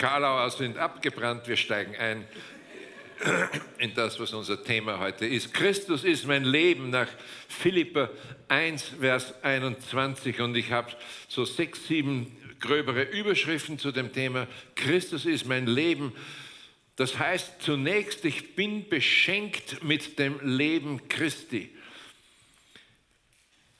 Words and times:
Karlauer 0.00 0.48
sind 0.50 0.78
abgebrannt, 0.78 1.46
wir 1.46 1.58
steigen 1.58 1.94
ein 1.94 2.24
in 3.76 3.92
das, 3.92 4.18
was 4.18 4.32
unser 4.32 4.64
Thema 4.64 4.98
heute 4.98 5.26
ist. 5.26 5.52
Christus 5.52 6.04
ist 6.04 6.26
mein 6.26 6.44
Leben 6.44 6.88
nach 6.88 7.08
Philippa 7.48 8.08
1, 8.48 8.92
Vers 8.98 9.34
21 9.42 10.40
und 10.40 10.56
ich 10.56 10.72
habe 10.72 10.90
so 11.28 11.44
sechs, 11.44 11.86
sieben 11.86 12.34
gröbere 12.60 13.02
Überschriften 13.02 13.78
zu 13.78 13.92
dem 13.92 14.10
Thema. 14.10 14.46
Christus 14.74 15.26
ist 15.26 15.44
mein 15.44 15.66
Leben. 15.66 16.14
Das 16.96 17.18
heißt 17.18 17.60
zunächst, 17.60 18.24
ich 18.24 18.56
bin 18.56 18.88
beschenkt 18.88 19.84
mit 19.84 20.18
dem 20.18 20.40
Leben 20.42 21.08
Christi. 21.10 21.76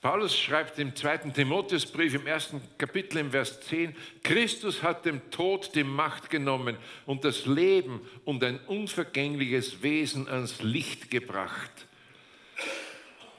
Paulus 0.00 0.38
schreibt 0.38 0.78
im 0.78 0.96
zweiten 0.96 1.34
Timotheusbrief 1.34 2.14
im 2.14 2.26
ersten 2.26 2.62
Kapitel 2.78 3.18
im 3.18 3.32
Vers 3.32 3.60
10, 3.60 3.94
Christus 4.22 4.82
hat 4.82 5.04
dem 5.04 5.30
Tod 5.30 5.74
die 5.74 5.84
Macht 5.84 6.30
genommen 6.30 6.78
und 7.04 7.22
das 7.22 7.44
Leben 7.44 8.00
und 8.24 8.42
ein 8.42 8.58
unvergängliches 8.60 9.82
Wesen 9.82 10.26
ans 10.26 10.62
Licht 10.62 11.10
gebracht. 11.10 11.86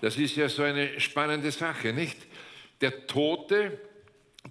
Das 0.02 0.18
ist 0.18 0.36
ja 0.36 0.50
so 0.50 0.62
eine 0.62 1.00
spannende 1.00 1.52
Sache, 1.52 1.94
nicht? 1.94 2.18
Der 2.82 3.08
Tote, 3.08 3.80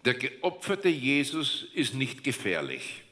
der 0.04 0.14
geopferte 0.14 0.88
Jesus 0.88 1.68
ist 1.74 1.94
nicht 1.94 2.24
gefährlich. 2.24 3.04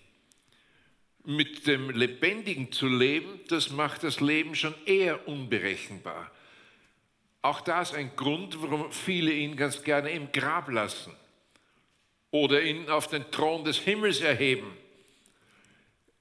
Mit 1.25 1.69
dem 1.69 1.91
Lebendigen 1.91 2.73
zu 2.73 2.89
leben, 2.89 3.41
das 3.47 3.71
macht 3.71 4.03
das 4.03 4.21
Leben 4.21 4.57
schon 4.57 4.75
eher 4.87 5.29
unberechenbar. 5.29 6.33
Auch 7.43 7.61
das 7.61 7.95
ein 7.95 8.15
Grund, 8.17 8.61
warum 8.61 8.91
viele 8.91 9.33
ihn 9.33 9.57
ganz 9.57 9.83
gerne 9.83 10.11
im 10.11 10.33
Grab 10.33 10.69
lassen 10.71 11.15
oder 12.31 12.63
ihn 12.63 12.89
auf 12.89 13.09
den 13.09 13.31
Thron 13.31 13.65
des 13.65 13.79
Himmels 13.79 14.21
erheben. 14.21 14.77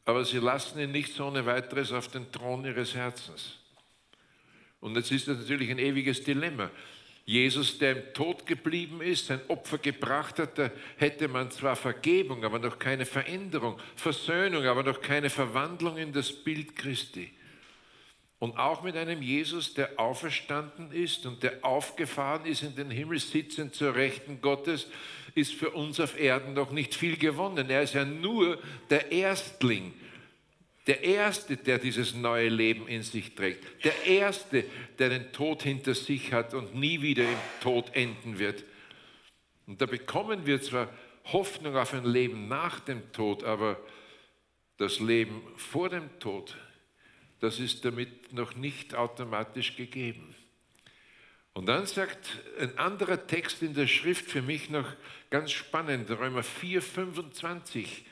Aber 0.05 0.23
sie 0.23 0.37
lassen 0.37 0.79
ihn 0.79 0.91
nicht 0.91 1.13
so 1.13 1.25
ohne 1.25 1.45
weiteres 1.45 1.91
auf 1.91 2.07
den 2.07 2.31
Thron 2.31 2.63
ihres 2.65 2.95
Herzens. 2.95 3.57
Und 4.79 4.95
jetzt 4.95 5.11
ist 5.11 5.27
das 5.27 5.39
natürlich 5.39 5.69
ein 5.69 5.79
ewiges 5.79 6.23
Dilemma. 6.23 6.69
Jesus, 7.25 7.77
der 7.77 7.91
im 7.91 8.13
Tod 8.13 8.45
geblieben 8.45 9.01
ist, 9.01 9.25
sein 9.25 9.41
Opfer 9.49 9.79
gebracht 9.79 10.39
hat, 10.39 10.57
da 10.57 10.71
hätte 10.95 11.27
man 11.27 11.51
zwar 11.51 11.75
Vergebung, 11.75 12.45
aber 12.45 12.57
noch 12.57 12.79
keine 12.79 13.05
Veränderung, 13.05 13.77
Versöhnung, 13.97 14.63
aber 14.63 14.83
noch 14.83 15.01
keine 15.01 15.29
Verwandlung 15.29 15.97
in 15.97 16.13
das 16.13 16.31
Bild 16.31 16.77
Christi. 16.77 17.29
Und 18.39 18.57
auch 18.57 18.83
mit 18.83 18.95
einem 18.95 19.23
Jesus, 19.23 19.73
der 19.73 19.99
auferstanden 19.99 20.91
ist 20.91 21.25
und 21.25 21.41
der 21.41 21.65
aufgefahren 21.65 22.45
ist 22.45 22.61
in 22.61 22.75
den 22.75 22.91
Himmel, 22.91 23.19
sitzend 23.19 23.73
zur 23.73 23.95
Rechten 23.95 24.41
Gottes, 24.41 24.87
ist 25.33 25.53
für 25.53 25.71
uns 25.71 25.99
auf 25.99 26.19
Erden 26.19 26.53
noch 26.53 26.71
nicht 26.71 26.93
viel 26.93 27.17
gewonnen. 27.17 27.69
Er 27.69 27.81
ist 27.81 27.95
ja 27.95 28.05
nur 28.05 28.59
der 28.91 29.11
Erstling, 29.11 29.91
der 30.85 31.03
Erste, 31.03 31.57
der 31.57 31.79
dieses 31.79 32.13
neue 32.13 32.49
Leben 32.49 32.87
in 32.87 33.01
sich 33.01 33.33
trägt, 33.33 33.83
der 33.83 34.05
Erste, 34.05 34.63
der 34.99 35.09
den 35.09 35.31
Tod 35.33 35.63
hinter 35.63 35.95
sich 35.95 36.31
hat 36.31 36.53
und 36.53 36.75
nie 36.75 37.01
wieder 37.01 37.23
im 37.23 37.39
Tod 37.61 37.93
enden 37.93 38.39
wird. 38.39 38.63
Und 39.65 39.81
da 39.81 39.85
bekommen 39.85 40.45
wir 40.45 40.61
zwar 40.61 40.89
Hoffnung 41.25 41.75
auf 41.75 41.93
ein 41.93 42.05
Leben 42.05 42.47
nach 42.47 42.79
dem 42.79 43.11
Tod, 43.11 43.43
aber 43.43 43.77
das 44.77 44.99
Leben 44.99 45.41
vor 45.55 45.89
dem 45.89 46.19
Tod 46.19 46.55
das 47.39 47.59
ist 47.59 47.85
damit 47.85 48.33
noch 48.33 48.55
nicht 48.55 48.95
automatisch 48.95 49.75
gegeben. 49.75 50.35
Und 51.53 51.65
dann 51.65 51.85
sagt 51.87 52.39
ein 52.59 52.77
anderer 52.77 53.25
Text 53.25 53.63
in 53.63 53.73
der 53.73 53.87
Schrift 53.87 54.29
für 54.29 54.41
mich 54.41 54.69
noch 54.69 54.87
ganz 55.29 55.51
spannend, 55.51 56.09
Römer 56.11 56.43
4, 56.43 56.81
25. 56.81 58.05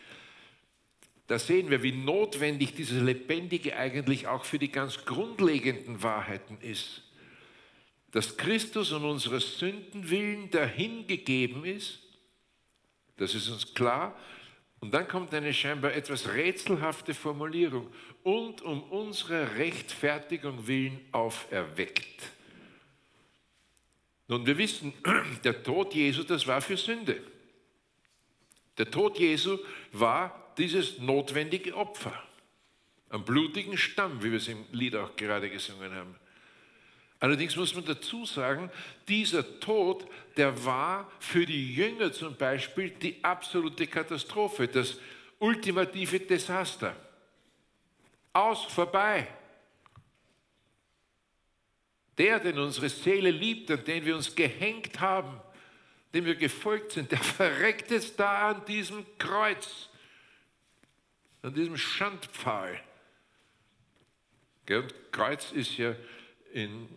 Da 1.27 1.39
sehen 1.39 1.69
wir, 1.69 1.81
wie 1.81 1.91
notwendig 1.91 2.73
dieses 2.75 3.01
Lebendige 3.01 3.77
eigentlich 3.77 4.27
auch 4.27 4.45
für 4.45 4.59
die 4.59 4.71
ganz 4.71 5.05
grundlegenden 5.05 6.01
Wahrheiten 6.03 6.57
ist. 6.61 7.03
Dass 8.11 8.37
Christus 8.37 8.91
um 8.91 9.05
unsere 9.05 9.39
Sünden 9.39 10.09
willen 10.09 10.49
dahingegeben 10.49 11.65
ist, 11.65 11.99
das 13.17 13.33
ist 13.33 13.49
uns 13.49 13.73
klar, 13.73 14.17
und 14.85 14.91
dann 14.91 15.07
kommt 15.07 15.33
eine 15.33 15.51
scheinbar 15.51 15.93
etwas 15.93 16.31
rätselhafte 16.31 17.15
Formulierung. 17.15 17.91
Und 18.21 18.61
um 18.61 18.83
unsere 18.83 19.57
Rechtfertigung 19.57 20.67
willen 20.67 20.99
auferweckt. 21.11 22.29
Nun, 24.27 24.45
wir 24.45 24.55
wissen, 24.59 24.93
der 25.43 25.63
Tod 25.63 25.95
Jesu, 25.95 26.21
das 26.21 26.45
war 26.45 26.61
für 26.61 26.77
Sünde. 26.77 27.19
Der 28.77 28.91
Tod 28.91 29.17
Jesu 29.17 29.57
war 29.91 30.53
dieses 30.55 30.99
notwendige 30.99 31.75
Opfer. 31.75 32.13
Am 33.09 33.25
blutigen 33.25 33.79
Stamm, 33.79 34.21
wie 34.21 34.29
wir 34.29 34.37
es 34.37 34.47
im 34.47 34.65
Lied 34.71 34.95
auch 34.95 35.15
gerade 35.15 35.49
gesungen 35.49 35.95
haben. 35.95 36.15
Allerdings 37.19 37.55
muss 37.55 37.73
man 37.73 37.85
dazu 37.85 38.25
sagen, 38.25 38.69
dieser 39.07 39.59
Tod, 39.59 40.05
der 40.35 40.65
war 40.65 41.09
für 41.19 41.45
die 41.45 41.73
Jünger 41.73 42.11
zum 42.11 42.35
Beispiel 42.35 42.89
die 42.89 43.23
absolute 43.23 43.87
Katastrophe, 43.87 44.67
das 44.67 44.99
ultimative 45.39 46.19
Desaster. 46.19 46.95
Aus, 48.33 48.65
vorbei. 48.65 49.27
Der, 52.17 52.39
den 52.39 52.59
unsere 52.59 52.89
Seele 52.89 53.31
liebt 53.31 53.69
und 53.71 53.87
den 53.87 54.05
wir 54.05 54.15
uns 54.15 54.35
gehängt 54.35 54.99
haben, 54.99 55.39
dem 56.13 56.25
wir 56.25 56.35
gefolgt 56.35 56.93
sind, 56.93 57.11
der 57.11 57.19
verreckt 57.23 57.91
es 57.91 58.15
da 58.15 58.49
an 58.49 58.65
diesem 58.65 59.05
Kreuz, 59.17 59.89
an 61.41 61.53
diesem 61.53 61.77
Schandpfahl. 61.77 62.81
Und 64.69 64.93
Kreuz 65.11 65.51
ist 65.51 65.77
ja 65.77 65.95
in 66.53 66.87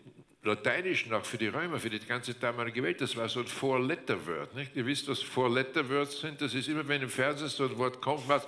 Lateinischen 0.43 1.12
auch 1.12 1.25
für 1.25 1.38
die 1.38 1.49
Römer, 1.49 1.81
für 1.81 1.91
die 1.91 1.99
ganze 1.99 2.34
damalige 2.34 2.82
Welt, 2.82 3.00
das 3.00 3.16
war 3.16 3.28
so 3.28 3.41
ein 3.41 3.47
Four-Letter-Word. 3.47 4.50
Ihr 4.75 4.87
wisst, 4.87 5.09
was 5.09 5.21
Four-Letter-Words 5.21 6.21
sind? 6.21 6.41
Das 6.41 6.54
ist 6.54 6.69
immer, 6.69 6.87
wenn 6.87 7.03
im 7.03 7.10
Fernsehen 7.10 7.49
so 7.49 7.65
ein 7.65 7.76
Wort 7.76 8.00
kommt, 8.00 8.28
was 8.28 8.47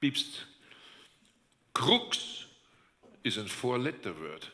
piepst. 0.00 0.46
Krux 1.74 2.46
ist 3.22 3.38
ein 3.38 3.48
Four-Letter-Word. 3.48 4.52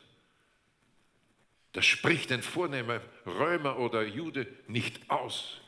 Das 1.72 1.86
spricht 1.86 2.32
ein 2.32 2.42
vornehmer 2.42 3.00
Römer 3.26 3.78
oder 3.78 4.02
Jude 4.02 4.46
nicht 4.68 5.10
aus. 5.10 5.58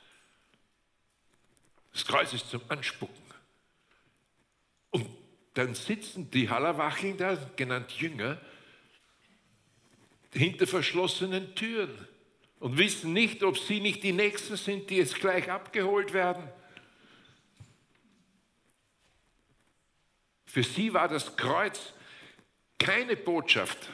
Das 1.93 2.05
Kreuz 2.07 2.33
ist 2.33 2.51
zum 2.51 2.63
Anspucken. 2.69 3.23
Und 4.91 5.07
dann 5.55 5.75
sitzen 5.75 6.31
die 6.31 6.51
Hallerwacheln 6.51 7.17
da, 7.17 7.37
genannt 7.57 7.93
Jünger, 7.93 8.41
hinter 10.35 10.67
verschlossenen 10.67 11.55
Türen 11.55 12.09
und 12.59 12.79
wissen 12.79 13.13
nicht, 13.13 13.43
ob 13.43 13.59
sie 13.59 13.81
nicht 13.81 14.03
die 14.03 14.13
Nächsten 14.13 14.57
sind, 14.57 14.91
die 14.91 14.97
jetzt 14.97 15.17
gleich 15.17 15.51
abgeholt 15.51 16.13
werden. 16.13 16.49
Für 20.47 20.63
sie 20.63 20.93
war 20.93 21.09
das 21.09 21.37
Kreuz 21.37 21.93
keine 22.79 23.17
Botschaft. 23.17 23.89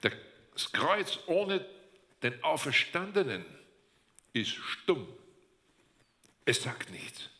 Das 0.00 0.72
Kreuz 0.72 1.18
ohne 1.26 1.64
den 2.22 2.42
Auferstandenen 2.44 3.44
ist 4.32 4.50
stumm. 4.50 5.06
Es 6.44 6.62
sagt 6.62 6.90
nichts. 6.90 7.30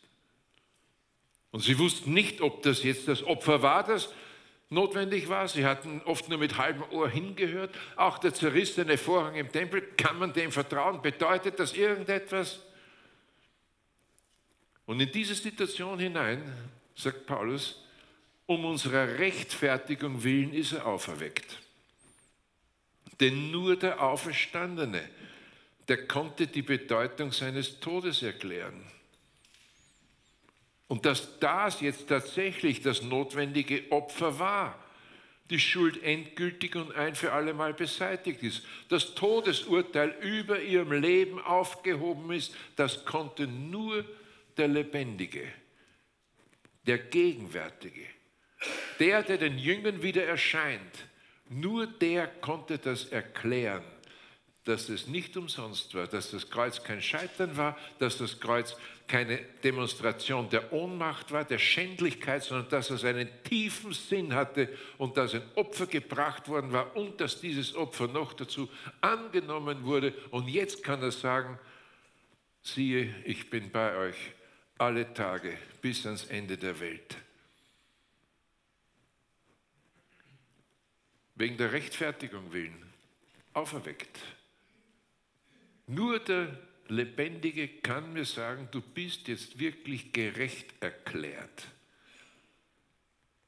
Und 1.50 1.60
sie 1.60 1.78
wussten 1.78 2.14
nicht, 2.14 2.40
ob 2.40 2.62
das 2.62 2.82
jetzt 2.82 3.08
das 3.08 3.22
Opfer 3.22 3.60
war, 3.62 3.84
das 3.84 4.08
notwendig 4.70 5.28
war. 5.28 5.46
Sie 5.48 5.66
hatten 5.66 6.00
oft 6.04 6.28
nur 6.28 6.38
mit 6.38 6.56
halbem 6.56 6.84
Ohr 6.90 7.08
hingehört. 7.08 7.74
Auch 7.96 8.18
der 8.18 8.32
zerrissene 8.32 8.96
Vorhang 8.96 9.34
im 9.34 9.52
Tempel, 9.52 9.82
kann 9.96 10.18
man 10.18 10.32
dem 10.32 10.50
vertrauen? 10.52 11.02
Bedeutet 11.02 11.58
das 11.58 11.74
irgendetwas? 11.74 12.60
Und 14.86 15.00
in 15.00 15.12
diese 15.12 15.34
Situation 15.34 15.98
hinein, 15.98 16.42
sagt 16.94 17.26
Paulus, 17.26 17.84
um 18.46 18.64
unserer 18.64 19.18
Rechtfertigung 19.18 20.24
willen 20.24 20.52
ist 20.52 20.72
er 20.72 20.86
auferweckt. 20.86 21.58
Denn 23.20 23.50
nur 23.50 23.76
der 23.76 24.02
Auferstandene, 24.02 25.08
der 25.86 26.06
konnte 26.06 26.46
die 26.46 26.62
Bedeutung 26.62 27.32
seines 27.32 27.78
Todes 27.78 28.22
erklären. 28.22 28.84
Und 30.90 31.06
dass 31.06 31.38
das 31.38 31.80
jetzt 31.82 32.08
tatsächlich 32.08 32.82
das 32.82 33.00
notwendige 33.00 33.92
Opfer 33.92 34.40
war, 34.40 34.76
die 35.48 35.60
Schuld 35.60 36.02
endgültig 36.02 36.74
und 36.74 36.92
ein 36.96 37.14
für 37.14 37.30
alle 37.32 37.54
Mal 37.54 37.74
beseitigt 37.74 38.42
ist, 38.42 38.66
das 38.88 39.14
Todesurteil 39.14 40.16
über 40.20 40.60
ihrem 40.60 40.90
Leben 40.90 41.38
aufgehoben 41.38 42.32
ist, 42.32 42.56
das 42.74 43.04
konnte 43.04 43.46
nur 43.46 44.04
der 44.56 44.66
Lebendige, 44.66 45.46
der 46.88 46.98
Gegenwärtige, 46.98 48.06
der, 48.98 49.22
der 49.22 49.38
den 49.38 49.58
Jüngern 49.58 50.02
wieder 50.02 50.24
erscheint, 50.24 51.06
nur 51.48 51.86
der 51.86 52.26
konnte 52.26 52.78
das 52.78 53.04
erklären. 53.04 53.84
Dass 54.64 54.88
es 54.88 55.06
nicht 55.06 55.36
umsonst 55.36 55.94
war, 55.94 56.06
dass 56.06 56.30
das 56.30 56.50
Kreuz 56.50 56.82
kein 56.82 57.00
Scheitern 57.00 57.56
war, 57.56 57.78
dass 57.98 58.18
das 58.18 58.40
Kreuz 58.40 58.76
keine 59.08 59.38
Demonstration 59.64 60.48
der 60.50 60.72
Ohnmacht 60.72 61.32
war, 61.32 61.44
der 61.44 61.58
Schändlichkeit, 61.58 62.44
sondern 62.44 62.68
dass 62.68 62.90
es 62.90 63.04
einen 63.04 63.28
tiefen 63.42 63.92
Sinn 63.92 64.34
hatte 64.34 64.68
und 64.98 65.16
dass 65.16 65.34
ein 65.34 65.42
Opfer 65.56 65.86
gebracht 65.86 66.46
worden 66.48 66.72
war 66.72 66.94
und 66.94 67.20
dass 67.20 67.40
dieses 67.40 67.74
Opfer 67.74 68.06
noch 68.06 68.34
dazu 68.34 68.68
angenommen 69.00 69.84
wurde. 69.84 70.14
Und 70.30 70.46
jetzt 70.48 70.84
kann 70.84 71.02
er 71.02 71.10
sagen, 71.10 71.58
siehe, 72.62 73.14
ich 73.24 73.48
bin 73.50 73.70
bei 73.70 73.96
euch 73.96 74.16
alle 74.78 75.12
Tage 75.12 75.56
bis 75.80 76.06
ans 76.06 76.26
Ende 76.26 76.56
der 76.56 76.78
Welt. 76.80 77.16
Wegen 81.34 81.56
der 81.56 81.72
Rechtfertigung 81.72 82.52
willen 82.52 82.92
auferweckt. 83.54 84.18
Nur 85.90 86.20
der 86.20 86.56
Lebendige 86.86 87.66
kann 87.66 88.12
mir 88.12 88.24
sagen, 88.24 88.68
du 88.70 88.80
bist 88.80 89.26
jetzt 89.26 89.58
wirklich 89.58 90.12
gerecht 90.12 90.72
erklärt. 90.78 91.66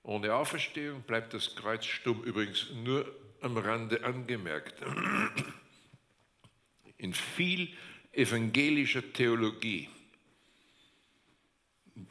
Ohne 0.03 0.35
Auferstehung 0.35 1.03
bleibt 1.03 1.35
das 1.35 1.55
Kreuz 1.55 1.87
stumm, 1.87 2.25
übrigens 2.25 2.67
nur 2.83 3.07
am 3.43 3.57
Rande 3.57 4.03
angemerkt. 4.03 4.75
In 6.99 7.15
viel 7.15 7.69
evangelischer 8.11 9.13
Theologie, 9.13 9.89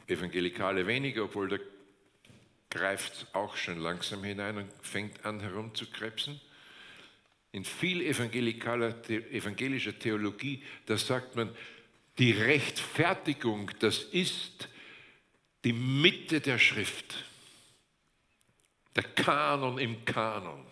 evangelikale 0.06 0.86
weniger, 0.86 1.24
obwohl 1.24 1.50
da 1.50 1.58
greift 2.70 3.12
es 3.12 3.34
auch 3.34 3.54
schon 3.58 3.80
langsam 3.80 4.24
hinein 4.24 4.56
und 4.56 4.72
fängt 4.80 5.26
an 5.26 5.40
herumzukrebsen, 5.40 6.40
in 7.52 7.64
viel 7.64 8.00
evangelischer 8.00 9.98
Theologie, 9.98 10.62
da 10.86 10.96
sagt 10.96 11.36
man, 11.36 11.54
die 12.18 12.32
Rechtfertigung, 12.32 13.70
das 13.78 13.98
ist 13.98 14.68
die 15.64 15.72
Mitte 15.72 16.40
der 16.40 16.58
Schrift. 16.58 17.24
Der 18.96 19.04
Kanon 19.04 19.78
im 19.78 20.04
Kanon. 20.04 20.66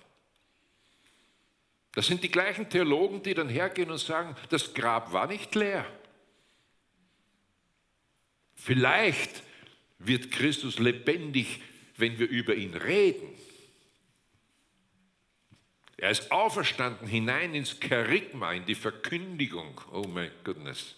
Das 1.92 2.06
sind 2.06 2.22
die 2.22 2.30
gleichen 2.30 2.68
Theologen, 2.68 3.22
die 3.22 3.34
dann 3.34 3.48
hergehen 3.48 3.90
und 3.90 3.98
sagen, 3.98 4.36
das 4.48 4.74
Grab 4.74 5.12
war 5.12 5.26
nicht 5.26 5.54
leer. 5.54 5.86
Vielleicht 8.54 9.42
wird 9.98 10.30
Christus 10.30 10.78
lebendig, 10.78 11.60
wenn 11.96 12.18
wir 12.18 12.28
über 12.28 12.54
ihn 12.54 12.74
reden. 12.74 13.28
Er 16.00 16.10
ist 16.10 16.32
auferstanden 16.32 17.06
hinein 17.06 17.54
ins 17.54 17.78
Kerigma, 17.78 18.54
in 18.54 18.64
die 18.64 18.74
Verkündigung. 18.74 19.78
Oh 19.92 20.06
my 20.08 20.30
goodness. 20.44 20.96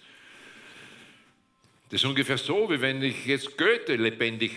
Das 1.90 2.00
ist 2.00 2.04
ungefähr 2.04 2.38
so, 2.38 2.70
wie 2.70 2.80
wenn 2.80 3.02
ich 3.02 3.26
jetzt 3.26 3.58
Goethe 3.58 3.96
lebendig 3.96 4.52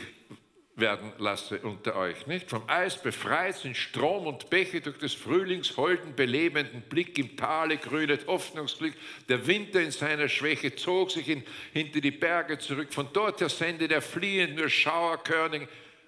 werden 0.76 1.12
lasse 1.18 1.58
unter 1.60 1.96
euch. 1.96 2.28
Nicht? 2.28 2.48
Vom 2.48 2.62
Eis 2.70 3.02
befreit 3.02 3.56
sind 3.56 3.76
Strom 3.76 4.28
und 4.28 4.52
Bäche 4.52 4.82
durch 4.82 5.00
des 5.00 5.16
Frühlings 5.16 5.78
holden, 5.78 6.16
belebenden 6.16 6.82
Blick 6.82 7.18
im 7.18 7.36
Tale 7.36 7.78
grünet 7.78 8.28
Hoffnungsblick. 8.28 8.94
Der 9.28 9.48
Winter 9.48 9.82
in 9.82 9.92
seiner 9.92 10.30
Schwäche 10.30 10.76
zog 10.76 11.10
sich 11.10 11.28
in, 11.28 11.44
hinter 11.74 12.02
die 12.02 12.12
Berge 12.12 12.60
zurück. 12.60 12.94
Von 12.94 13.08
dort 13.14 13.42
her 13.42 13.50
sendet 13.50 13.92
er 13.92 14.02
fliehend 14.02 14.58
nur 14.58 14.70
Schauerkörning 14.70 15.68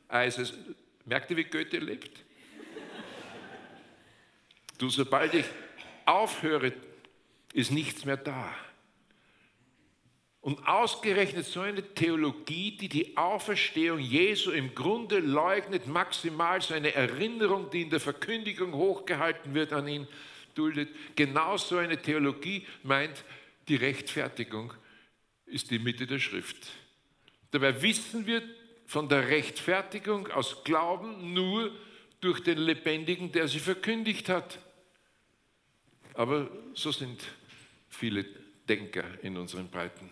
Eises. 0.10 0.54
Merkt 1.06 1.31
ihr, 1.31 1.38
wie 1.38 1.45
Goethe 1.45 1.80
lebt? 1.80 2.27
Du, 4.78 4.90
sobald 4.90 5.34
ich 5.34 5.46
aufhöre, 6.06 6.74
ist 7.54 7.72
nichts 7.72 8.06
mehr 8.06 8.18
da. 8.18 8.54
Und 10.42 10.66
ausgerechnet 10.66 11.46
so 11.46 11.62
eine 11.62 11.82
Theologie, 11.94 12.78
die 12.78 12.88
die 12.88 13.18
Auferstehung 13.18 14.00
Jesu 14.00 14.52
im 14.52 14.74
Grunde 14.76 15.20
leugnet, 15.20 15.88
maximal 15.88 16.62
so 16.62 16.74
eine 16.74 16.94
Erinnerung, 16.94 17.70
die 17.70 17.82
in 17.82 17.90
der 17.90 18.00
Verkündigung 18.00 18.74
hochgehalten 18.74 19.54
wird 19.54 19.74
an 19.74 19.88
ihn, 19.88 20.08
duldet. 20.56 20.90
Genau 21.16 21.58
so 21.58 21.78
eine 21.78 22.02
Theologie 22.02 22.66
meint, 22.84 23.24
die 23.68 23.76
Rechtfertigung 23.76 24.74
ist 25.46 25.72
die 25.72 25.80
Mitte 25.80 26.08
der 26.08 26.20
Schrift. 26.20 26.68
Dabei 27.52 27.82
wissen 27.82 28.26
wir 28.28 28.42
von 28.86 29.10
der 29.10 29.28
Rechtfertigung 29.28 30.28
aus 30.28 30.64
Glauben 30.64 31.34
nur 31.34 31.72
durch 32.22 32.42
den 32.42 32.58
Lebendigen, 32.58 33.32
der 33.32 33.48
sie 33.48 33.60
verkündigt 33.60 34.30
hat. 34.30 34.60
Aber 36.18 36.50
so 36.74 36.92
sind 36.92 37.24
viele 37.90 38.25
Denker 38.68 39.06
in 39.22 39.38
unseren 39.38 39.69
Breiten. 39.69 40.10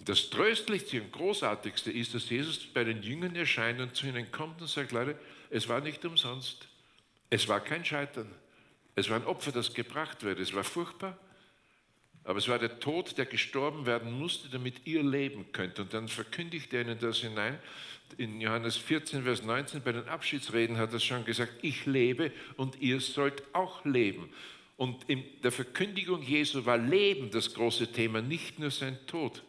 Das 0.00 0.28
Tröstlichste 0.28 1.00
und 1.00 1.12
Großartigste 1.12 1.92
ist, 1.92 2.14
dass 2.14 2.28
Jesus 2.28 2.66
bei 2.66 2.82
den 2.82 3.00
Jüngern 3.04 3.36
erscheint 3.36 3.80
und 3.80 3.94
zu 3.94 4.08
ihnen 4.08 4.32
kommt 4.32 4.60
und 4.60 4.66
sagt, 4.66 4.90
Leute, 4.90 5.16
es 5.50 5.68
war 5.68 5.80
nicht 5.80 6.04
umsonst. 6.04 6.66
Es 7.30 7.46
war 7.46 7.60
kein 7.60 7.84
Scheitern. 7.84 8.28
Es 8.96 9.08
war 9.08 9.16
ein 9.16 9.26
Opfer, 9.26 9.52
das 9.52 9.72
gebracht 9.72 10.24
wird. 10.24 10.40
Es 10.40 10.52
war 10.52 10.64
furchtbar. 10.64 11.16
Aber 12.24 12.40
es 12.40 12.48
war 12.48 12.58
der 12.58 12.80
Tod, 12.80 13.16
der 13.18 13.26
gestorben 13.26 13.86
werden 13.86 14.10
musste, 14.18 14.48
damit 14.48 14.84
ihr 14.84 15.04
leben 15.04 15.52
könnt. 15.52 15.78
Und 15.78 15.94
dann 15.94 16.08
verkündigt 16.08 16.74
er 16.74 16.80
ihnen 16.80 16.98
das 16.98 17.18
hinein. 17.18 17.56
In 18.16 18.40
Johannes 18.40 18.76
14, 18.76 19.22
Vers 19.22 19.44
19, 19.44 19.80
bei 19.80 19.92
den 19.92 20.08
Abschiedsreden 20.08 20.76
hat 20.76 20.92
er 20.92 20.98
schon 20.98 21.24
gesagt, 21.24 21.52
ich 21.62 21.86
lebe 21.86 22.32
und 22.56 22.80
ihr 22.80 22.98
sollt 22.98 23.44
auch 23.54 23.84
leben. 23.84 24.28
Und 24.78 25.10
in 25.10 25.24
der 25.42 25.50
Verkündigung 25.50 26.22
Jesu 26.22 26.64
war 26.64 26.78
Leben 26.78 27.32
das 27.32 27.52
große 27.52 27.90
Thema, 27.90 28.22
nicht 28.22 28.60
nur 28.60 28.70
sein 28.70 28.96
Tod. 29.08 29.42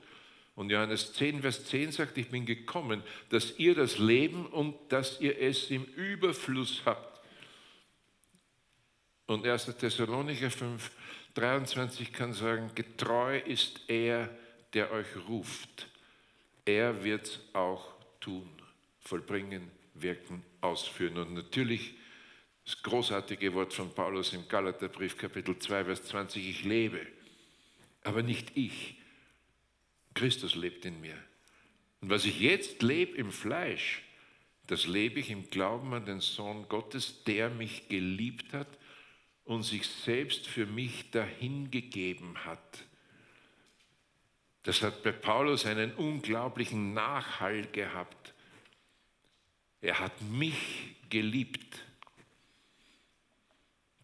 Und 0.55 0.71
Johannes 0.71 1.13
10, 1.13 1.41
Vers 1.41 1.65
10 1.65 1.91
sagt, 1.91 2.17
ich 2.17 2.29
bin 2.29 2.47
gekommen, 2.47 3.03
dass 3.29 3.59
ihr 3.59 3.75
das 3.75 3.99
Leben 3.99 4.47
und 4.47 4.75
dass 4.89 5.21
ihr 5.21 5.39
es 5.39 5.69
im 5.69 5.83
Überfluss 5.85 6.81
habt. 6.83 7.21
Und 9.27 9.45
1. 9.45 9.77
Thessalonicher 9.77 10.49
5, 10.49 10.89
23 11.35 12.11
kann 12.11 12.33
sagen, 12.33 12.71
getreu 12.73 13.37
ist 13.37 13.81
er, 13.87 14.35
der 14.73 14.91
euch 14.91 15.15
ruft. 15.27 15.87
Er 16.65 17.03
wird 17.03 17.27
es 17.27 17.39
auch 17.53 17.93
tun, 18.19 18.49
vollbringen, 18.99 19.69
wirken, 19.93 20.43
ausführen. 20.59 21.19
Und 21.19 21.35
natürlich 21.35 21.98
das 22.69 22.83
großartige 22.83 23.55
Wort 23.55 23.73
von 23.73 23.91
Paulus 23.95 24.31
im 24.33 24.47
Galaterbrief 24.47 25.17
Kapitel 25.17 25.57
2, 25.57 25.85
Vers 25.85 26.03
20, 26.03 26.47
ich 26.47 26.63
lebe, 26.63 27.03
aber 28.03 28.21
nicht 28.21 28.55
ich. 28.55 28.95
Christus 30.13 30.53
lebt 30.53 30.85
in 30.85 31.01
mir. 31.01 31.17
Und 31.99 32.11
was 32.11 32.25
ich 32.25 32.39
jetzt 32.39 32.83
lebe 32.83 33.17
im 33.17 33.31
Fleisch, 33.31 34.03
das 34.67 34.85
lebe 34.85 35.19
ich 35.19 35.31
im 35.31 35.49
Glauben 35.49 35.95
an 35.95 36.05
den 36.05 36.19
Sohn 36.19 36.69
Gottes, 36.69 37.23
der 37.23 37.49
mich 37.49 37.89
geliebt 37.89 38.53
hat 38.53 38.67
und 39.45 39.63
sich 39.63 39.87
selbst 39.87 40.45
für 40.45 40.67
mich 40.67 41.09
dahingegeben 41.09 42.45
hat. 42.45 42.83
Das 44.61 44.83
hat 44.83 45.01
bei 45.01 45.11
Paulus 45.11 45.65
einen 45.65 45.91
unglaublichen 45.95 46.93
Nachhall 46.93 47.65
gehabt. 47.71 48.35
Er 49.81 49.99
hat 49.99 50.21
mich 50.21 50.95
geliebt. 51.09 51.88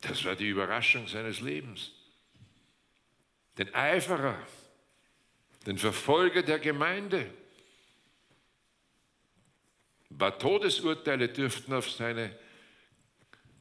Das 0.07 0.23
war 0.25 0.35
die 0.35 0.49
Überraschung 0.49 1.07
seines 1.07 1.39
Lebens. 1.39 1.91
Den 3.57 3.73
Eiferer, 3.73 4.37
den 5.65 5.77
Verfolger 5.77 6.43
der 6.43 6.59
Gemeinde. 6.59 7.31
Ein 10.11 10.17
paar 10.17 10.37
Todesurteile 10.37 11.29
dürften 11.29 11.73
auf 11.73 11.89
seine 11.89 12.37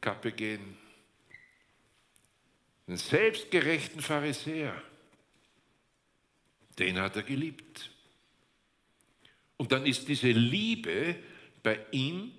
Kappe 0.01 0.33
gehen. 0.33 0.77
Den 2.87 2.99
selbstgerechten 2.99 4.03
Pharisäer, 4.03 4.81
den 6.79 7.01
hat 7.01 7.17
er 7.17 7.23
geliebt. 7.23 7.91
Und 9.57 9.73
dann 9.73 9.87
ist 9.87 10.07
diese 10.09 10.31
Liebe 10.31 11.17
bei 11.63 11.79
ihm 11.93 12.33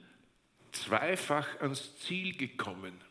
zweifach 0.72 1.60
ans 1.62 1.98
Ziel 2.00 2.36
gekommen. 2.38 3.05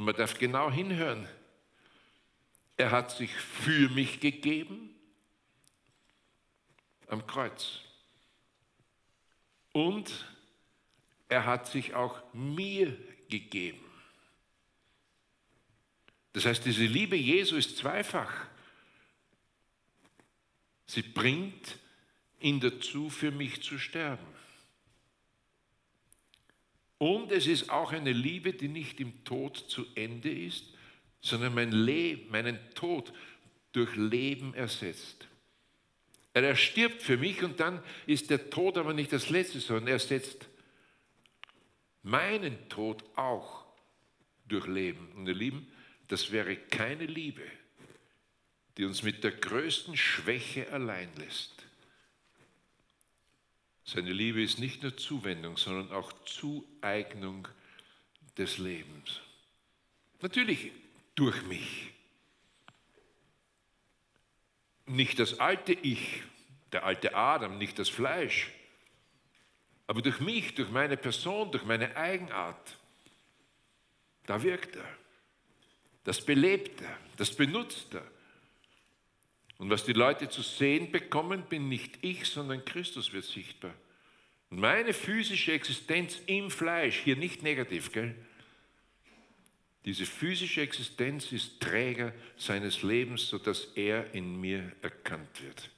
Und 0.00 0.06
man 0.06 0.16
darf 0.16 0.38
genau 0.38 0.70
hinhören. 0.70 1.28
Er 2.78 2.90
hat 2.90 3.10
sich 3.10 3.34
für 3.34 3.90
mich 3.90 4.18
gegeben 4.18 4.94
am 7.06 7.26
Kreuz. 7.26 7.80
Und 9.74 10.10
er 11.28 11.44
hat 11.44 11.66
sich 11.66 11.92
auch 11.92 12.18
mir 12.32 12.96
gegeben. 13.28 13.84
Das 16.32 16.46
heißt, 16.46 16.64
diese 16.64 16.86
Liebe 16.86 17.16
Jesu 17.16 17.56
ist 17.56 17.76
zweifach. 17.76 18.46
Sie 20.86 21.02
bringt 21.02 21.78
ihn 22.40 22.58
dazu, 22.58 23.10
für 23.10 23.32
mich 23.32 23.62
zu 23.62 23.78
sterben. 23.78 24.26
Und 27.00 27.32
es 27.32 27.46
ist 27.46 27.70
auch 27.70 27.92
eine 27.92 28.12
Liebe, 28.12 28.52
die 28.52 28.68
nicht 28.68 29.00
im 29.00 29.24
Tod 29.24 29.56
zu 29.56 29.86
Ende 29.94 30.30
ist, 30.30 30.66
sondern 31.22 31.54
mein 31.54 31.72
Leben, 31.72 32.30
meinen 32.30 32.58
Tod 32.74 33.14
durch 33.72 33.96
Leben 33.96 34.52
ersetzt. 34.52 35.26
Er 36.34 36.54
stirbt 36.54 37.02
für 37.02 37.16
mich 37.16 37.42
und 37.42 37.58
dann 37.58 37.82
ist 38.06 38.28
der 38.28 38.50
Tod 38.50 38.76
aber 38.76 38.92
nicht 38.92 39.14
das 39.14 39.30
Letzte, 39.30 39.60
sondern 39.60 39.88
er 39.88 39.98
setzt 39.98 40.46
meinen 42.02 42.68
Tod 42.68 43.02
auch 43.16 43.64
durch 44.46 44.66
Leben. 44.66 45.10
Und 45.16 45.26
ihr 45.26 45.34
Lieben, 45.34 45.72
das 46.08 46.30
wäre 46.30 46.54
keine 46.54 47.06
Liebe, 47.06 47.46
die 48.76 48.84
uns 48.84 49.02
mit 49.02 49.24
der 49.24 49.32
größten 49.32 49.96
Schwäche 49.96 50.70
allein 50.70 51.08
lässt. 51.16 51.59
Seine 53.92 54.12
Liebe 54.12 54.40
ist 54.40 54.60
nicht 54.60 54.84
nur 54.84 54.96
Zuwendung, 54.96 55.56
sondern 55.56 55.90
auch 55.90 56.12
Zueignung 56.24 57.48
des 58.38 58.58
Lebens. 58.58 59.20
Natürlich 60.22 60.70
durch 61.16 61.42
mich. 61.46 61.90
Nicht 64.86 65.18
das 65.18 65.40
alte 65.40 65.72
Ich, 65.72 66.22
der 66.70 66.84
alte 66.84 67.16
Adam, 67.16 67.58
nicht 67.58 67.80
das 67.80 67.88
Fleisch, 67.88 68.52
aber 69.88 70.02
durch 70.02 70.20
mich, 70.20 70.54
durch 70.54 70.70
meine 70.70 70.96
Person, 70.96 71.50
durch 71.50 71.64
meine 71.64 71.96
Eigenart. 71.96 72.78
Da 74.26 74.40
wirkt 74.40 74.76
er. 74.76 74.88
Das 76.04 76.24
belebt 76.24 76.80
er, 76.80 76.96
das 77.16 77.34
benutzt 77.34 77.92
er. 77.94 78.08
Und 79.60 79.68
was 79.68 79.84
die 79.84 79.92
Leute 79.92 80.30
zu 80.30 80.40
sehen 80.40 80.90
bekommen, 80.90 81.42
bin 81.42 81.68
nicht 81.68 81.98
ich, 82.00 82.24
sondern 82.24 82.64
Christus 82.64 83.12
wird 83.12 83.26
sichtbar. 83.26 83.74
Und 84.48 84.58
meine 84.58 84.94
physische 84.94 85.52
Existenz 85.52 86.18
im 86.24 86.50
Fleisch, 86.50 87.00
hier 87.00 87.14
nicht 87.14 87.42
negativ, 87.42 87.92
gell? 87.92 88.14
Diese 89.84 90.06
physische 90.06 90.62
Existenz 90.62 91.30
ist 91.30 91.60
Träger 91.60 92.14
seines 92.38 92.82
Lebens, 92.82 93.28
sodass 93.28 93.66
er 93.74 94.14
in 94.14 94.40
mir 94.40 94.72
erkannt 94.80 95.42
wird. 95.42 95.68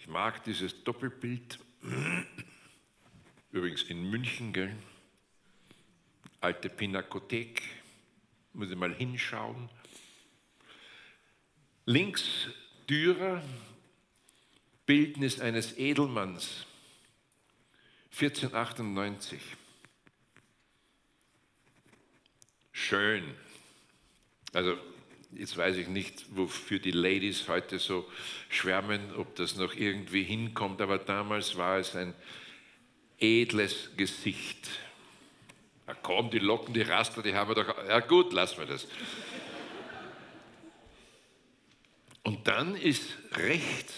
Ich 0.00 0.08
mag 0.08 0.42
dieses 0.42 0.82
Doppelbild, 0.82 1.60
übrigens 3.52 3.84
in 3.84 4.10
München, 4.10 4.52
gell? 4.52 4.74
alte 6.40 6.68
Pinakothek, 6.68 7.62
muss 8.54 8.72
ich 8.72 8.76
mal 8.76 8.92
hinschauen. 8.92 9.70
Links 11.86 12.48
Dürer, 12.88 13.42
Bildnis 14.86 15.40
eines 15.40 15.76
Edelmanns, 15.76 16.66
1498. 18.12 19.40
Schön. 22.72 23.24
Also 24.52 24.78
jetzt 25.32 25.56
weiß 25.56 25.76
ich 25.76 25.88
nicht, 25.88 26.24
wofür 26.34 26.78
die 26.78 26.90
Ladies 26.90 27.48
heute 27.48 27.78
so 27.78 28.10
schwärmen, 28.48 29.14
ob 29.16 29.34
das 29.36 29.56
noch 29.56 29.74
irgendwie 29.74 30.22
hinkommt, 30.22 30.80
aber 30.80 30.98
damals 30.98 31.56
war 31.56 31.78
es 31.78 31.94
ein 31.96 32.14
edles 33.18 33.90
Gesicht. 33.96 34.70
Ja, 35.86 35.94
komm, 35.94 36.30
die 36.30 36.38
Locken, 36.38 36.72
die 36.72 36.82
Raster, 36.82 37.22
die 37.22 37.34
haben 37.34 37.50
wir 37.50 37.62
doch. 37.62 37.88
Ja, 37.88 38.00
gut, 38.00 38.32
lassen 38.32 38.58
wir 38.58 38.66
das. 38.66 38.86
Und 42.24 42.48
dann 42.48 42.74
ist 42.74 43.16
rechts 43.32 43.94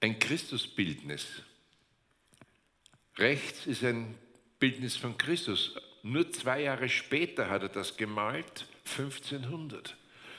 ein 0.00 0.18
Christusbildnis. 0.18 1.26
Rechts 3.16 3.66
ist 3.66 3.82
ein 3.82 4.16
Bildnis 4.60 4.96
von 4.96 5.16
Christus. 5.18 5.74
Nur 6.02 6.30
zwei 6.30 6.62
Jahre 6.62 6.88
später 6.88 7.48
hat 7.48 7.62
er 7.62 7.70
das 7.70 7.96
gemalt, 7.96 8.66
1500. 8.86 9.96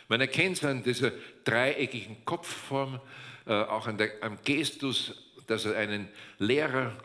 Man 0.08 0.22
erkennt 0.22 0.58
es 0.58 0.64
an 0.64 0.84
dieser 0.84 1.12
dreieckigen 1.44 2.24
Kopfform, 2.24 3.02
äh, 3.48 3.54
auch 3.54 3.88
an 3.88 3.98
der, 3.98 4.22
am 4.22 4.38
Gestus, 4.44 5.16
dass 5.48 5.66
er 5.66 5.76
einen 5.78 6.08
Lehrer 6.38 6.96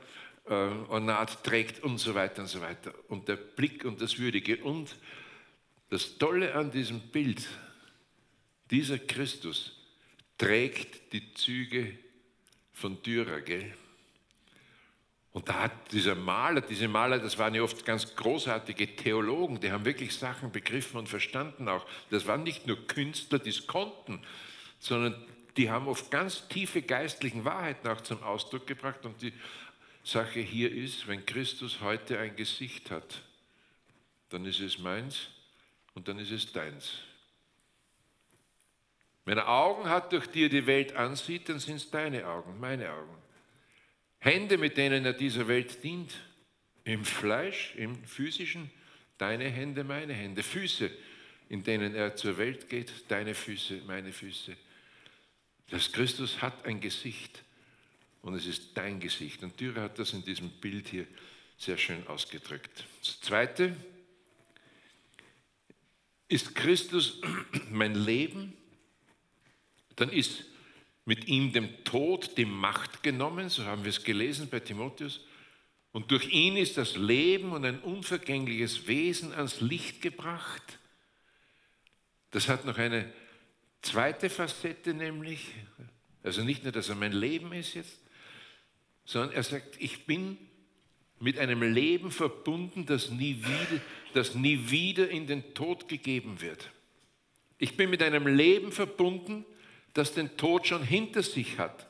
äh, 0.47 0.53
Ornat 0.53 1.43
trägt 1.43 1.83
und 1.83 1.99
so 1.99 2.15
weiter 2.15 2.43
und 2.43 2.49
so 2.49 2.61
weiter. 2.61 2.93
Und 3.09 3.29
der 3.29 3.37
Blick 3.37 3.85
und 3.87 4.03
das 4.03 4.19
Würdige. 4.19 4.59
Und 4.59 4.97
das 5.89 6.19
Tolle 6.19 6.55
an 6.55 6.71
diesem 6.71 7.01
Bild, 7.01 7.47
dieser 8.71 8.99
Christus 8.99 9.73
trägt 10.39 11.13
die 11.13 11.35
Züge 11.35 11.99
von 12.73 13.03
Dürer, 13.03 13.41
gell? 13.41 13.75
Und 15.33 15.49
da 15.49 15.63
hat 15.63 15.93
dieser 15.93 16.17
Maler, 16.17 16.61
diese 16.61 16.89
Maler, 16.89 17.19
das 17.21 17.39
waren 17.39 17.55
ja 17.55 17.63
oft 17.63 17.85
ganz 17.85 18.17
großartige 18.17 18.97
Theologen, 18.97 19.61
die 19.61 19.71
haben 19.71 19.85
wirklich 19.85 20.17
Sachen 20.17 20.51
begriffen 20.51 20.99
und 20.99 21.09
verstanden 21.09 21.69
auch. 21.69 21.87
Das 22.11 22.27
waren 22.27 22.43
nicht 22.43 22.67
nur 22.67 22.85
Künstler, 22.89 23.39
die 23.39 23.51
es 23.51 23.67
konnten, 23.67 24.21
sondern 24.81 25.15
die 25.57 25.71
haben 25.71 25.87
oft 25.87 26.11
ganz 26.11 26.49
tiefe 26.49 26.83
geistlichen 26.83 27.45
Wahrheiten 27.45 27.87
auch 27.89 28.01
zum 28.01 28.23
Ausdruck 28.23 28.67
gebracht 28.67 29.05
und 29.05 29.23
die 29.23 29.33
Sache 30.03 30.41
hier 30.41 30.73
ist, 30.73 31.07
wenn 31.07 31.25
Christus 31.27 31.81
heute 31.81 32.19
ein 32.19 32.35
Gesicht 32.35 32.91
hat, 32.91 33.23
dann 34.31 34.45
ist 34.47 34.61
es 34.61 34.79
meins 34.79 35.29
und 35.95 36.09
dann 36.09 36.19
ist 36.19 36.31
es 36.31 36.51
deins. 36.53 37.03
Wenn 39.31 39.39
er 39.39 39.49
Augen 39.49 39.89
hat, 39.89 40.13
durch 40.13 40.27
die 40.27 40.47
er 40.47 40.49
die 40.49 40.67
Welt 40.67 40.97
ansieht, 40.97 41.49
dann 41.49 41.61
sind 41.61 41.77
es 41.77 41.89
deine 41.89 42.27
Augen, 42.27 42.59
meine 42.59 42.91
Augen. 42.91 43.15
Hände, 44.19 44.59
mit 44.59 44.77
denen 44.77 45.05
er 45.05 45.13
dieser 45.13 45.47
Welt 45.47 45.85
dient, 45.85 46.13
im 46.83 47.05
Fleisch, 47.05 47.77
im 47.77 48.05
physischen, 48.05 48.73
deine 49.19 49.45
Hände, 49.45 49.85
meine 49.85 50.15
Hände. 50.15 50.43
Füße, 50.43 50.91
in 51.49 51.63
denen 51.63 51.95
er 51.95 52.17
zur 52.17 52.39
Welt 52.39 52.69
geht, 52.69 52.93
deine 53.07 53.37
Füße, 53.37 53.83
meine 53.87 54.13
Füße. 54.13 54.57
Das 55.69 55.93
Christus 55.93 56.43
hat 56.43 56.65
ein 56.65 56.81
Gesicht 56.81 57.45
und 58.23 58.35
es 58.35 58.47
ist 58.47 58.77
dein 58.77 58.99
Gesicht. 58.99 59.45
Und 59.45 59.61
Dürer 59.61 59.83
hat 59.83 60.01
das 60.01 60.13
in 60.13 60.25
diesem 60.25 60.51
Bild 60.51 60.89
hier 60.89 61.07
sehr 61.57 61.79
schön 61.79 62.05
ausgedrückt. 62.09 62.85
Das 63.01 63.21
Zweite, 63.21 63.77
ist 66.27 66.55
Christus 66.57 67.21
mein 67.71 67.95
Leben, 67.95 68.57
dann 70.01 70.11
ist 70.11 70.45
mit 71.05 71.29
ihm 71.29 71.53
dem 71.53 71.85
Tod 71.85 72.37
die 72.37 72.45
Macht 72.45 73.03
genommen, 73.03 73.49
so 73.49 73.65
haben 73.65 73.85
wir 73.85 73.91
es 73.91 74.05
gelesen 74.05 74.49
bei 74.51 74.61
Timotheus, 74.61 75.21
und 75.93 76.11
durch 76.11 76.29
ihn 76.29 76.57
ist 76.57 76.77
das 76.77 76.97
Leben 76.97 77.53
und 77.53 77.65
ein 77.65 77.81
unvergängliches 77.81 78.87
Wesen 78.87 79.33
ans 79.33 79.61
Licht 79.61 80.01
gebracht. 80.01 80.79
Das 82.31 82.49
hat 82.49 82.65
noch 82.65 82.79
eine 82.79 83.13
zweite 83.83 84.31
Facette, 84.31 84.95
nämlich, 84.95 85.49
also 86.23 86.45
nicht 86.45 86.63
nur, 86.63 86.71
dass 86.71 86.89
er 86.89 86.95
mein 86.95 87.13
Leben 87.13 87.53
ist 87.53 87.75
jetzt, 87.75 87.99
sondern 89.05 89.33
er 89.33 89.43
sagt, 89.43 89.81
ich 89.81 90.07
bin 90.07 90.39
mit 91.19 91.39
einem 91.39 91.63
Leben 91.63 92.13
verbunden, 92.13 92.87
das 92.87 93.11
nie 93.11 93.39
wieder, 93.39 93.83
das 94.15 94.37
nie 94.37 94.71
wieder 94.71 95.11
in 95.11 95.27
den 95.27 95.55
Tod 95.55 95.89
gegeben 95.89 96.41
wird. 96.41 96.71
Ich 97.59 97.77
bin 97.77 97.91
mit 97.91 98.03
einem 98.03 98.27
Leben 98.27 98.71
verbunden, 98.71 99.45
das 99.95 100.15
den 100.15 100.37
Tod 100.37 100.67
schon 100.67 100.83
hinter 100.83 101.23
sich 101.23 101.59
hat. 101.59 101.87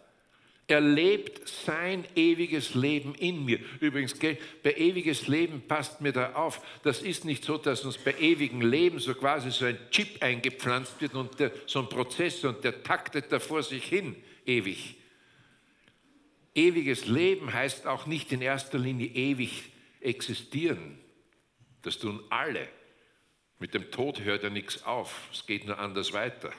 Er 0.70 0.80
lebt 0.80 1.48
sein 1.48 2.04
ewiges 2.14 2.74
Leben 2.74 3.16
in 3.16 3.44
mir. 3.44 3.58
Übrigens, 3.80 4.14
bei 4.16 4.74
ewiges 4.76 5.26
Leben 5.26 5.62
passt 5.66 6.00
mir 6.00 6.12
da 6.12 6.34
auf. 6.34 6.64
Das 6.84 7.02
ist 7.02 7.24
nicht 7.24 7.42
so, 7.42 7.58
dass 7.58 7.84
uns 7.84 7.98
bei 7.98 8.14
ewigem 8.20 8.60
Leben 8.60 9.00
so 9.00 9.14
quasi 9.14 9.50
so 9.50 9.64
ein 9.64 9.76
Chip 9.90 10.22
eingepflanzt 10.22 11.00
wird 11.00 11.14
und 11.14 11.40
der, 11.40 11.50
so 11.66 11.80
ein 11.80 11.88
Prozess 11.88 12.44
und 12.44 12.62
der 12.62 12.84
taktet 12.84 13.32
da 13.32 13.40
vor 13.40 13.64
sich 13.64 13.84
hin 13.84 14.14
ewig. 14.46 14.94
Ewiges 16.54 17.06
Leben 17.06 17.52
heißt 17.52 17.88
auch 17.88 18.06
nicht 18.06 18.30
in 18.30 18.40
erster 18.40 18.78
Linie 18.78 19.08
ewig 19.08 19.72
existieren. 20.00 21.00
Das 21.82 21.98
tun 21.98 22.22
alle. 22.30 22.68
Mit 23.58 23.74
dem 23.74 23.90
Tod 23.90 24.20
hört 24.20 24.44
ja 24.44 24.50
nichts 24.50 24.84
auf. 24.84 25.28
Es 25.32 25.46
geht 25.46 25.66
nur 25.66 25.78
anders 25.78 26.12
weiter. 26.12 26.52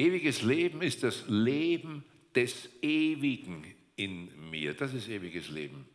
Ewiges 0.00 0.42
Leben 0.42 0.82
ist 0.82 1.02
das 1.02 1.24
Leben 1.28 2.04
des 2.34 2.68
Ewigen 2.82 3.64
in 3.96 4.50
mir. 4.50 4.74
Das 4.74 4.94
ist 4.94 5.08
ewiges 5.08 5.48
Leben. 5.48 5.86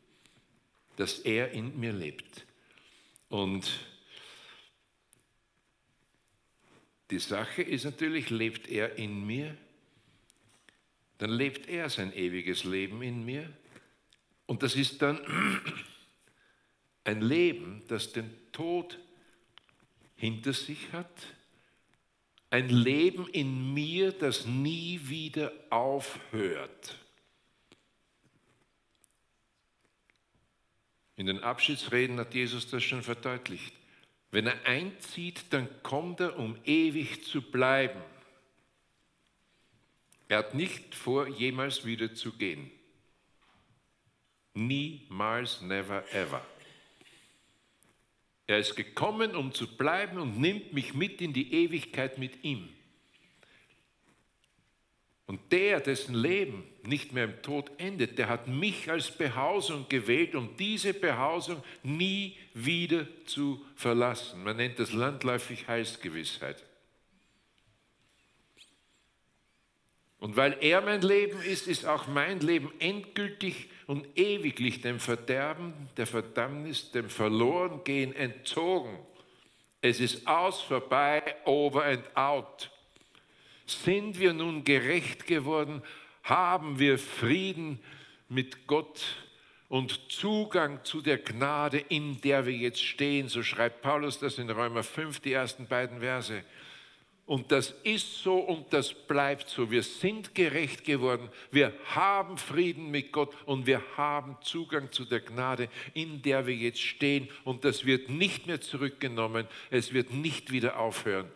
Dass 0.95 1.19
er 1.19 1.51
in 1.51 1.79
mir 1.79 1.93
lebt. 1.93 2.45
Und 3.29 3.69
die 7.09 7.19
Sache 7.19 7.62
ist 7.62 7.85
natürlich, 7.85 8.29
lebt 8.29 8.69
er 8.69 8.97
in 8.97 9.25
mir? 9.25 9.57
dann 11.17 11.29
lebt 11.29 11.67
er 11.67 11.89
sein 11.89 12.13
ewiges 12.13 12.63
Leben 12.63 13.01
in 13.01 13.24
mir. 13.24 13.51
Und 14.45 14.63
das 14.63 14.75
ist 14.75 15.01
dann 15.01 15.19
ein 17.03 17.21
Leben, 17.21 17.83
das 17.88 18.12
den 18.12 18.29
Tod 18.51 19.00
hinter 20.15 20.53
sich 20.53 20.91
hat. 20.91 21.35
Ein 22.55 22.69
Leben 22.69 23.27
in 23.27 23.74
mir, 23.74 24.13
das 24.13 24.45
nie 24.45 25.01
wieder 25.03 25.51
aufhört. 25.69 26.97
In 31.17 31.25
den 31.25 31.43
Abschiedsreden 31.43 32.17
hat 32.17 32.33
Jesus 32.33 32.69
das 32.69 32.81
schon 32.81 33.03
verdeutlicht. 33.03 33.74
Wenn 34.31 34.47
er 34.47 34.65
einzieht, 34.65 35.43
dann 35.50 35.67
kommt 35.83 36.21
er, 36.21 36.39
um 36.39 36.55
ewig 36.63 37.25
zu 37.25 37.41
bleiben. 37.41 38.01
Er 40.29 40.38
hat 40.38 40.53
nicht 40.53 40.95
vor, 40.95 41.27
jemals 41.27 41.83
wieder 41.83 42.15
zu 42.15 42.31
gehen. 42.31 42.71
Niemals, 44.53 45.59
never, 45.59 46.09
ever. 46.13 46.41
Er 48.47 48.59
ist 48.59 48.75
gekommen, 48.75 49.35
um 49.35 49.53
zu 49.53 49.75
bleiben 49.75 50.19
und 50.19 50.39
nimmt 50.39 50.73
mich 50.73 50.93
mit 50.93 51.21
in 51.21 51.33
die 51.33 51.53
Ewigkeit 51.53 52.17
mit 52.17 52.43
ihm. 52.43 52.69
Und 55.27 55.51
der, 55.51 55.79
dessen 55.79 56.13
Leben 56.13 56.63
nicht 56.83 57.11
mehr 57.11 57.23
im 57.23 57.41
Tod 57.41 57.71
endet, 57.79 58.19
der 58.19 58.29
hat 58.29 58.47
mich 58.47 58.91
als 58.91 59.09
Behausung 59.09 59.89
gewählt, 59.89 60.35
um 60.35 60.55
diese 60.57 60.93
Behausung 60.93 61.63
nie 61.81 62.37
wieder 62.53 63.07
zu 63.25 63.65
verlassen. 63.75 64.43
Man 64.43 64.57
nennt 64.57 64.77
das 64.77 64.93
landläufig 64.93 65.67
Heilsgewissheit. 65.67 66.63
Und 70.19 70.35
weil 70.35 70.57
er 70.61 70.81
mein 70.81 71.01
Leben 71.01 71.41
ist, 71.41 71.67
ist 71.67 71.85
auch 71.85 72.07
mein 72.07 72.39
Leben 72.39 72.71
endgültig 72.79 73.69
und 73.88 74.08
ewiglich 74.18 74.82
dem 74.82 75.00
Verderben, 75.00 75.74
der 75.98 76.08
Verdammnis, 76.08 76.92
dem 76.92 77.10
Verlorengehen 77.10 78.15
entzogen. 78.15 78.98
Es 79.82 80.00
ist 80.00 80.27
aus, 80.27 80.62
vorbei, 80.62 81.36
over 81.46 81.86
and 81.86 82.04
out. 82.15 82.72
Sind 83.68 84.20
wir 84.20 84.34
nun 84.34 84.63
gerecht 84.63 85.27
geworden? 85.27 85.84
Haben 86.24 86.80
wir 86.80 86.98
Frieden 86.98 87.80
mit 88.27 88.65
Gott 88.65 89.04
und 89.70 90.12
Zugang 90.12 90.84
zu 90.84 91.01
der 91.01 91.20
Gnade, 91.20 91.77
in 91.77 92.20
der 92.22 92.46
wir 92.48 92.54
jetzt 92.54 92.84
stehen? 92.84 93.27
So 93.27 93.44
schreibt 93.44 93.82
Paulus 93.82 94.20
das 94.20 94.39
in 94.39 94.50
Römer 94.50 94.84
5, 94.84 95.20
die 95.20 95.34
ersten 95.34 95.68
beiden 95.68 96.00
Verse. 96.00 96.44
Und 97.25 97.51
das 97.51 97.74
ist 97.84 98.22
so 98.22 98.38
und 98.38 98.72
das 98.72 98.94
bleibt 98.94 99.50
so. 99.50 99.72
Wir 99.72 99.82
sind 99.82 100.36
gerecht 100.36 100.84
geworden. 100.84 101.29
Wir 101.50 101.74
haben 101.86 102.38
Frieden 102.38 102.91
mit 102.91 103.12
Gott 103.12 103.36
und 103.46 103.65
wir 103.65 103.82
haben 103.98 104.38
Zugang 104.41 104.91
zu 104.91 105.05
der 105.05 105.22
Gnade, 105.22 105.70
in 105.96 106.22
der 106.22 106.46
wir 106.46 106.53
jetzt 106.53 106.82
stehen. 106.82 107.27
Und 107.44 107.65
das 107.65 107.84
wird 107.84 108.10
nicht 108.10 108.46
mehr 108.46 108.62
zurückgenommen. 108.62 109.48
Es 109.72 109.91
wird 109.91 110.12
nicht 110.12 110.51
wieder 110.51 110.77
aufhören. 110.77 111.32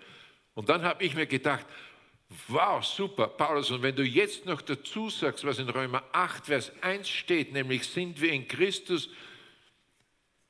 Und 0.53 0.69
dann 0.69 0.83
habe 0.83 1.03
ich 1.03 1.15
mir 1.15 1.25
gedacht, 1.25 1.65
wow, 2.47 2.83
super, 2.83 3.27
Paulus. 3.27 3.71
Und 3.71 3.81
wenn 3.81 3.95
du 3.95 4.03
jetzt 4.03 4.45
noch 4.45 4.61
dazu 4.61 5.09
sagst, 5.09 5.43
was 5.43 5.57
in 5.57 5.69
Römer 5.69 6.03
8, 6.11 6.45
Vers 6.45 6.71
1 6.81 7.09
steht, 7.09 7.51
nämlich 7.51 7.87
sind 7.87 8.21
wir 8.21 8.31
in 8.31 8.47
Christus, 8.47 9.09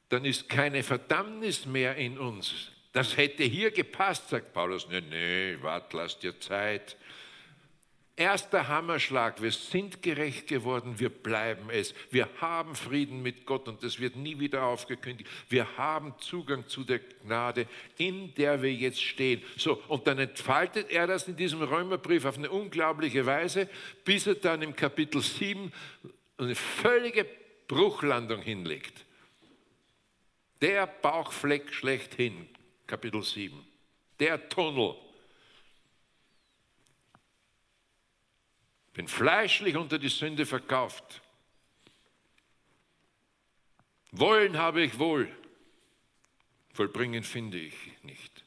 dann 0.09 0.25
ist 0.25 0.49
keine 0.49 0.83
Verdammnis 0.83 1.65
mehr 1.65 1.95
in 1.95 2.17
uns. 2.17 2.71
Das 2.91 3.17
hätte 3.17 3.43
hier 3.43 3.71
gepasst, 3.71 4.29
sagt 4.29 4.53
Paulus. 4.53 4.87
Nee, 4.89 5.01
nee, 5.01 5.57
wart, 5.61 5.93
lass 5.93 6.17
dir 6.17 6.39
Zeit. 6.39 6.97
Erster 8.19 8.67
Hammerschlag, 8.67 9.41
wir 9.41 9.51
sind 9.53 10.01
gerecht 10.01 10.47
geworden, 10.47 10.99
wir 10.99 11.07
bleiben 11.07 11.69
es. 11.69 11.93
Wir 12.11 12.27
haben 12.41 12.75
Frieden 12.75 13.21
mit 13.21 13.45
Gott 13.45 13.69
und 13.69 13.81
das 13.81 13.97
wird 14.01 14.17
nie 14.17 14.37
wieder 14.41 14.63
aufgekündigt. 14.63 15.29
Wir 15.47 15.77
haben 15.77 16.13
Zugang 16.19 16.67
zu 16.67 16.83
der 16.83 16.99
Gnade, 16.99 17.65
in 17.97 18.33
der 18.33 18.61
wir 18.61 18.73
jetzt 18.73 19.01
stehen. 19.01 19.41
So, 19.55 19.81
und 19.87 20.05
dann 20.05 20.19
entfaltet 20.19 20.91
er 20.91 21.07
das 21.07 21.29
in 21.29 21.37
diesem 21.37 21.61
Römerbrief 21.61 22.25
auf 22.25 22.37
eine 22.37 22.49
unglaubliche 22.49 23.25
Weise, 23.25 23.69
bis 24.03 24.27
er 24.27 24.35
dann 24.35 24.63
im 24.63 24.75
Kapitel 24.75 25.21
7 25.21 25.71
eine 26.39 26.55
völlige 26.55 27.25
Bruchlandung 27.69 28.41
hinlegt. 28.41 29.05
Der 30.59 30.87
Bauchfleck 30.87 31.73
schlechthin, 31.73 32.49
Kapitel 32.89 33.21
7. 33.21 33.63
Der 34.19 34.49
Tunnel. 34.49 34.95
Bin 38.93 39.07
fleischlich 39.07 39.77
unter 39.77 39.99
die 39.99 40.09
Sünde 40.09 40.43
verkauft. 40.43 41.21
Wollen 44.11 44.57
habe 44.57 44.81
ich 44.81 44.97
wohl, 44.97 45.29
vollbringen 46.73 47.21
finde 47.21 47.59
ich 47.59 47.75
nicht. 48.01 48.43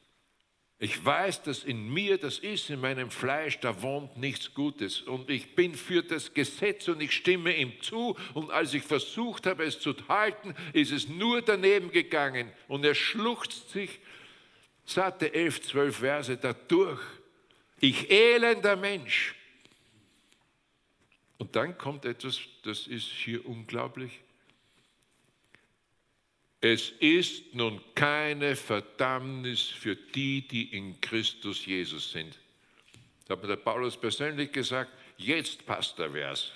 Ich 0.83 1.05
weiß, 1.05 1.43
dass 1.43 1.63
in 1.63 1.93
mir, 1.93 2.17
das 2.17 2.39
ist 2.39 2.69
in 2.69 2.81
meinem 2.81 3.09
Fleisch, 3.09 3.57
da 3.61 3.81
wohnt 3.81 4.17
nichts 4.17 4.53
Gutes. 4.53 5.01
Und 5.01 5.29
ich 5.29 5.55
bin 5.55 5.75
für 5.75 6.03
das 6.03 6.33
Gesetz 6.33 6.89
und 6.89 7.01
ich 7.01 7.13
stimme 7.13 7.55
ihm 7.55 7.71
zu. 7.81 8.17
Und 8.33 8.51
als 8.51 8.73
ich 8.73 8.83
versucht 8.83 9.45
habe, 9.45 9.63
es 9.63 9.79
zu 9.79 9.95
halten, 10.09 10.53
ist 10.73 10.91
es 10.91 11.07
nur 11.07 11.41
daneben 11.41 11.89
gegangen. 11.89 12.51
Und 12.67 12.83
er 12.83 12.95
schluchzt 12.95 13.69
sich 13.69 14.01
satte 14.85 15.33
elf, 15.33 15.61
zwölf 15.61 15.97
Verse 15.97 16.35
dadurch. 16.37 17.01
Ich 17.79 18.09
elender 18.09 18.75
Mensch. 18.75 19.35
Und 21.37 21.55
dann 21.55 21.77
kommt 21.77 22.05
etwas, 22.05 22.39
das 22.63 22.87
ist 22.87 23.07
hier 23.07 23.45
unglaublich. 23.45 24.21
Es 26.61 26.91
ist 26.99 27.53
nun 27.53 27.81
keine 27.93 28.55
Verdammnis 28.55 29.63
für 29.63 29.97
die, 29.97 30.47
die 30.47 30.73
in 30.73 31.01
Christus 31.01 31.65
Jesus 31.65 32.11
sind. 32.11 32.39
Da 33.27 33.33
hat 33.33 33.41
mir 33.41 33.49
der 33.49 33.57
Paulus 33.57 33.97
persönlich 33.97 34.51
gesagt, 34.53 34.91
jetzt 35.17 35.65
passt 35.65 35.99
der 35.99 36.11
Vers. 36.11 36.53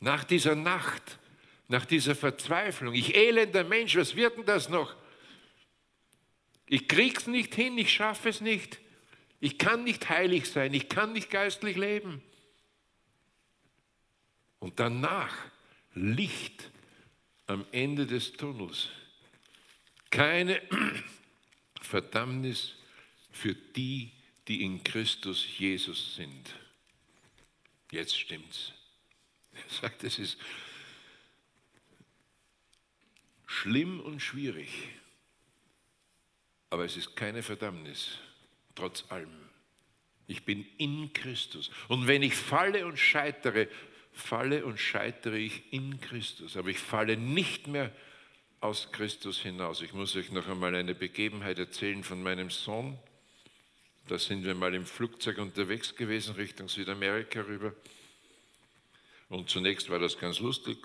Nach 0.00 0.24
dieser 0.24 0.56
Nacht, 0.56 1.18
nach 1.68 1.86
dieser 1.86 2.16
Verzweiflung, 2.16 2.94
ich 2.94 3.14
elender 3.14 3.62
Mensch, 3.62 3.96
was 3.96 4.16
wird 4.16 4.36
denn 4.36 4.44
das 4.44 4.68
noch? 4.68 4.96
Ich 6.74 6.88
krieg's 6.88 7.28
nicht 7.28 7.54
hin, 7.54 7.78
ich 7.78 7.92
schaffe 7.92 8.28
es 8.28 8.40
nicht. 8.40 8.80
Ich 9.38 9.58
kann 9.58 9.84
nicht 9.84 10.08
heilig 10.08 10.50
sein, 10.50 10.74
ich 10.74 10.88
kann 10.88 11.12
nicht 11.12 11.30
geistlich 11.30 11.76
leben. 11.76 12.20
Und 14.58 14.80
danach 14.80 15.32
Licht 15.94 16.72
am 17.46 17.64
Ende 17.70 18.08
des 18.08 18.32
Tunnels. 18.32 18.88
Keine 20.10 20.60
Verdammnis 21.80 22.74
für 23.30 23.54
die, 23.54 24.10
die 24.48 24.64
in 24.64 24.82
Christus 24.82 25.46
Jesus 25.56 26.16
sind. 26.16 26.56
Jetzt 27.92 28.18
stimmt's. 28.18 28.72
Er 29.52 29.74
sagt, 29.80 30.02
es 30.02 30.18
ist 30.18 30.38
schlimm 33.46 34.00
und 34.00 34.18
schwierig. 34.18 34.70
Aber 36.74 36.86
es 36.86 36.96
ist 36.96 37.14
keine 37.14 37.44
Verdammnis, 37.44 38.18
trotz 38.74 39.04
allem. 39.08 39.30
Ich 40.26 40.44
bin 40.44 40.66
in 40.76 41.12
Christus. 41.12 41.70
Und 41.86 42.08
wenn 42.08 42.24
ich 42.24 42.34
falle 42.34 42.84
und 42.84 42.98
scheitere, 42.98 43.68
falle 44.10 44.64
und 44.64 44.80
scheitere 44.80 45.36
ich 45.36 45.72
in 45.72 46.00
Christus. 46.00 46.56
Aber 46.56 46.70
ich 46.70 46.80
falle 46.80 47.16
nicht 47.16 47.68
mehr 47.68 47.92
aus 48.58 48.90
Christus 48.90 49.38
hinaus. 49.38 49.82
Ich 49.82 49.92
muss 49.92 50.16
euch 50.16 50.32
noch 50.32 50.48
einmal 50.48 50.74
eine 50.74 50.96
Begebenheit 50.96 51.60
erzählen 51.60 52.02
von 52.02 52.20
meinem 52.24 52.50
Sohn. 52.50 52.98
Da 54.08 54.18
sind 54.18 54.44
wir 54.44 54.56
mal 54.56 54.74
im 54.74 54.84
Flugzeug 54.84 55.38
unterwegs 55.38 55.94
gewesen, 55.94 56.34
Richtung 56.34 56.68
Südamerika 56.68 57.42
rüber. 57.42 57.72
Und 59.28 59.48
zunächst 59.48 59.90
war 59.90 60.00
das 60.00 60.18
ganz 60.18 60.40
lustig. 60.40 60.78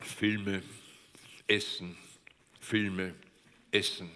Filme, 0.00 0.64
Essen, 1.46 1.96
Filme, 2.64 3.14
Essen. 3.70 4.10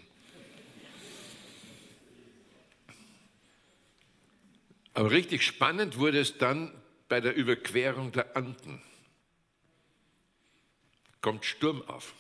Aber 4.95 5.11
richtig 5.11 5.43
spannend 5.43 5.99
wurde 5.99 6.19
es 6.19 6.39
dann 6.39 6.73
bei 7.09 7.21
der 7.21 7.37
Überquerung 7.37 8.11
der 8.11 8.37
Anden. 8.37 8.83
Kommt 11.21 11.45
Sturm 11.45 11.83
auf. 11.83 12.15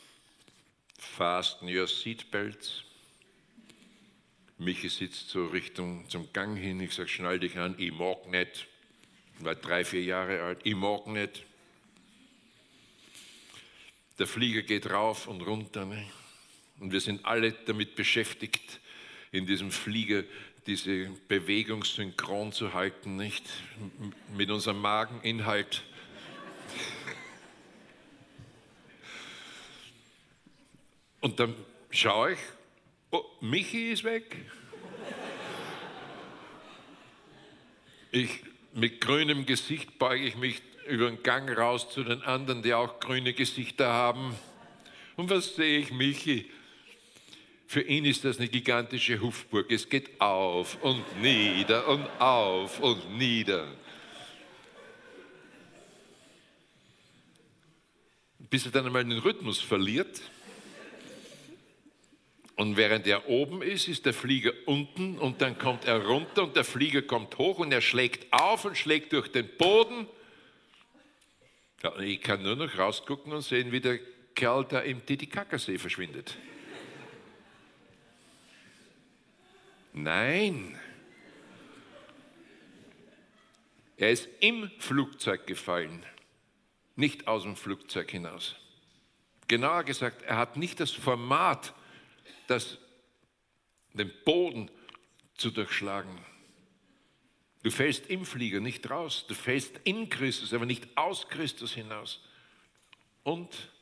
Fasten 0.99 1.67
your 1.67 1.89
seatbelts. 1.89 2.85
Michi 4.59 4.89
sitzt 4.89 5.31
so 5.31 5.47
Richtung 5.47 6.09
zum 6.11 6.33
Gang 6.33 6.59
hin. 6.59 6.81
Ich 6.81 6.95
sage, 6.95 7.09
schnall 7.09 7.41
dich 7.41 7.57
an, 7.57 7.75
ich 7.79 7.93
mag 7.93 8.27
nicht. 8.29 8.67
War 9.39 9.55
drei, 9.55 9.85
vier 9.85 10.03
Jahre 10.03 10.43
alt, 10.43 10.61
ich 10.65 10.75
mag 10.75 11.07
nicht. 11.07 11.45
Der 14.19 14.27
Flieger 14.27 14.63
geht 14.63 14.91
rauf 14.91 15.29
und 15.29 15.43
runter. 15.43 15.85
Ne? 15.85 16.09
Und 16.81 16.93
wir 16.93 17.01
sind 17.01 17.25
alle 17.25 17.53
damit 17.53 17.95
beschäftigt, 17.97 18.81
in 19.33 19.47
diesem 19.47 19.71
Flieger 19.71 20.25
diese 20.67 21.11
Bewegung 21.29 21.85
synchron 21.85 22.53
zu 22.53 22.75
halten, 22.75 23.17
nicht? 23.17 23.45
Mit 24.37 24.51
unserem 24.51 24.81
Mageninhalt. 24.81 25.83
Und 31.21 31.41
dann 31.41 31.55
schaue 31.91 32.33
ich, 32.33 32.39
oh, 33.11 33.25
Michi 33.41 33.91
ist 33.91 34.05
weg. 34.05 34.37
Ich, 38.13 38.43
mit 38.73 39.01
grünem 39.01 39.47
Gesicht 39.47 39.99
beuge 39.99 40.25
ich 40.25 40.37
mich 40.37 40.63
über 40.87 41.11
den 41.11 41.23
Gang 41.23 41.51
raus 41.57 41.91
zu 41.91 42.05
den 42.05 42.23
anderen, 42.23 42.63
die 42.63 42.73
auch 42.73 43.01
grüne 43.01 43.35
Gesichter 43.35 43.89
haben. 43.89 44.35
Und 45.17 45.29
was 45.31 45.57
sehe 45.57 45.81
ich, 45.81 45.93
Michi? 45.93 46.51
Für 47.71 47.83
ihn 47.83 48.07
ist 48.07 48.25
das 48.25 48.39
eine 48.39 48.49
gigantische 48.49 49.21
Hufburg. 49.21 49.71
Es 49.71 49.91
geht 49.91 50.23
auf 50.23 50.83
und 50.83 51.05
nieder 51.21 51.87
und 51.87 52.09
auf 52.19 52.81
und 52.81 53.19
nieder. 53.19 53.69
Bis 58.39 58.65
er 58.65 58.73
dann 58.73 58.87
einmal 58.87 59.05
den 59.05 59.19
Rhythmus 59.19 59.61
verliert. 59.61 60.23
Und 62.57 62.79
während 62.79 63.07
er 63.07 63.29
oben 63.29 63.61
ist, 63.61 63.87
ist 63.87 64.07
der 64.07 64.15
Flieger 64.15 64.53
unten 64.65 65.19
und 65.19 65.43
dann 65.43 65.59
kommt 65.59 65.85
er 65.85 66.07
runter 66.07 66.45
und 66.45 66.57
der 66.57 66.65
Flieger 66.65 67.03
kommt 67.03 67.37
hoch 67.37 67.59
und 67.59 67.71
er 67.71 67.83
schlägt 67.83 68.33
auf 68.33 68.65
und 68.65 68.79
schlägt 68.79 69.13
durch 69.13 69.29
den 69.31 69.47
Boden. 69.59 70.07
Ich 72.01 72.23
kann 72.23 72.43
nur 72.43 72.57
noch 72.57 72.79
rausgucken 72.79 73.31
und 73.31 73.43
sehen, 73.43 73.73
wie 73.73 73.81
der 73.81 73.99
Kerl 74.35 74.65
da 74.65 74.81
im 74.81 75.05
Titicacasee 75.05 75.77
verschwindet. 75.77 76.39
Nein. 80.03 80.79
Er 83.97 84.13
ist 84.13 84.29
im 84.39 84.71
Flugzeug 84.79 85.45
gefallen, 85.49 86.07
nicht 86.95 87.27
aus 87.27 87.43
dem 87.43 87.57
Flugzeug 87.57 88.09
hinaus. 88.09 88.55
Genauer 89.49 89.83
gesagt, 89.83 90.23
er 90.23 90.37
hat 90.37 90.57
nicht 90.57 90.79
das 90.79 90.93
Format, 90.93 91.75
das 92.47 92.79
den 93.93 94.13
Boden 94.25 94.71
zu 95.35 95.51
durchschlagen. 95.51 96.17
Du 97.65 97.71
fällst 97.73 98.07
im 98.07 98.25
Flieger 98.25 98.61
nicht 98.61 98.89
raus, 98.89 99.25
du 99.27 99.35
fällst 99.35 99.81
in 99.83 100.09
Christus, 100.09 100.55
aber 100.55 100.65
nicht 100.65 100.97
aus 100.97 101.29
Christus 101.29 101.73
hinaus. 101.73 102.23
Und 103.25 103.73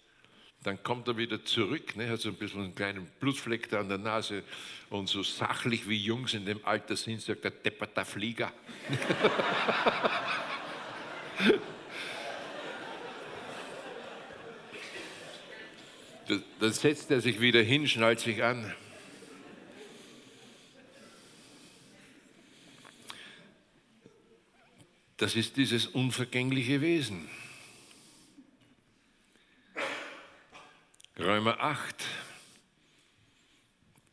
dann 0.66 0.82
kommt 0.82 1.06
er 1.06 1.16
wieder 1.16 1.44
zurück, 1.44 1.94
ne, 1.94 2.08
hat 2.08 2.20
so 2.20 2.28
ein 2.28 2.34
bisschen 2.34 2.64
einen 2.64 2.74
kleinen 2.74 3.06
Blutfleck 3.20 3.68
da 3.68 3.78
an 3.78 3.88
der 3.88 3.98
Nase 3.98 4.42
und 4.90 5.08
so 5.08 5.22
sachlich 5.22 5.88
wie 5.88 5.96
Jungs 5.96 6.34
in 6.34 6.44
dem 6.44 6.58
Alter 6.66 6.96
sind, 6.96 7.22
sagt 7.22 7.44
er, 7.44 7.52
depperter 7.52 8.04
Flieger. 8.04 8.52
Dann 16.58 16.72
setzt 16.72 17.12
er 17.12 17.20
sich 17.20 17.40
wieder 17.40 17.62
hin, 17.62 17.86
schnallt 17.86 18.18
sich 18.18 18.42
an. 18.42 18.74
Das 25.16 25.36
ist 25.36 25.56
dieses 25.56 25.86
unvergängliche 25.86 26.80
Wesen. 26.80 27.28
Römer 31.18 31.58
8, 31.60 32.04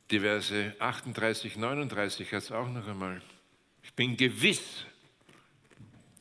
die 0.09 0.21
Verse 0.21 0.73
38, 0.79 1.57
39 1.57 2.31
hat 2.31 2.43
es 2.43 2.51
auch 2.51 2.69
noch 2.69 2.87
einmal. 2.87 3.21
Ich 3.83 3.93
bin 3.93 4.15
gewiss, 4.15 4.85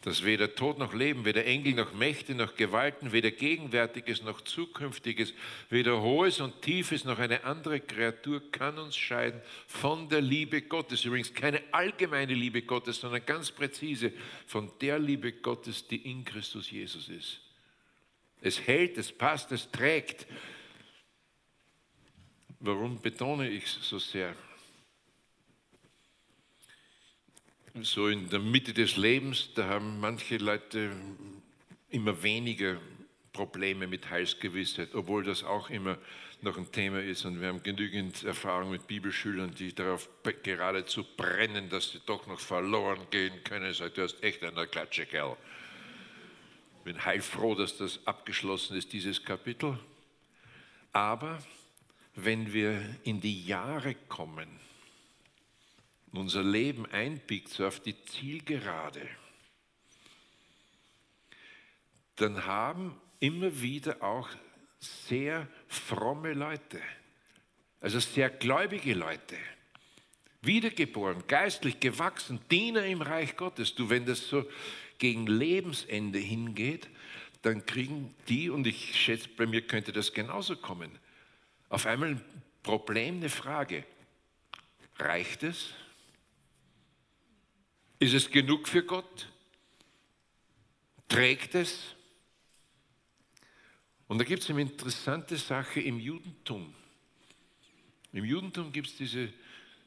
dass 0.03 0.25
weder 0.25 0.57
Tod 0.57 0.79
noch 0.79 0.93
Leben, 0.93 1.25
weder 1.25 1.45
Engel 1.47 1.75
noch 1.75 1.95
Mächte 1.95 2.35
noch 2.35 2.57
Gewalten, 2.57 3.13
weder 3.13 3.31
Gegenwärtiges 3.31 4.25
noch 4.25 4.41
Zukünftiges, 4.41 5.35
weder 5.71 6.03
Hohes 6.03 6.41
und 6.41 6.63
Tiefes 6.63 7.05
noch 7.05 7.21
eine 7.21 7.45
andere 7.45 7.79
Kreatur 7.79 8.43
kann 8.51 8.77
uns 8.77 8.97
scheiden 8.97 9.41
von 9.69 10.09
der 10.09 10.21
Liebe 10.21 10.63
Gottes. 10.63 11.05
Übrigens 11.05 11.33
keine 11.33 11.63
allgemeine 11.71 12.35
Liebe 12.35 12.63
Gottes, 12.63 12.99
sondern 13.01 13.25
ganz 13.25 13.53
präzise 13.53 14.13
von 14.49 14.73
der 14.81 14.99
Liebe 14.99 15.31
Gottes, 15.31 15.87
die 15.87 16.11
in 16.11 16.25
Christus 16.25 16.69
Jesus 16.73 17.09
ist. 17.09 17.41
Es 18.41 18.67
hält, 18.67 18.99
es 18.99 19.13
passt, 19.13 19.53
es 19.53 19.71
trägt. 19.71 20.27
Warum 22.65 23.01
betone 23.01 23.51
ich 23.51 23.65
es 23.65 23.89
so 23.89 23.99
sehr? 23.99 24.37
So 27.83 28.07
in 28.07 28.31
der 28.31 28.39
Mitte 28.39 28.73
des 28.73 28.97
Lebens, 28.97 29.53
da 29.57 29.67
haben 29.67 29.99
manche 29.99 30.37
Leute 30.37 30.93
immer 31.91 32.23
weniger 32.23 32.81
Probleme 33.33 33.89
mit 33.89 34.09
Heilsgewissheit, 34.09 34.95
obwohl 34.95 35.25
das 35.25 35.43
auch 35.43 35.71
immer 35.71 35.99
noch 36.43 36.57
ein 36.57 36.71
Thema 36.71 37.03
ist. 37.03 37.25
Und 37.25 37.41
wir 37.41 37.49
haben 37.49 37.65
genügend 37.65 38.23
Erfahrung 38.23 38.71
mit 38.71 38.87
Bibelschülern, 38.87 39.53
die 39.57 39.75
darauf 39.75 40.09
geradezu 40.45 41.05
brennen, 41.17 41.69
dass 41.69 41.91
sie 41.91 42.01
doch 42.07 42.29
noch 42.29 42.39
verloren 42.39 43.01
gehen 43.11 43.43
können. 43.43 43.75
Sagt, 43.75 43.99
du 43.99 44.03
hast 44.03 44.23
echt 44.23 44.45
eine 44.45 44.69
Klatsche, 44.69 45.05
Kerl. 45.07 45.37
Ich 46.79 46.85
bin 46.85 47.05
heilfroh, 47.05 47.57
dass 47.57 47.77
das 47.77 48.07
abgeschlossen 48.07 48.77
ist, 48.77 48.93
dieses 48.93 49.25
Kapitel. 49.25 49.81
Aber 50.93 51.41
wenn 52.15 52.53
wir 52.53 52.83
in 53.05 53.21
die 53.21 53.45
Jahre 53.45 53.95
kommen, 54.09 54.49
unser 56.13 56.43
Leben 56.43 56.87
einbiegt 56.87 57.49
so 57.49 57.67
auf 57.67 57.81
die 57.81 57.97
Zielgerade, 58.05 59.09
dann 62.17 62.45
haben 62.45 63.01
immer 63.21 63.63
wieder 63.63 64.03
auch 64.03 64.29
sehr 64.79 65.49
fromme 65.69 66.35
Leute, 66.35 66.81
also 67.81 67.99
sehr 67.99 68.29
gläubige 68.29 68.95
Leute, 68.95 69.37
wiedergeboren, 70.43 71.25
geistlich 71.27 71.81
gewachsen, 71.81 72.41
Diener 72.51 72.85
im 72.85 73.01
Reich 73.01 73.37
Gottes. 73.37 73.75
Du, 73.75 73.89
wenn 73.89 74.05
das 74.05 74.29
so 74.29 74.45
gegen 74.99 75.27
Lebensende 75.27 76.19
hingeht, 76.19 76.89
dann 77.43 77.65
kriegen 77.65 78.15
die, 78.29 78.51
und 78.51 78.67
ich 78.67 78.95
schätze, 79.01 79.29
bei 79.37 79.47
mir 79.47 79.63
könnte 79.63 79.93
das 79.93 80.13
genauso 80.13 80.57
kommen, 80.57 80.91
auf 81.73 81.87
einmal 81.87 82.11
ein 82.11 82.25
Problem, 82.63 83.17
eine 83.17 83.31
Frage. 83.31 83.85
Reicht 84.99 85.43
es? 85.43 85.71
Ist 87.99 88.13
es 88.13 88.31
genug 88.31 88.69
für 88.69 88.85
Gott? 88.85 89.29
Trägt 91.09 91.55
es? 91.55 91.97
Und 94.07 94.19
da 94.19 94.25
gibt 94.25 94.43
es 94.43 94.51
eine 94.51 94.61
interessante 94.61 95.39
Sache 95.39 95.81
im 95.81 95.99
Judentum. 95.99 96.75
Im 98.13 98.27
Judentum 98.27 98.71
gibt 98.71 98.89
es 98.89 98.97
diese 98.97 99.33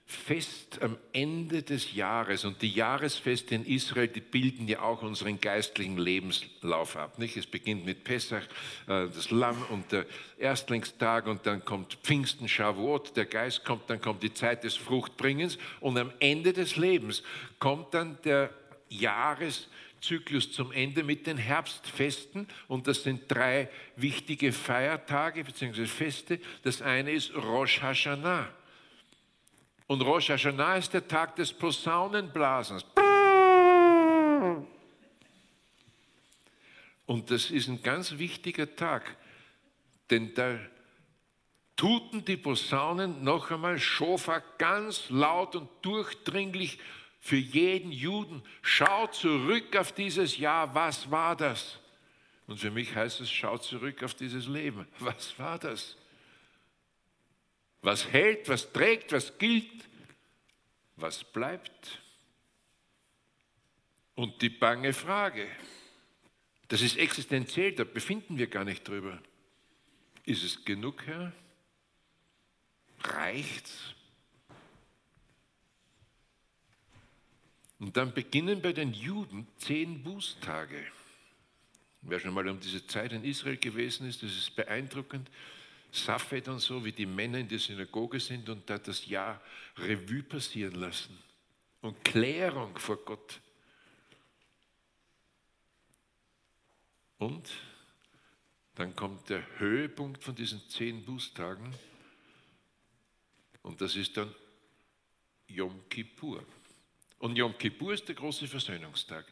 Fest 0.07 0.83
am 0.83 0.97
Ende 1.13 1.63
des 1.63 1.95
Jahres 1.95 2.45
und 2.45 2.61
die 2.61 2.69
Jahresfeste 2.69 3.55
in 3.55 3.65
Israel, 3.65 4.07
die 4.07 4.21
bilden 4.21 4.67
ja 4.67 4.81
auch 4.81 5.01
unseren 5.01 5.41
geistlichen 5.41 5.97
Lebenslauf 5.97 6.95
ab. 6.95 7.17
Nicht? 7.17 7.35
Es 7.37 7.47
beginnt 7.47 7.85
mit 7.85 8.03
Pessach, 8.03 8.43
äh, 8.87 9.07
das 9.07 9.31
Lamm 9.31 9.59
und 9.71 9.91
der 9.91 10.05
Erstlingstag 10.37 11.25
und 11.25 11.47
dann 11.47 11.65
kommt 11.65 11.95
Pfingsten, 12.03 12.47
Shavuot, 12.47 13.17
der 13.17 13.25
Geist 13.25 13.65
kommt, 13.65 13.89
dann 13.89 13.99
kommt 13.99 14.21
die 14.21 14.31
Zeit 14.31 14.63
des 14.63 14.75
Fruchtbringens 14.75 15.57
und 15.79 15.97
am 15.97 16.11
Ende 16.19 16.53
des 16.53 16.75
Lebens 16.75 17.23
kommt 17.57 17.95
dann 17.95 18.19
der 18.23 18.51
Jahreszyklus 18.89 20.51
zum 20.51 20.71
Ende 20.71 21.03
mit 21.03 21.25
den 21.25 21.37
Herbstfesten 21.37 22.47
und 22.67 22.85
das 22.85 23.01
sind 23.01 23.23
drei 23.27 23.69
wichtige 23.95 24.51
Feiertage 24.51 25.43
bzw. 25.43 25.87
Feste. 25.87 26.39
Das 26.61 26.83
eine 26.83 27.11
ist 27.11 27.33
Rosh 27.33 27.81
Hashanah. 27.81 28.49
Und 29.87 30.01
Rosh 30.01 30.29
Hashanah 30.29 30.77
ist 30.77 30.93
der 30.93 31.07
Tag 31.07 31.35
des 31.35 31.53
Posaunenblasens. 31.53 32.85
Und 37.05 37.29
das 37.29 37.51
ist 37.51 37.67
ein 37.67 37.83
ganz 37.83 38.17
wichtiger 38.17 38.75
Tag, 38.75 39.15
denn 40.09 40.33
da 40.33 40.57
tuten 41.75 42.25
die 42.25 42.37
Posaunen 42.37 43.23
noch 43.23 43.51
einmal 43.51 43.77
Schofa 43.77 44.41
ganz 44.57 45.09
laut 45.09 45.55
und 45.55 45.69
durchdringlich 45.83 46.79
für 47.19 47.35
jeden 47.35 47.91
Juden. 47.91 48.41
Schau 48.61 49.07
zurück 49.07 49.75
auf 49.75 49.91
dieses 49.91 50.37
Jahr, 50.37 50.73
was 50.73 51.11
war 51.11 51.35
das? 51.35 51.79
Und 52.47 52.59
für 52.59 52.71
mich 52.71 52.95
heißt 52.95 53.21
es, 53.21 53.31
schau 53.31 53.57
zurück 53.57 54.03
auf 54.03 54.13
dieses 54.13 54.47
Leben. 54.47 54.87
Was 54.99 55.37
war 55.37 55.59
das? 55.59 55.95
Was 57.85 58.11
hält, 58.11 58.49
was 58.49 58.73
trägt, 58.73 59.11
was 59.11 59.37
gilt, 59.37 59.87
was 60.95 61.23
bleibt? 61.23 62.01
Und 64.15 64.41
die 64.41 64.49
bange 64.49 64.91
Frage, 64.91 65.47
das 66.67 66.81
ist 66.81 66.97
existenziell, 66.97 67.73
da 67.73 67.83
befinden 67.83 68.39
wir 68.39 68.47
gar 68.47 68.63
nicht 68.63 68.87
drüber. 68.87 69.21
Ist 70.23 70.43
es 70.43 70.65
genug, 70.65 71.05
Herr? 71.05 71.31
Reicht's? 73.01 73.93
Und 77.77 77.95
dann 77.97 78.15
beginnen 78.15 78.63
bei 78.63 78.73
den 78.73 78.93
Juden 78.93 79.47
zehn 79.59 80.01
Bußtage. 80.01 80.83
Wer 82.01 82.19
schon 82.19 82.33
mal 82.33 82.49
um 82.49 82.59
diese 82.59 82.87
Zeit 82.87 83.11
in 83.11 83.23
Israel 83.23 83.57
gewesen 83.57 84.09
ist, 84.09 84.23
das 84.23 84.31
ist 84.31 84.55
beeindruckend. 84.55 85.29
Safed 85.95 86.47
und 86.47 86.59
so, 86.59 86.83
wie 86.83 86.91
die 86.91 87.05
Männer 87.05 87.39
in 87.39 87.47
der 87.47 87.59
Synagoge 87.59 88.19
sind 88.19 88.49
und 88.49 88.69
da 88.69 88.77
das 88.77 89.05
Jahr 89.05 89.41
Revue 89.77 90.23
passieren 90.23 90.75
lassen 90.75 91.17
und 91.81 92.03
Klärung 92.03 92.77
vor 92.77 92.97
Gott. 92.97 93.39
Und 97.17 97.49
dann 98.75 98.95
kommt 98.95 99.29
der 99.29 99.43
Höhepunkt 99.59 100.23
von 100.23 100.35
diesen 100.35 100.61
zehn 100.69 101.03
Bußtagen 101.05 101.73
und 103.63 103.81
das 103.81 103.95
ist 103.95 104.17
dann 104.17 104.33
Yom 105.47 105.87
Kippur. 105.89 106.43
Und 107.19 107.37
Yom 107.37 107.57
Kippur 107.57 107.93
ist 107.93 108.07
der 108.07 108.15
große 108.15 108.47
Versöhnungstag. 108.47 109.25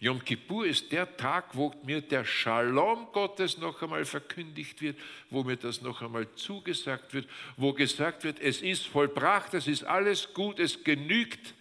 Yom 0.00 0.24
Kippur 0.24 0.64
ist 0.64 0.92
der 0.92 1.16
Tag, 1.16 1.56
wo 1.56 1.74
mir 1.82 2.00
der 2.00 2.24
Shalom 2.24 3.08
Gottes 3.12 3.58
noch 3.58 3.82
einmal 3.82 4.04
verkündigt 4.04 4.80
wird, 4.80 4.96
wo 5.28 5.42
mir 5.42 5.56
das 5.56 5.82
noch 5.82 6.02
einmal 6.02 6.32
zugesagt 6.34 7.14
wird, 7.14 7.28
wo 7.56 7.72
gesagt 7.72 8.22
wird, 8.22 8.38
es 8.38 8.62
ist 8.62 8.86
vollbracht, 8.86 9.54
es 9.54 9.66
ist 9.66 9.82
alles 9.82 10.32
gut, 10.34 10.60
es 10.60 10.84
genügt. 10.84 11.54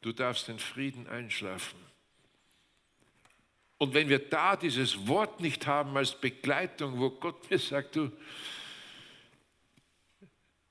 Du 0.00 0.12
darfst 0.12 0.48
in 0.48 0.58
Frieden 0.58 1.06
einschlafen. 1.06 1.78
Und 3.76 3.92
wenn 3.92 4.08
wir 4.08 4.20
da 4.20 4.56
dieses 4.56 5.06
Wort 5.06 5.40
nicht 5.40 5.66
haben 5.66 5.94
als 5.96 6.18
Begleitung, 6.18 6.98
wo 6.98 7.10
Gott 7.10 7.50
mir 7.50 7.58
sagt, 7.58 7.96
du, 7.96 8.10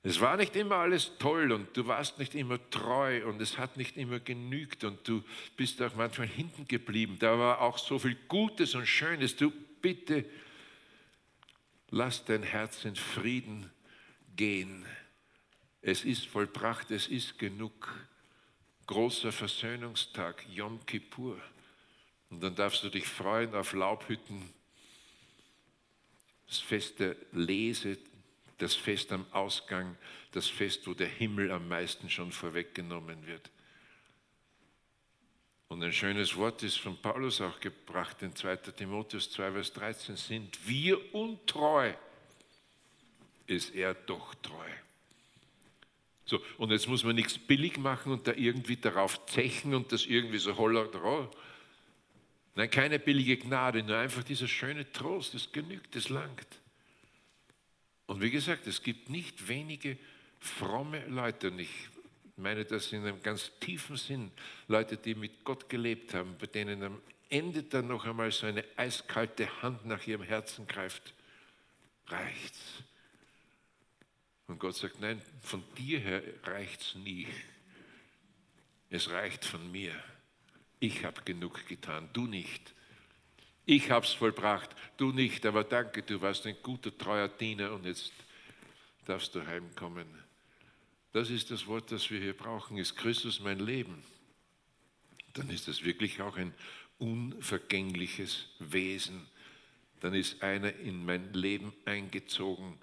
es 0.06 0.20
war 0.20 0.36
nicht 0.36 0.54
immer 0.54 0.76
alles 0.76 1.12
toll 1.18 1.50
und 1.50 1.74
du 1.74 1.86
warst 1.86 2.18
nicht 2.18 2.34
immer 2.34 2.58
treu 2.68 3.26
und 3.26 3.40
es 3.40 3.56
hat 3.56 3.78
nicht 3.78 3.96
immer 3.96 4.20
genügt 4.20 4.84
und 4.84 5.08
du 5.08 5.24
bist 5.56 5.80
auch 5.80 5.94
manchmal 5.94 6.26
hinten 6.26 6.68
geblieben. 6.68 7.16
Da 7.18 7.38
war 7.38 7.62
auch 7.62 7.78
so 7.78 7.98
viel 7.98 8.14
Gutes 8.28 8.74
und 8.74 8.86
Schönes. 8.86 9.34
Du 9.34 9.50
bitte 9.80 10.26
lass 11.88 12.22
dein 12.26 12.42
Herz 12.42 12.84
in 12.84 12.96
Frieden 12.96 13.70
gehen. 14.36 14.84
Es 15.80 16.04
ist 16.04 16.26
vollbracht, 16.26 16.90
es 16.90 17.08
ist 17.08 17.38
genug. 17.38 17.90
Großer 18.86 19.32
Versöhnungstag, 19.32 20.44
Yom 20.50 20.84
Kippur. 20.84 21.40
Und 22.28 22.42
dann 22.42 22.54
darfst 22.54 22.84
du 22.84 22.90
dich 22.90 23.06
freuen 23.06 23.54
auf 23.54 23.72
Laubhütten, 23.72 24.52
das 26.46 26.58
Fest 26.58 26.98
der 26.98 27.16
Lese, 27.32 27.96
das 28.58 28.74
Fest 28.74 29.12
am 29.12 29.26
Ausgang, 29.32 29.96
das 30.32 30.48
Fest, 30.48 30.86
wo 30.86 30.94
der 30.94 31.08
Himmel 31.08 31.50
am 31.50 31.68
meisten 31.68 32.08
schon 32.08 32.32
vorweggenommen 32.32 33.26
wird. 33.26 33.50
Und 35.68 35.82
ein 35.82 35.92
schönes 35.92 36.36
Wort 36.36 36.62
ist 36.62 36.78
von 36.78 36.96
Paulus 36.96 37.40
auch 37.40 37.58
gebracht 37.58 38.22
in 38.22 38.34
2 38.36 38.56
Timotheus 38.56 39.30
2, 39.32 39.52
Vers 39.52 39.72
13, 39.72 40.16
sind 40.16 40.68
wir 40.68 41.14
untreu, 41.14 41.92
ist 43.46 43.74
er 43.74 43.94
doch 43.94 44.34
treu. 44.36 44.70
So, 46.26 46.40
und 46.58 46.70
jetzt 46.70 46.88
muss 46.88 47.04
man 47.04 47.16
nichts 47.16 47.38
billig 47.38 47.76
machen 47.76 48.12
und 48.12 48.26
da 48.26 48.32
irgendwie 48.32 48.76
darauf 48.76 49.26
zechen 49.26 49.74
und 49.74 49.92
das 49.92 50.06
irgendwie 50.06 50.38
so 50.38 50.56
holler. 50.56 50.88
Nein, 52.54 52.70
keine 52.70 52.98
billige 52.98 53.36
Gnade, 53.36 53.82
nur 53.82 53.98
einfach 53.98 54.22
dieser 54.22 54.48
schöne 54.48 54.90
Trost, 54.92 55.34
das 55.34 55.50
genügt, 55.50 55.94
das 55.96 56.08
langt. 56.08 56.46
Und 58.06 58.20
wie 58.20 58.30
gesagt, 58.30 58.66
es 58.66 58.82
gibt 58.82 59.08
nicht 59.10 59.48
wenige 59.48 59.98
fromme 60.40 61.06
Leute, 61.06 61.48
und 61.50 61.58
ich 61.58 61.88
meine 62.36 62.64
das 62.64 62.92
in 62.92 63.02
einem 63.02 63.22
ganz 63.22 63.50
tiefen 63.60 63.96
Sinn, 63.96 64.30
Leute, 64.68 64.96
die 64.96 65.14
mit 65.14 65.44
Gott 65.44 65.68
gelebt 65.68 66.14
haben, 66.14 66.36
bei 66.38 66.46
denen 66.46 66.82
am 66.82 67.00
Ende 67.30 67.62
dann 67.62 67.88
noch 67.88 68.04
einmal 68.04 68.30
so 68.30 68.46
eine 68.46 68.64
eiskalte 68.76 69.62
Hand 69.62 69.86
nach 69.86 70.06
ihrem 70.06 70.22
Herzen 70.22 70.66
greift. 70.66 71.14
Reicht's? 72.06 72.82
Und 74.46 74.58
Gott 74.58 74.76
sagt, 74.76 75.00
nein, 75.00 75.22
von 75.40 75.64
dir 75.76 75.98
her 75.98 76.22
reicht's 76.42 76.94
nie. 76.96 77.26
Es 78.90 79.10
reicht 79.10 79.44
von 79.44 79.72
mir. 79.72 79.94
Ich 80.78 81.04
habe 81.04 81.22
genug 81.22 81.66
getan, 81.66 82.10
du 82.12 82.26
nicht. 82.26 82.74
Ich 83.66 83.90
habe 83.90 84.04
es 84.04 84.12
vollbracht, 84.12 84.70
du 84.96 85.12
nicht, 85.12 85.46
aber 85.46 85.64
danke, 85.64 86.02
du 86.02 86.20
warst 86.20 86.46
ein 86.46 86.56
guter, 86.62 86.96
treuer 86.96 87.28
Diener 87.28 87.72
und 87.72 87.86
jetzt 87.86 88.12
darfst 89.06 89.34
du 89.34 89.46
heimkommen. 89.46 90.06
Das 91.12 91.30
ist 91.30 91.50
das 91.50 91.66
Wort, 91.66 91.90
das 91.92 92.10
wir 92.10 92.20
hier 92.20 92.36
brauchen. 92.36 92.76
Ist 92.76 92.96
Christus 92.96 93.40
mein 93.40 93.60
Leben? 93.60 94.02
Dann 95.32 95.48
ist 95.48 95.68
das 95.68 95.84
wirklich 95.84 96.20
auch 96.20 96.36
ein 96.36 96.52
unvergängliches 96.98 98.46
Wesen. 98.58 99.26
Dann 100.00 100.12
ist 100.12 100.42
einer 100.42 100.74
in 100.74 101.04
mein 101.04 101.32
Leben 101.32 101.72
eingezogen, 101.84 102.78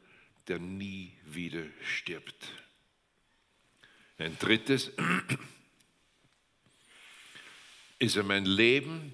der 0.47 0.59
nie 0.59 1.13
wieder 1.25 1.63
stirbt. 1.83 2.47
Ein 4.17 4.37
drittes 4.39 4.91
ist 7.99 8.15
er 8.15 8.23
mein 8.23 8.45
Leben, 8.45 9.13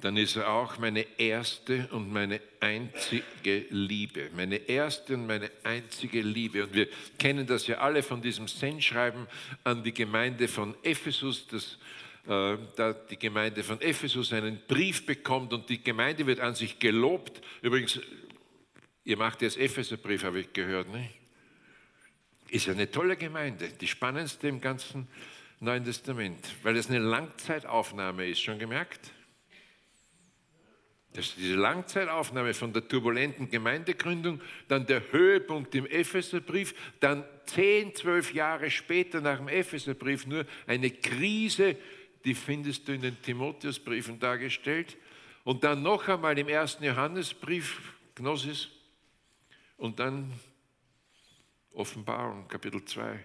dann 0.00 0.16
ist 0.16 0.36
er 0.36 0.48
auch 0.50 0.78
meine 0.78 1.06
erste 1.18 1.88
und 1.90 2.12
meine 2.12 2.40
einzige 2.60 3.64
Liebe. 3.70 4.30
Meine 4.34 4.56
erste 4.56 5.14
und 5.14 5.26
meine 5.26 5.50
einzige 5.62 6.20
Liebe. 6.20 6.64
Und 6.64 6.74
wir 6.74 6.88
kennen 7.18 7.46
das 7.46 7.66
ja 7.66 7.78
alle 7.78 8.02
von 8.02 8.20
diesem 8.20 8.46
Sendschreiben 8.46 9.26
an 9.64 9.82
die 9.82 9.94
Gemeinde 9.94 10.48
von 10.48 10.74
Ephesus, 10.82 11.46
das 11.48 11.78
äh, 12.28 12.58
da 12.76 12.92
die 12.92 13.18
Gemeinde 13.18 13.62
von 13.62 13.80
Ephesus 13.80 14.32
einen 14.32 14.60
Brief 14.66 15.06
bekommt 15.06 15.52
und 15.52 15.68
die 15.68 15.82
Gemeinde 15.82 16.26
wird 16.26 16.40
an 16.40 16.54
sich 16.54 16.78
gelobt. 16.78 17.40
Übrigens, 17.62 18.00
ihr 19.04 19.16
macht 19.16 19.42
jetzt 19.42 19.56
Epheserbrief, 19.56 20.24
habe 20.24 20.40
ich 20.40 20.52
gehört. 20.52 20.92
Ne? 20.92 21.08
Ist 22.48 22.66
ja 22.66 22.72
eine 22.72 22.90
tolle 22.90 23.16
Gemeinde, 23.16 23.68
die 23.68 23.86
spannendste 23.86 24.48
im 24.48 24.60
ganzen 24.60 25.08
Neuen 25.60 25.84
Testament, 25.84 26.44
weil 26.62 26.76
es 26.76 26.88
eine 26.88 26.98
Langzeitaufnahme 26.98 28.28
ist, 28.28 28.42
schon 28.42 28.58
gemerkt? 28.58 29.12
Das 31.16 31.28
ist 31.28 31.38
diese 31.38 31.54
Langzeitaufnahme 31.54 32.52
von 32.52 32.74
der 32.74 32.86
turbulenten 32.86 33.48
Gemeindegründung, 33.48 34.38
dann 34.68 34.84
der 34.84 35.12
Höhepunkt 35.12 35.74
im 35.74 35.86
Epheserbrief, 35.86 36.74
dann 37.00 37.24
zehn, 37.46 37.94
zwölf 37.94 38.34
Jahre 38.34 38.70
später 38.70 39.22
nach 39.22 39.38
dem 39.38 39.48
Epheserbrief 39.48 40.26
nur 40.26 40.44
eine 40.66 40.90
Krise, 40.90 41.78
die 42.26 42.34
findest 42.34 42.86
du 42.86 42.92
in 42.92 43.00
den 43.00 43.22
Timotheusbriefen 43.22 44.20
dargestellt. 44.20 44.98
Und 45.42 45.64
dann 45.64 45.82
noch 45.82 46.06
einmal 46.06 46.38
im 46.38 46.48
ersten 46.48 46.84
Johannesbrief, 46.84 47.94
Gnosis, 48.14 48.68
und 49.78 49.98
dann 49.98 50.30
Offenbarung, 51.72 52.46
Kapitel 52.46 52.84
2. 52.84 53.24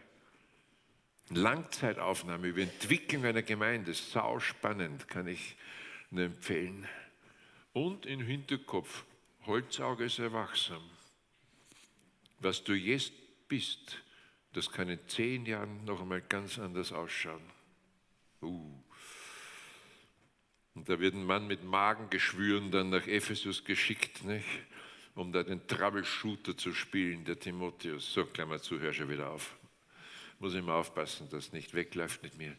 Langzeitaufnahme 1.32 2.48
über 2.48 2.62
Entwicklung 2.62 3.26
einer 3.26 3.42
Gemeinde, 3.42 3.94
sau 3.94 4.40
spannend, 4.40 5.10
kann 5.10 5.28
ich 5.28 5.58
nur 6.10 6.26
empfehlen. 6.26 6.88
Und 7.74 8.06
im 8.06 8.22
Hinterkopf, 8.22 9.06
Holzauge 9.46 10.10
sei 10.10 10.32
wachsam. 10.32 10.84
Was 12.40 12.64
du 12.64 12.74
jetzt 12.74 13.14
bist, 13.48 14.04
das 14.54 14.72
kann 14.72 14.90
in 14.90 15.00
zehn 15.08 15.46
Jahren 15.46 15.86
noch 15.86 16.02
einmal 16.02 16.22
ganz 16.22 16.60
anders 16.60 16.92
ausschauen. 16.92 17.44
Uh. 18.42 18.72
Und 20.74 20.90
da 20.90 21.00
wird 21.00 21.14
ein 21.14 21.26
Mann 21.26 21.48
mit 21.48 21.64
Magengeschwüren 21.64 22.72
dann 22.72 22.90
nach 22.90 23.08
Ephesus 23.08 23.64
geschickt, 23.64 24.24
nicht? 24.24 24.46
um 25.16 25.32
da 25.32 25.44
den 25.44 25.66
Troubleshooter 25.68 26.58
zu 26.58 26.74
spielen, 26.74 27.26
der 27.26 27.40
Timotheus. 27.40 28.14
So, 28.14 28.26
Klammer 28.26 28.62
zu, 28.62 28.80
hör 28.80 28.94
schon 28.94 29.10
wieder 29.10 29.30
auf. 29.30 29.56
Muss 30.40 30.54
immer 30.56 30.76
aufpassen, 30.76 31.30
dass 31.30 31.52
nicht 31.52 31.74
wegläuft 31.74 32.24
mit 32.24 32.38
mir. 32.38 32.56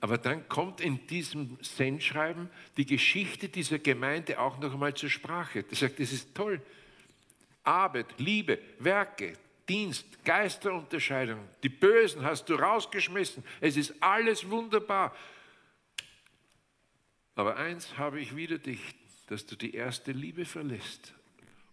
Aber 0.00 0.16
dann 0.16 0.48
kommt 0.48 0.80
in 0.80 1.06
diesem 1.06 1.58
Sendschreiben 1.60 2.48
die 2.76 2.86
Geschichte 2.86 3.48
dieser 3.48 3.78
Gemeinde 3.78 4.40
auch 4.40 4.58
noch 4.58 4.72
einmal 4.72 4.94
zur 4.94 5.10
Sprache. 5.10 5.64
Er 5.68 5.76
sagt, 5.76 6.00
das 6.00 6.12
ist 6.12 6.34
toll. 6.34 6.60
Arbeit, 7.62 8.06
Liebe, 8.18 8.58
Werke, 8.78 9.34
Dienst, 9.68 10.24
Geisterunterscheidung. 10.24 11.46
Die 11.62 11.68
Bösen 11.68 12.22
hast 12.22 12.48
du 12.48 12.54
rausgeschmissen. 12.54 13.44
Es 13.60 13.76
ist 13.76 13.94
alles 14.00 14.48
wunderbar. 14.48 15.14
Aber 17.34 17.56
eins 17.56 17.96
habe 17.96 18.20
ich 18.20 18.34
wieder 18.34 18.58
dich, 18.58 18.80
dass 19.28 19.46
du 19.46 19.54
die 19.54 19.74
erste 19.74 20.12
Liebe 20.12 20.44
verlässt. 20.44 21.14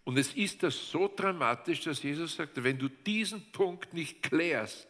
Und 0.04 0.16
es 0.16 0.32
ist 0.34 0.62
das 0.62 0.90
so 0.90 1.12
dramatisch, 1.14 1.82
dass 1.82 2.02
Jesus 2.02 2.36
sagt, 2.36 2.62
wenn 2.62 2.78
du 2.78 2.88
diesen 2.88 3.50
Punkt 3.52 3.92
nicht 3.92 4.22
klärst, 4.22 4.88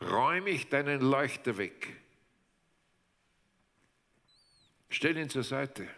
räume 0.00 0.50
ich 0.50 0.68
deinen 0.68 1.00
Leuchter 1.00 1.56
weg. 1.56 1.96
Stell 4.90 5.16
ihn 5.16 5.28
zur 5.28 5.44
Seite. 5.44 5.88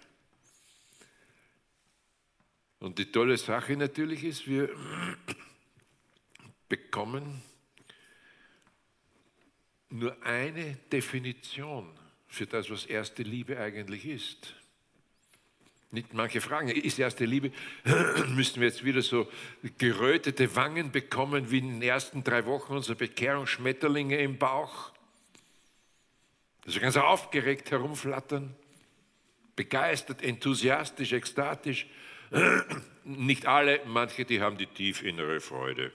Und 2.81 2.99
die 2.99 3.13
tolle 3.13 3.37
Sache 3.37 3.77
natürlich 3.77 4.25
ist, 4.25 4.47
wir 4.49 4.71
bekommen 6.69 7.43
nur 9.91 10.21
eine 10.23 10.77
Definition 10.91 11.91
für 12.27 12.47
das, 12.47 12.71
was 12.71 12.87
erste 12.87 13.23
Liebe 13.23 13.59
eigentlich 13.59 14.07
ist. 14.07 14.55
Nicht 15.93 16.15
manche 16.15 16.41
fragen, 16.41 16.69
ist 16.69 16.99
erste 17.01 17.25
Liebe, 17.25 17.51
müssten 18.29 18.61
wir 18.61 18.69
jetzt 18.69 18.85
wieder 18.85 19.03
so 19.03 19.29
gerötete 19.77 20.55
Wangen 20.55 20.93
bekommen 20.93 21.51
wie 21.51 21.59
in 21.59 21.81
den 21.81 21.83
ersten 21.83 22.23
drei 22.23 22.47
Wochen 22.47 22.75
unserer 22.75 22.95
Bekehrung, 22.95 23.47
Schmetterlinge 23.47 24.17
im 24.19 24.39
Bauch, 24.39 24.93
also 26.65 26.79
ganz 26.79 26.97
aufgeregt 26.97 27.71
herumflattern. 27.73 28.55
begeistert, 29.57 30.23
enthusiastisch, 30.23 31.13
ekstatisch. 31.13 31.87
Nicht 33.05 33.47
alle, 33.47 33.81
manche, 33.87 34.25
die 34.25 34.41
haben 34.41 34.57
die 34.57 34.67
tief 34.67 35.03
innere 35.03 35.41
Freude. 35.41 35.93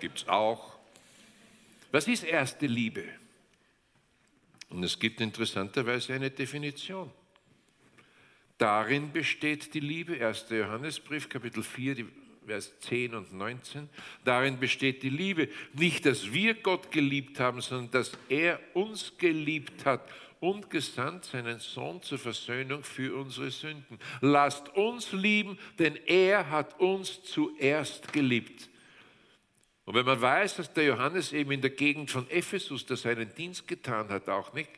Gibt 0.00 0.18
es 0.18 0.28
auch. 0.28 0.78
Was 1.92 2.08
ist 2.08 2.24
erste 2.24 2.66
Liebe? 2.66 3.04
Und 4.70 4.82
es 4.82 4.98
gibt 4.98 5.20
interessanterweise 5.20 6.14
eine 6.14 6.30
Definition. 6.30 7.12
Darin 8.58 9.12
besteht 9.12 9.74
die 9.74 9.80
Liebe, 9.80 10.24
1. 10.24 10.46
Johannesbrief, 10.50 11.28
Kapitel 11.28 11.62
4, 11.62 12.06
Vers 12.46 12.78
10 12.80 13.14
und 13.14 13.32
19. 13.32 13.88
Darin 14.24 14.58
besteht 14.58 15.02
die 15.02 15.10
Liebe. 15.10 15.48
Nicht, 15.72 16.06
dass 16.06 16.32
wir 16.32 16.54
Gott 16.54 16.90
geliebt 16.90 17.40
haben, 17.40 17.60
sondern 17.60 17.90
dass 17.90 18.12
er 18.28 18.60
uns 18.74 19.16
geliebt 19.18 19.84
hat 19.84 20.08
und 20.40 20.68
gesandt 20.68 21.24
seinen 21.24 21.58
Sohn 21.58 22.02
zur 22.02 22.18
Versöhnung 22.18 22.84
für 22.84 23.16
unsere 23.16 23.50
Sünden. 23.50 23.98
Lasst 24.20 24.68
uns 24.76 25.12
lieben, 25.12 25.58
denn 25.78 25.96
er 26.06 26.50
hat 26.50 26.78
uns 26.78 27.22
zuerst 27.24 28.12
geliebt. 28.12 28.68
Und 29.84 29.94
wenn 29.94 30.06
man 30.06 30.20
weiß, 30.20 30.56
dass 30.56 30.72
der 30.72 30.84
Johannes 30.84 31.32
eben 31.32 31.50
in 31.52 31.60
der 31.60 31.70
Gegend 31.70 32.10
von 32.10 32.28
Ephesus, 32.30 32.86
der 32.86 32.96
seinen 32.96 33.34
Dienst 33.34 33.68
getan 33.68 34.08
hat, 34.08 34.28
auch 34.30 34.54
nicht, 34.54 34.70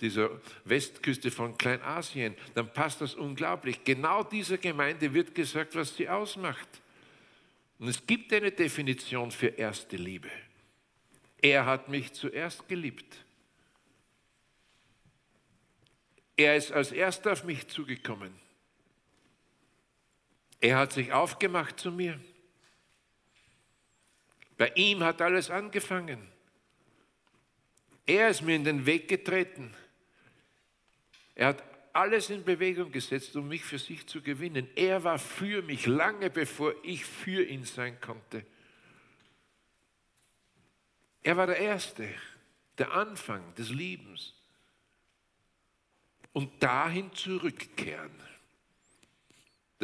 dieser 0.00 0.30
Westküste 0.64 1.30
von 1.30 1.58
Kleinasien, 1.58 2.34
dann 2.54 2.72
passt 2.72 3.02
das 3.02 3.14
unglaublich. 3.14 3.84
Genau 3.84 4.22
dieser 4.22 4.56
Gemeinde 4.56 5.12
wird 5.12 5.34
gesagt, 5.34 5.74
was 5.74 5.94
sie 5.94 6.08
ausmacht. 6.08 6.68
Und 7.78 7.88
es 7.88 8.06
gibt 8.06 8.32
eine 8.32 8.52
Definition 8.52 9.30
für 9.30 9.48
erste 9.48 9.96
Liebe. 9.96 10.30
Er 11.42 11.66
hat 11.66 11.90
mich 11.90 12.14
zuerst 12.14 12.66
geliebt. 12.66 13.18
Er 16.36 16.56
ist 16.56 16.72
als 16.72 16.90
erster 16.90 17.32
auf 17.32 17.44
mich 17.44 17.68
zugekommen. 17.68 18.32
Er 20.60 20.78
hat 20.78 20.94
sich 20.94 21.12
aufgemacht 21.12 21.78
zu 21.78 21.92
mir. 21.92 22.18
Bei 24.56 24.70
ihm 24.74 25.02
hat 25.02 25.20
alles 25.20 25.50
angefangen. 25.50 26.28
Er 28.06 28.28
ist 28.28 28.42
mir 28.42 28.56
in 28.56 28.64
den 28.64 28.86
Weg 28.86 29.08
getreten. 29.08 29.74
Er 31.34 31.48
hat 31.48 31.64
alles 31.92 32.30
in 32.30 32.44
Bewegung 32.44 32.90
gesetzt, 32.92 33.34
um 33.36 33.48
mich 33.48 33.64
für 33.64 33.78
sich 33.78 34.06
zu 34.06 34.20
gewinnen. 34.20 34.68
Er 34.74 35.04
war 35.04 35.18
für 35.18 35.62
mich 35.62 35.86
lange 35.86 36.28
bevor 36.30 36.74
ich 36.82 37.04
für 37.04 37.44
ihn 37.44 37.64
sein 37.64 38.00
konnte. 38.00 38.44
Er 41.22 41.36
war 41.36 41.46
der 41.46 41.56
Erste, 41.56 42.08
der 42.78 42.92
Anfang 42.92 43.54
des 43.54 43.70
Liebens 43.70 44.34
und 46.32 46.62
dahin 46.62 47.12
zurückkehren. 47.14 48.12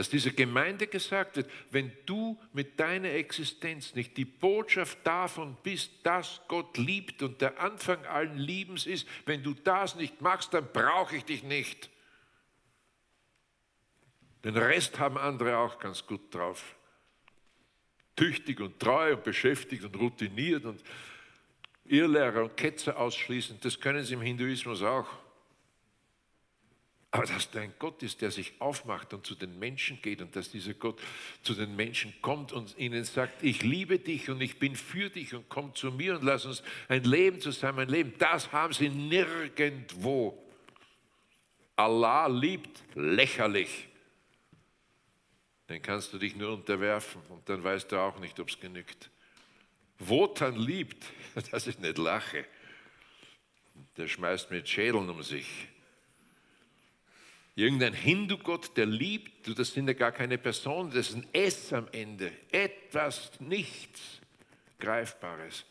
Dass 0.00 0.08
diese 0.08 0.32
Gemeinde 0.32 0.86
gesagt 0.86 1.36
wird, 1.36 1.50
wenn 1.70 1.92
du 2.06 2.40
mit 2.54 2.80
deiner 2.80 3.10
Existenz 3.10 3.94
nicht 3.94 4.16
die 4.16 4.24
Botschaft 4.24 4.96
davon 5.04 5.58
bist, 5.62 5.92
dass 6.04 6.40
Gott 6.48 6.78
liebt 6.78 7.22
und 7.22 7.42
der 7.42 7.60
Anfang 7.60 8.06
allen 8.06 8.38
Liebens 8.38 8.86
ist, 8.86 9.06
wenn 9.26 9.42
du 9.42 9.52
das 9.52 9.96
nicht 9.96 10.22
machst, 10.22 10.54
dann 10.54 10.66
brauche 10.72 11.16
ich 11.16 11.26
dich 11.26 11.42
nicht. 11.42 11.90
Den 14.42 14.56
Rest 14.56 14.98
haben 14.98 15.18
andere 15.18 15.58
auch 15.58 15.78
ganz 15.78 16.06
gut 16.06 16.34
drauf. 16.34 16.76
Tüchtig 18.16 18.58
und 18.60 18.80
treu 18.80 19.16
und 19.16 19.22
beschäftigt 19.22 19.84
und 19.84 19.94
routiniert 19.96 20.64
und 20.64 20.82
Irrlehrer 21.84 22.44
und 22.44 22.56
Ketzer 22.56 22.96
ausschließen, 22.96 23.58
das 23.60 23.78
können 23.78 24.02
sie 24.02 24.14
im 24.14 24.22
Hinduismus 24.22 24.82
auch. 24.82 25.08
Aber 27.12 27.26
dass 27.26 27.50
da 27.50 27.60
ein 27.60 27.74
Gott 27.78 28.02
ist, 28.04 28.20
der 28.20 28.30
sich 28.30 28.52
aufmacht 28.60 29.12
und 29.12 29.26
zu 29.26 29.34
den 29.34 29.58
Menschen 29.58 30.00
geht 30.00 30.22
und 30.22 30.36
dass 30.36 30.50
dieser 30.50 30.74
Gott 30.74 31.00
zu 31.42 31.54
den 31.54 31.74
Menschen 31.74 32.14
kommt 32.22 32.52
und 32.52 32.78
ihnen 32.78 33.04
sagt, 33.04 33.42
ich 33.42 33.62
liebe 33.62 33.98
dich 33.98 34.30
und 34.30 34.40
ich 34.40 34.60
bin 34.60 34.76
für 34.76 35.10
dich 35.10 35.34
und 35.34 35.48
komm 35.48 35.74
zu 35.74 35.90
mir 35.90 36.14
und 36.14 36.22
lass 36.22 36.44
uns 36.44 36.62
ein 36.88 37.02
Leben 37.02 37.40
zusammen 37.40 37.88
leben, 37.88 38.14
das 38.18 38.52
haben 38.52 38.72
sie 38.72 38.88
nirgendwo. 38.88 40.40
Allah 41.74 42.28
liebt 42.28 42.80
lächerlich. 42.94 43.88
Den 45.68 45.82
kannst 45.82 46.12
du 46.12 46.18
dich 46.18 46.36
nur 46.36 46.52
unterwerfen 46.52 47.22
und 47.28 47.48
dann 47.48 47.64
weißt 47.64 47.90
du 47.90 47.98
auch 47.98 48.20
nicht, 48.20 48.38
ob 48.38 48.50
es 48.50 48.60
genügt. 48.60 49.10
Wotan 49.98 50.56
liebt, 50.56 51.04
das 51.50 51.66
ist 51.66 51.80
nicht 51.80 51.98
Lache. 51.98 52.44
Der 53.96 54.06
schmeißt 54.06 54.50
mit 54.52 54.68
Schädeln 54.68 55.10
um 55.10 55.22
sich. 55.24 55.68
Irgendein 57.54 57.92
Hindu-Gott, 57.92 58.76
der 58.76 58.86
liebt, 58.86 59.58
das 59.58 59.72
sind 59.72 59.88
ja 59.88 59.94
gar 59.94 60.12
keine 60.12 60.38
Personen, 60.38 60.90
das 60.90 61.10
ist 61.10 61.16
ein 61.16 61.26
S 61.32 61.72
am 61.72 61.88
Ende. 61.92 62.32
Etwas, 62.50 63.32
nichts 63.40 64.20
Greifbares. 64.78 65.64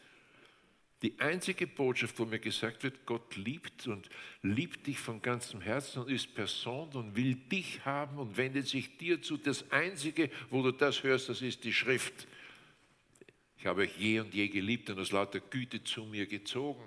Die 1.01 1.17
einzige 1.19 1.65
Botschaft, 1.65 2.19
wo 2.19 2.25
mir 2.25 2.39
gesagt 2.39 2.83
wird, 2.83 3.05
Gott 3.05 3.37
liebt 3.37 3.87
und 3.87 4.09
liebt 4.41 4.85
dich 4.85 4.99
von 4.99 5.21
ganzem 5.21 5.61
Herzen 5.61 6.03
und 6.03 6.11
ist 6.11 6.35
Person 6.35 6.89
und 6.89 7.15
will 7.15 7.35
dich 7.35 7.85
haben 7.85 8.17
und 8.17 8.35
wendet 8.35 8.67
sich 8.67 8.97
dir 8.97 9.21
zu. 9.21 9.37
Das 9.37 9.71
Einzige, 9.71 10.29
wo 10.49 10.61
du 10.61 10.71
das 10.71 11.03
hörst, 11.03 11.29
das 11.29 11.41
ist 11.41 11.63
die 11.63 11.71
Schrift. 11.71 12.27
Ich 13.57 13.65
habe 13.65 13.81
euch 13.81 13.97
je 13.97 14.19
und 14.19 14.33
je 14.33 14.49
geliebt 14.49 14.89
und 14.89 14.99
aus 14.99 15.13
lauter 15.13 15.39
Güte 15.39 15.83
zu 15.83 16.03
mir 16.03 16.25
gezogen. 16.25 16.83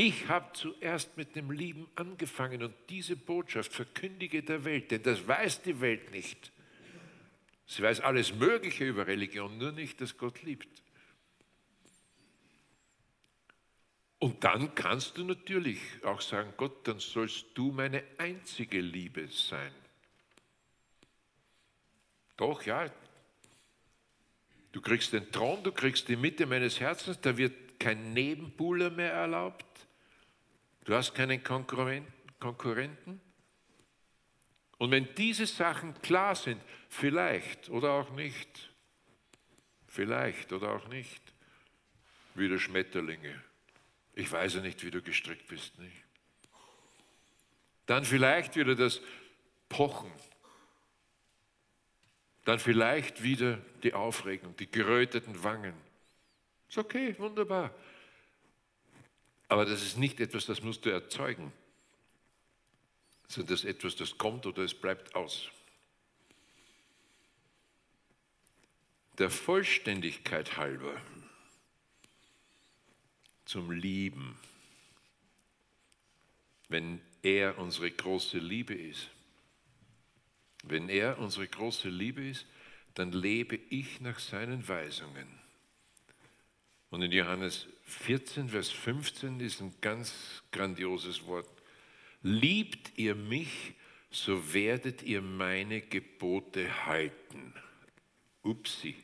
Ich 0.00 0.28
habe 0.28 0.52
zuerst 0.52 1.16
mit 1.16 1.34
dem 1.34 1.50
Lieben 1.50 1.88
angefangen 1.96 2.62
und 2.62 2.72
diese 2.88 3.16
Botschaft 3.16 3.72
verkündige 3.72 4.44
der 4.44 4.64
Welt, 4.64 4.92
denn 4.92 5.02
das 5.02 5.26
weiß 5.26 5.62
die 5.62 5.80
Welt 5.80 6.12
nicht. 6.12 6.52
Sie 7.66 7.82
weiß 7.82 8.02
alles 8.02 8.32
Mögliche 8.32 8.84
über 8.84 9.08
Religion, 9.08 9.58
nur 9.58 9.72
nicht, 9.72 10.00
dass 10.00 10.16
Gott 10.16 10.40
liebt. 10.44 10.68
Und 14.20 14.44
dann 14.44 14.72
kannst 14.76 15.18
du 15.18 15.24
natürlich 15.24 15.80
auch 16.04 16.20
sagen, 16.20 16.52
Gott, 16.56 16.86
dann 16.86 17.00
sollst 17.00 17.46
du 17.54 17.72
meine 17.72 18.04
einzige 18.18 18.80
Liebe 18.80 19.26
sein. 19.26 19.72
Doch, 22.36 22.62
ja, 22.62 22.88
du 24.70 24.80
kriegst 24.80 25.12
den 25.12 25.32
Thron, 25.32 25.64
du 25.64 25.72
kriegst 25.72 26.06
die 26.06 26.14
Mitte 26.14 26.46
meines 26.46 26.78
Herzens, 26.78 27.20
da 27.20 27.36
wird 27.36 27.80
kein 27.80 28.12
Nebenbuhler 28.12 28.90
mehr 28.90 29.12
erlaubt. 29.12 29.67
Du 30.88 30.94
hast 30.94 31.14
keinen 31.14 31.44
Konkurrenten. 31.44 33.20
Und 34.78 34.90
wenn 34.90 35.14
diese 35.16 35.44
Sachen 35.44 36.00
klar 36.00 36.34
sind, 36.34 36.62
vielleicht 36.88 37.68
oder 37.68 37.90
auch 37.90 38.10
nicht, 38.12 38.70
vielleicht 39.86 40.50
oder 40.50 40.72
auch 40.72 40.88
nicht, 40.88 41.20
wie 42.36 42.48
der 42.48 42.58
Schmetterlinge. 42.58 43.38
Ich 44.14 44.32
weiß 44.32 44.54
ja 44.54 44.60
nicht, 44.62 44.82
wie 44.82 44.90
du 44.90 45.02
gestrickt 45.02 45.46
bist. 45.48 45.78
Nicht? 45.78 46.04
Dann 47.84 48.06
vielleicht 48.06 48.56
wieder 48.56 48.74
das 48.74 49.02
Pochen. 49.68 50.10
Dann 52.46 52.58
vielleicht 52.58 53.22
wieder 53.22 53.58
die 53.82 53.92
Aufregung, 53.92 54.56
die 54.56 54.70
geröteten 54.70 55.44
Wangen. 55.44 55.74
Ist 56.66 56.78
okay, 56.78 57.14
wunderbar. 57.18 57.74
Aber 59.48 59.64
das 59.64 59.82
ist 59.82 59.96
nicht 59.96 60.20
etwas, 60.20 60.46
das 60.46 60.62
musst 60.62 60.84
du 60.84 60.90
erzeugen, 60.90 61.52
sondern 63.26 63.54
das 63.54 63.64
ist 63.64 63.70
etwas, 63.70 63.96
das 63.96 64.18
kommt 64.18 64.46
oder 64.46 64.62
es 64.62 64.74
bleibt 64.74 65.14
aus. 65.14 65.48
Der 69.18 69.30
Vollständigkeit 69.30 70.56
halber 70.56 71.00
zum 73.44 73.70
Lieben, 73.70 74.38
wenn 76.68 77.00
er 77.22 77.58
unsere 77.58 77.90
große 77.90 78.38
Liebe 78.38 78.74
ist. 78.74 79.08
Wenn 80.62 80.88
er 80.88 81.18
unsere 81.18 81.48
große 81.48 81.88
Liebe 81.88 82.28
ist, 82.28 82.46
dann 82.94 83.12
lebe 83.12 83.56
ich 83.56 84.00
nach 84.00 84.18
seinen 84.18 84.66
Weisungen. 84.68 85.37
Und 86.90 87.02
in 87.02 87.12
Johannes 87.12 87.66
14, 87.82 88.48
Vers 88.48 88.70
15 88.70 89.40
ist 89.40 89.60
ein 89.60 89.74
ganz 89.80 90.42
grandioses 90.50 91.26
Wort. 91.26 91.48
Liebt 92.22 92.98
ihr 92.98 93.14
mich, 93.14 93.74
so 94.10 94.52
werdet 94.54 95.02
ihr 95.02 95.20
meine 95.20 95.82
Gebote 95.82 96.86
halten. 96.86 97.54
Upsi. 98.42 98.96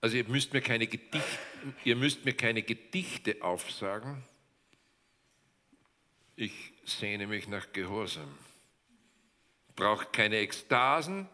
Also 0.00 0.16
ihr 0.16 0.28
müsst, 0.28 0.52
mir 0.52 0.60
keine 0.60 0.88
Gedichte, 0.88 1.20
ihr 1.84 1.94
müsst 1.94 2.24
mir 2.24 2.32
keine 2.34 2.62
Gedichte 2.62 3.40
aufsagen. 3.40 4.24
Ich 6.34 6.72
sehne 6.84 7.28
mich 7.28 7.46
nach 7.46 7.72
Gehorsam. 7.72 8.36
Braucht 9.76 10.12
keine 10.12 10.38
Ekstasen, 10.38 11.28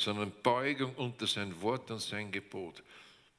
sondern 0.00 0.32
Beugung 0.42 0.94
unter 0.96 1.26
sein 1.26 1.60
Wort 1.60 1.90
und 1.90 2.00
sein 2.00 2.32
Gebot. 2.32 2.82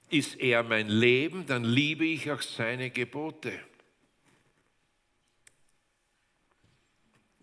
ist 0.10 0.40
er 0.40 0.62
mein 0.64 0.90
Leben, 0.90 1.46
dann 1.46 1.64
liebe 1.64 2.06
ich 2.06 2.30
auch 2.30 2.42
seine 2.42 2.90
Gebote. 2.90 3.58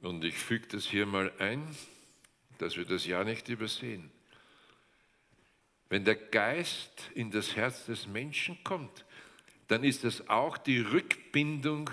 Und 0.03 0.23
ich 0.23 0.37
füge 0.37 0.67
das 0.69 0.85
hier 0.85 1.07
mal 1.07 1.33
ein, 1.39 1.67
dass 2.59 2.77
wir 2.77 2.85
das 2.85 3.07
ja 3.07 3.25
nicht 3.25 3.49
übersehen. 3.49 4.11
Wenn 5.89 6.05
der 6.05 6.17
Geist 6.17 7.11
in 7.15 7.31
das 7.31 7.57
Herz 7.57 7.87
des 7.87 8.07
Menschen 8.07 8.63
kommt, 8.63 9.05
dann 9.69 9.83
ist 9.83 10.05
das 10.05 10.29
auch 10.29 10.59
die 10.59 10.81
Rückbindung 10.81 11.91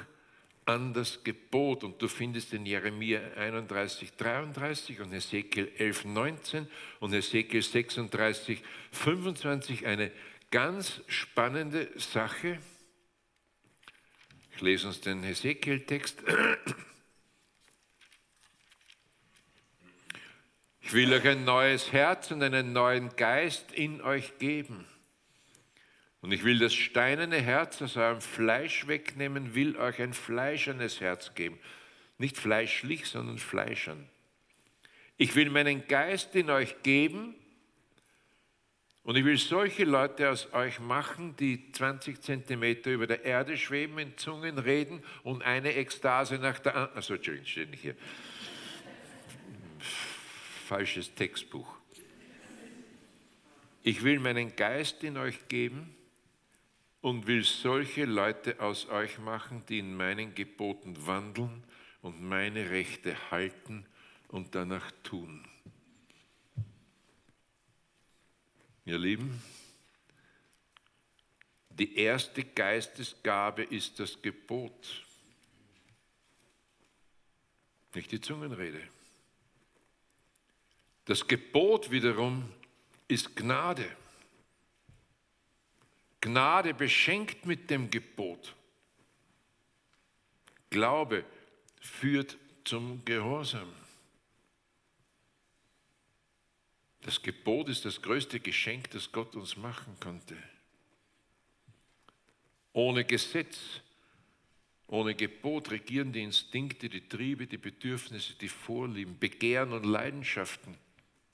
an 0.65 0.93
das 0.93 1.23
Gebot. 1.23 1.83
Und 1.83 2.01
du 2.01 2.07
findest 2.07 2.53
in 2.53 2.65
Jeremia 2.65 3.19
31, 3.37 4.13
33 4.17 5.01
und 5.01 5.13
Ezekiel 5.13 5.71
11, 5.77 6.05
19 6.05 6.67
und 6.99 7.13
Ezekiel 7.13 7.61
36, 7.61 8.61
25 8.91 9.85
eine 9.85 10.11
ganz 10.51 11.01
spannende 11.07 11.89
Sache. 11.95 12.59
Ich 14.55 14.61
lese 14.61 14.87
uns 14.87 15.01
den 15.01 15.23
Ezekiel-Text. 15.23 16.23
Ich 20.81 20.93
will 20.93 21.11
euch 21.13 21.27
ein 21.27 21.43
neues 21.43 21.91
Herz 21.91 22.31
und 22.31 22.41
einen 22.43 22.71
neuen 22.71 23.09
Geist 23.15 23.71
in 23.73 24.01
euch 24.01 24.37
geben. 24.37 24.85
Und 26.25 26.31
ich 26.31 26.43
will 26.43 26.57
das 26.57 26.73
steinerne 26.73 27.39
Herz 27.39 27.83
aus 27.83 27.97
eurem 27.97 28.19
Fleisch 28.19 28.87
wegnehmen, 28.87 29.53
will 29.53 29.77
euch 29.77 30.01
ein 30.01 30.11
fleischernes 30.11 30.99
Herz 30.99 31.35
geben. 31.35 31.59
Nicht 32.17 32.35
fleischlich, 32.35 33.05
sondern 33.05 33.37
fleischern. 33.37 34.09
Ich 35.17 35.35
will 35.35 35.51
meinen 35.51 35.87
Geist 35.87 36.33
in 36.35 36.49
euch 36.49 36.81
geben 36.81 37.35
und 39.03 39.17
ich 39.17 39.23
will 39.23 39.37
solche 39.37 39.83
Leute 39.83 40.31
aus 40.31 40.51
euch 40.51 40.79
machen, 40.79 41.35
die 41.35 41.71
20 41.71 42.19
Zentimeter 42.23 42.89
über 42.89 43.05
der 43.05 43.23
Erde 43.23 43.55
schweben, 43.55 43.99
in 43.99 44.17
Zungen 44.17 44.57
reden 44.57 45.03
und 45.21 45.43
eine 45.43 45.75
Ekstase 45.75 46.39
nach 46.39 46.57
der 46.57 46.75
anderen. 46.75 46.97
Achso, 46.97 47.13
Entschuldigung, 47.13 47.47
steht 47.47 47.69
nicht 47.69 47.81
hier. 47.81 47.95
Falsches 50.67 51.13
Textbuch. 51.13 51.71
Ich 53.83 54.03
will 54.03 54.19
meinen 54.19 54.55
Geist 54.55 55.03
in 55.03 55.17
euch 55.17 55.47
geben 55.49 55.94
und 57.05 57.27
will 57.27 57.43
solche 57.43 58.05
Leute 58.05 58.59
aus 58.59 58.89
euch 58.89 59.19
machen, 59.19 59.61
die 59.69 59.77
in 59.77 59.95
meinen 59.95 60.33
Geboten 60.33 61.05
wandeln 61.05 61.63
und 62.01 62.19
meine 62.19 62.71
Rechte 62.71 63.29
halten 63.29 63.85
und 64.29 64.55
danach 64.55 64.91
tun. 65.03 65.47
Ihr 68.85 68.97
Lieben, 68.97 69.39
die 71.69 71.95
erste 71.95 72.43
Geistesgabe 72.43 73.61
ist 73.61 73.99
das 73.99 74.19
Gebot, 74.19 75.05
nicht 77.93 78.11
die 78.11 78.19
Zungenrede. 78.19 78.81
Das 81.05 81.27
Gebot 81.27 81.91
wiederum 81.91 82.51
ist 83.07 83.35
Gnade. 83.35 83.95
Gnade 86.25 86.73
beschenkt 86.73 87.45
mit 87.45 87.69
dem 87.69 87.91
Gebot. 87.91 88.55
Glaube 90.71 91.23
führt 91.79 92.35
zum 92.63 93.05
Gehorsam. 93.05 93.71
Das 97.01 97.21
Gebot 97.21 97.69
ist 97.69 97.85
das 97.85 98.01
größte 98.01 98.39
Geschenk, 98.39 98.89
das 98.89 99.11
Gott 99.11 99.35
uns 99.35 99.55
machen 99.55 99.95
konnte. 99.99 100.35
Ohne 102.73 103.05
Gesetz, 103.05 103.59
ohne 104.87 105.13
Gebot 105.13 105.69
regieren 105.69 106.11
die 106.11 106.23
Instinkte, 106.23 106.89
die 106.89 107.07
Triebe, 107.07 107.45
die 107.45 107.59
Bedürfnisse, 107.59 108.33
die 108.33 108.49
Vorlieben, 108.49 109.19
Begehren 109.19 109.73
und 109.73 109.83
Leidenschaften. 109.83 110.75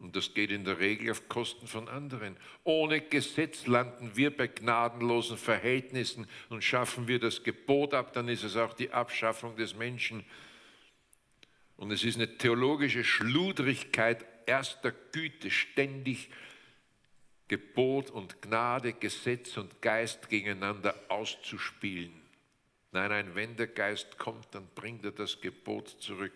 Und 0.01 0.15
das 0.15 0.33
geht 0.33 0.49
in 0.49 0.65
der 0.65 0.79
Regel 0.79 1.11
auf 1.11 1.29
Kosten 1.29 1.67
von 1.67 1.87
anderen. 1.87 2.35
Ohne 2.63 3.01
Gesetz 3.01 3.67
landen 3.67 4.11
wir 4.15 4.35
bei 4.35 4.47
gnadenlosen 4.47 5.37
Verhältnissen 5.37 6.27
und 6.49 6.63
schaffen 6.63 7.07
wir 7.07 7.19
das 7.19 7.43
Gebot 7.43 7.93
ab, 7.93 8.11
dann 8.13 8.27
ist 8.27 8.43
es 8.43 8.57
auch 8.57 8.73
die 8.73 8.91
Abschaffung 8.91 9.55
des 9.55 9.75
Menschen. 9.75 10.25
Und 11.77 11.91
es 11.91 12.03
ist 12.03 12.15
eine 12.15 12.37
theologische 12.37 13.03
Schludrigkeit 13.03 14.25
erster 14.47 14.91
Güte, 14.91 15.51
ständig 15.51 16.29
Gebot 17.47 18.09
und 18.09 18.41
Gnade, 18.41 18.93
Gesetz 18.93 19.55
und 19.57 19.83
Geist 19.83 20.29
gegeneinander 20.29 20.95
auszuspielen. 21.09 22.13
Nein, 22.91 23.09
nein, 23.09 23.35
wenn 23.35 23.55
der 23.55 23.67
Geist 23.67 24.17
kommt, 24.17 24.47
dann 24.55 24.67
bringt 24.73 25.05
er 25.05 25.11
das 25.11 25.39
Gebot 25.41 25.89
zurück. 25.99 26.33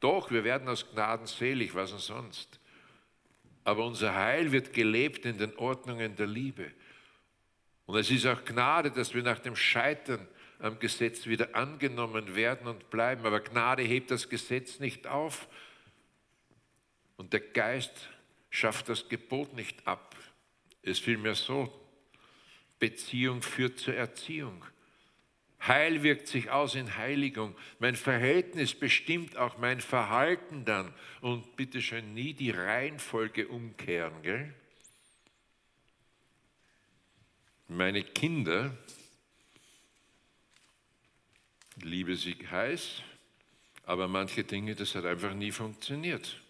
Doch, 0.00 0.30
wir 0.30 0.44
werden 0.44 0.66
aus 0.68 0.90
Gnaden 0.90 1.26
selig, 1.26 1.74
was 1.74 1.90
denn 1.90 1.98
sonst? 1.98 2.58
Aber 3.64 3.84
unser 3.84 4.14
Heil 4.14 4.52
wird 4.52 4.72
gelebt 4.72 5.24
in 5.24 5.38
den 5.38 5.54
Ordnungen 5.56 6.16
der 6.16 6.26
Liebe. 6.26 6.72
Und 7.86 7.98
es 7.98 8.10
ist 8.10 8.26
auch 8.26 8.44
Gnade, 8.44 8.90
dass 8.90 9.14
wir 9.14 9.22
nach 9.22 9.38
dem 9.38 9.56
Scheitern 9.56 10.26
am 10.58 10.78
Gesetz 10.78 11.26
wieder 11.26 11.54
angenommen 11.54 12.34
werden 12.34 12.66
und 12.66 12.90
bleiben. 12.90 13.26
Aber 13.26 13.40
Gnade 13.40 13.82
hebt 13.82 14.10
das 14.10 14.28
Gesetz 14.28 14.78
nicht 14.78 15.06
auf. 15.06 15.48
Und 17.16 17.32
der 17.32 17.40
Geist 17.40 18.08
schafft 18.50 18.88
das 18.88 19.08
Gebot 19.08 19.54
nicht 19.54 19.86
ab. 19.86 20.16
Es 20.82 20.92
ist 20.92 21.04
vielmehr 21.04 21.34
so, 21.34 21.72
Beziehung 22.78 23.42
führt 23.42 23.78
zur 23.78 23.94
Erziehung. 23.94 24.64
Heil 25.66 26.02
wirkt 26.02 26.26
sich 26.26 26.50
aus 26.50 26.74
in 26.74 26.96
Heiligung. 26.96 27.54
Mein 27.78 27.94
Verhältnis 27.94 28.74
bestimmt 28.74 29.36
auch 29.36 29.58
mein 29.58 29.80
Verhalten 29.80 30.64
dann. 30.64 30.92
Und 31.20 31.56
bitte 31.56 31.80
schön 31.80 32.14
nie 32.14 32.34
die 32.34 32.50
Reihenfolge 32.50 33.46
umkehren. 33.46 34.22
Gell? 34.22 34.52
Meine 37.68 38.02
Kinder, 38.02 38.76
liebe 41.80 42.16
sie 42.16 42.34
heiß, 42.34 43.02
aber 43.84 44.08
manche 44.08 44.44
Dinge, 44.44 44.74
das 44.74 44.94
hat 44.94 45.06
einfach 45.06 45.32
nie 45.32 45.52
funktioniert. 45.52 46.42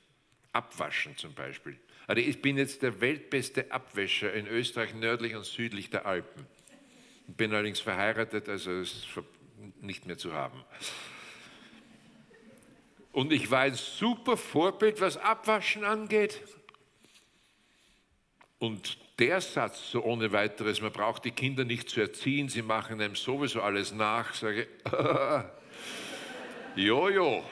Abwaschen 0.53 1.17
zum 1.17 1.35
Beispiel. 1.35 1.79
Also 2.07 2.21
ich 2.21 2.43
bin 2.43 2.57
jetzt 2.57 2.83
der 2.83 3.01
weltbeste 3.01 3.71
Abwäscher 3.71 4.33
in 4.33 4.47
Österreich 4.47 4.95
nördlich 4.95 5.35
und 5.35 5.45
südlich 5.45 5.91
der 5.91 6.07
Alpen. 6.07 6.47
Bin 7.27 7.53
allerdings 7.53 7.81
verheiratet, 7.81 8.49
also 8.49 8.70
ist 8.73 9.07
nicht 9.81 10.07
mehr 10.07 10.18
zu 10.18 10.33
haben. 10.33 10.64
Und 13.12 13.33
ich 13.33 13.51
war 13.51 13.61
ein 13.61 13.75
super 13.75 14.37
Vorbild, 14.37 15.01
was 15.01 15.16
Abwaschen 15.16 15.85
angeht. 15.85 16.43
Und 18.59 18.97
der 19.18 19.41
Satz, 19.41 19.91
so 19.91 20.03
ohne 20.03 20.33
weiteres, 20.33 20.81
man 20.81 20.93
braucht 20.93 21.25
die 21.25 21.31
Kinder 21.31 21.64
nicht 21.64 21.91
zu 21.91 22.01
erziehen, 22.01 22.49
sie 22.49 22.62
machen 22.62 23.01
einem 23.01 23.14
sowieso 23.14 23.61
alles 23.61 23.93
nach, 23.93 24.35
sage 24.35 24.66
ich, 26.77 26.85
jojo. 26.85 27.45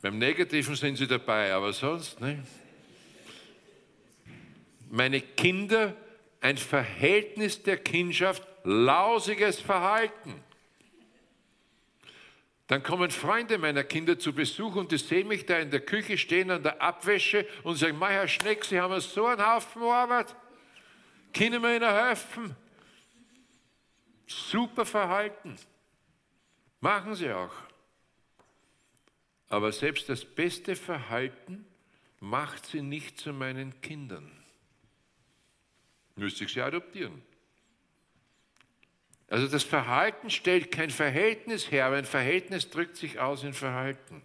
Beim 0.00 0.18
Negativen 0.18 0.76
sind 0.76 0.96
sie 0.96 1.08
dabei, 1.08 1.52
aber 1.52 1.72
sonst, 1.72 2.20
ne? 2.20 2.44
Meine 4.90 5.20
Kinder 5.20 5.94
ein 6.40 6.56
Verhältnis 6.56 7.62
der 7.62 7.78
Kindschaft, 7.78 8.46
lausiges 8.64 9.60
Verhalten. 9.60 10.42
Dann 12.66 12.82
kommen 12.82 13.10
Freunde 13.10 13.56
meiner 13.56 13.82
Kinder 13.82 14.18
zu 14.18 14.32
Besuch 14.32 14.76
und 14.76 14.92
die 14.92 14.98
sehen 14.98 15.28
mich 15.28 15.46
da 15.46 15.58
in 15.58 15.70
der 15.70 15.80
Küche 15.80 16.18
stehen 16.18 16.50
an 16.50 16.62
der 16.62 16.82
Abwäsche 16.82 17.46
und 17.62 17.76
sagen, 17.76 17.98
Mei, 17.98 18.12
Herr 18.12 18.28
Schneck, 18.28 18.64
Sie 18.64 18.78
haben 18.78 19.00
so 19.00 19.26
einen 19.26 19.44
Haufen 19.44 19.82
Arbeit. 19.82 20.36
Können 21.32 21.62
wir 21.62 21.76
Ihnen 21.76 21.90
helfen? 21.90 22.54
Super 24.26 24.84
Verhalten. 24.84 25.56
Machen 26.80 27.14
Sie 27.14 27.30
auch. 27.30 27.54
Aber 29.48 29.72
selbst 29.72 30.10
das 30.10 30.24
beste 30.24 30.76
Verhalten 30.76 31.64
macht 32.20 32.66
sie 32.66 32.82
nicht 32.82 33.18
zu 33.18 33.32
meinen 33.32 33.80
Kindern 33.80 34.37
müsste 36.18 36.44
ich 36.44 36.52
sie 36.52 36.60
adoptieren. 36.60 37.22
Also 39.28 39.46
das 39.46 39.62
Verhalten 39.62 40.30
stellt 40.30 40.70
kein 40.70 40.90
Verhältnis 40.90 41.70
her, 41.70 41.86
aber 41.86 41.96
ein 41.96 42.04
Verhältnis 42.04 42.70
drückt 42.70 42.96
sich 42.96 43.18
aus 43.18 43.44
in 43.44 43.52
Verhalten. 43.52 44.22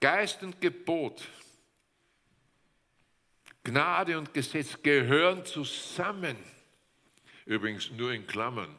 Geist 0.00 0.42
und 0.42 0.60
Gebot, 0.60 1.26
Gnade 3.62 4.18
und 4.18 4.34
Gesetz 4.34 4.82
gehören 4.82 5.44
zusammen. 5.46 6.36
Übrigens 7.46 7.90
nur 7.90 8.12
in 8.12 8.26
Klammern. 8.26 8.74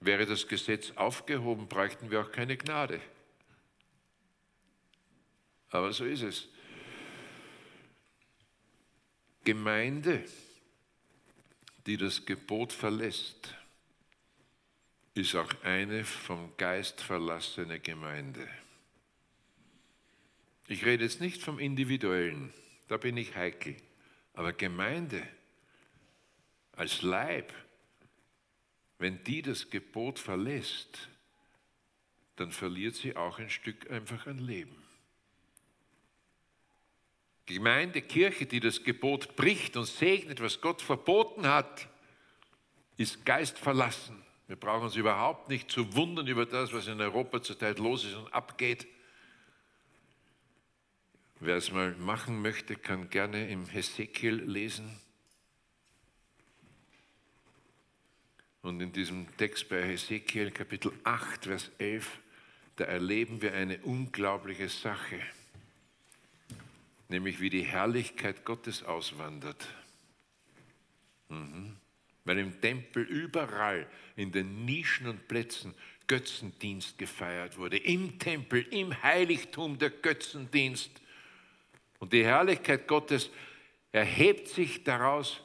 Wäre 0.00 0.26
das 0.26 0.46
Gesetz 0.46 0.92
aufgehoben, 0.96 1.66
bräuchten 1.66 2.10
wir 2.10 2.20
auch 2.20 2.30
keine 2.30 2.56
Gnade. 2.56 3.00
Aber 5.70 5.92
so 5.92 6.04
ist 6.04 6.22
es. 6.22 6.48
Gemeinde, 9.48 10.22
die 11.86 11.96
das 11.96 12.26
Gebot 12.26 12.70
verlässt, 12.70 13.54
ist 15.14 15.34
auch 15.36 15.50
eine 15.62 16.04
vom 16.04 16.54
Geist 16.58 17.00
verlassene 17.00 17.80
Gemeinde. 17.80 18.46
Ich 20.66 20.84
rede 20.84 21.04
jetzt 21.04 21.22
nicht 21.22 21.40
vom 21.40 21.58
Individuellen, 21.58 22.52
da 22.88 22.98
bin 22.98 23.16
ich 23.16 23.36
heikel, 23.36 23.74
aber 24.34 24.52
Gemeinde 24.52 25.26
als 26.72 27.00
Leib, 27.00 27.50
wenn 28.98 29.24
die 29.24 29.40
das 29.40 29.70
Gebot 29.70 30.18
verlässt, 30.18 31.08
dann 32.36 32.52
verliert 32.52 32.96
sie 32.96 33.16
auch 33.16 33.38
ein 33.38 33.48
Stück 33.48 33.90
einfach 33.90 34.26
an 34.26 34.40
Leben. 34.40 34.87
Gemeinde, 37.48 38.02
Kirche, 38.02 38.44
die 38.44 38.60
das 38.60 38.84
Gebot 38.84 39.34
bricht 39.34 39.78
und 39.78 39.86
segnet, 39.86 40.42
was 40.42 40.60
Gott 40.60 40.82
verboten 40.82 41.46
hat, 41.46 41.88
ist 42.98 43.24
geistverlassen. 43.24 44.22
Wir 44.48 44.56
brauchen 44.56 44.84
uns 44.84 44.96
überhaupt 44.96 45.48
nicht 45.48 45.70
zu 45.70 45.94
wundern 45.94 46.26
über 46.26 46.44
das, 46.44 46.74
was 46.74 46.86
in 46.88 47.00
Europa 47.00 47.42
zurzeit 47.42 47.78
los 47.78 48.04
ist 48.04 48.14
und 48.16 48.30
abgeht. 48.34 48.86
Wer 51.40 51.56
es 51.56 51.72
mal 51.72 51.92
machen 51.92 52.42
möchte, 52.42 52.76
kann 52.76 53.08
gerne 53.08 53.48
im 53.48 53.64
Hesekiel 53.64 54.34
lesen. 54.34 55.00
Und 58.60 58.82
in 58.82 58.92
diesem 58.92 59.34
Text 59.38 59.70
bei 59.70 59.82
Hesekiel 59.84 60.50
Kapitel 60.50 60.92
8, 61.02 61.46
Vers 61.46 61.70
11, 61.78 62.18
da 62.76 62.84
erleben 62.84 63.40
wir 63.40 63.54
eine 63.54 63.78
unglaubliche 63.78 64.68
Sache 64.68 65.22
nämlich 67.08 67.40
wie 67.40 67.50
die 67.50 67.62
Herrlichkeit 67.62 68.44
Gottes 68.44 68.82
auswandert. 68.82 69.66
Mhm. 71.28 71.76
Weil 72.24 72.38
im 72.38 72.60
Tempel 72.60 73.02
überall 73.04 73.86
in 74.16 74.32
den 74.32 74.64
Nischen 74.64 75.08
und 75.08 75.28
Plätzen 75.28 75.74
Götzendienst 76.08 76.98
gefeiert 76.98 77.58
wurde. 77.58 77.76
Im 77.76 78.18
Tempel, 78.18 78.66
im 78.70 79.02
Heiligtum 79.02 79.78
der 79.78 79.90
Götzendienst. 79.90 80.90
Und 81.98 82.12
die 82.12 82.24
Herrlichkeit 82.24 82.88
Gottes 82.88 83.30
erhebt 83.92 84.48
sich 84.48 84.84
daraus, 84.84 85.42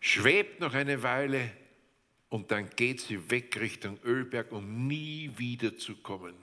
schwebt 0.00 0.60
noch 0.60 0.74
eine 0.74 1.02
Weile 1.02 1.50
und 2.28 2.50
dann 2.50 2.68
geht 2.70 3.00
sie 3.00 3.30
weg 3.30 3.58
Richtung 3.60 3.98
Ölberg, 4.04 4.52
um 4.52 4.86
nie 4.86 5.30
wieder 5.36 5.76
zu 5.76 5.96
kommen. 5.96 6.34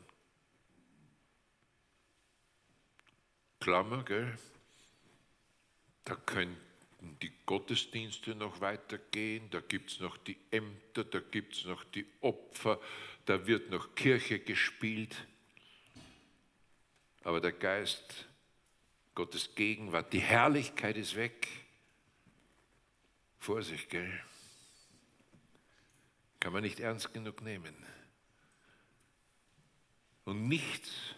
Klammer, 3.68 4.02
gell? 4.06 4.34
da 6.06 6.16
könnten 6.16 7.20
die 7.22 7.34
Gottesdienste 7.46 8.34
noch 8.34 8.62
weitergehen, 8.62 9.50
da 9.50 9.60
gibt 9.60 9.92
es 9.92 10.00
noch 10.00 10.16
die 10.16 10.38
Ämter, 10.52 11.04
da 11.04 11.20
gibt 11.20 11.54
es 11.54 11.66
noch 11.66 11.84
die 11.84 12.06
Opfer, 12.22 12.80
da 13.26 13.46
wird 13.46 13.70
noch 13.70 13.94
Kirche 13.94 14.40
gespielt. 14.40 15.18
Aber 17.26 17.42
der 17.42 17.52
Geist, 17.52 18.30
Gottes 19.16 19.54
Gegenwart, 19.54 20.14
die 20.14 20.22
Herrlichkeit 20.22 20.96
ist 20.96 21.18
weg. 21.18 21.50
Vorsicht, 23.38 23.90
gell? 23.90 24.18
Kann 26.40 26.54
man 26.54 26.64
nicht 26.64 26.80
ernst 26.80 27.14
genug 27.14 27.42
nehmen. 27.42 27.76
Und 30.24 30.48
nichts 30.48 31.18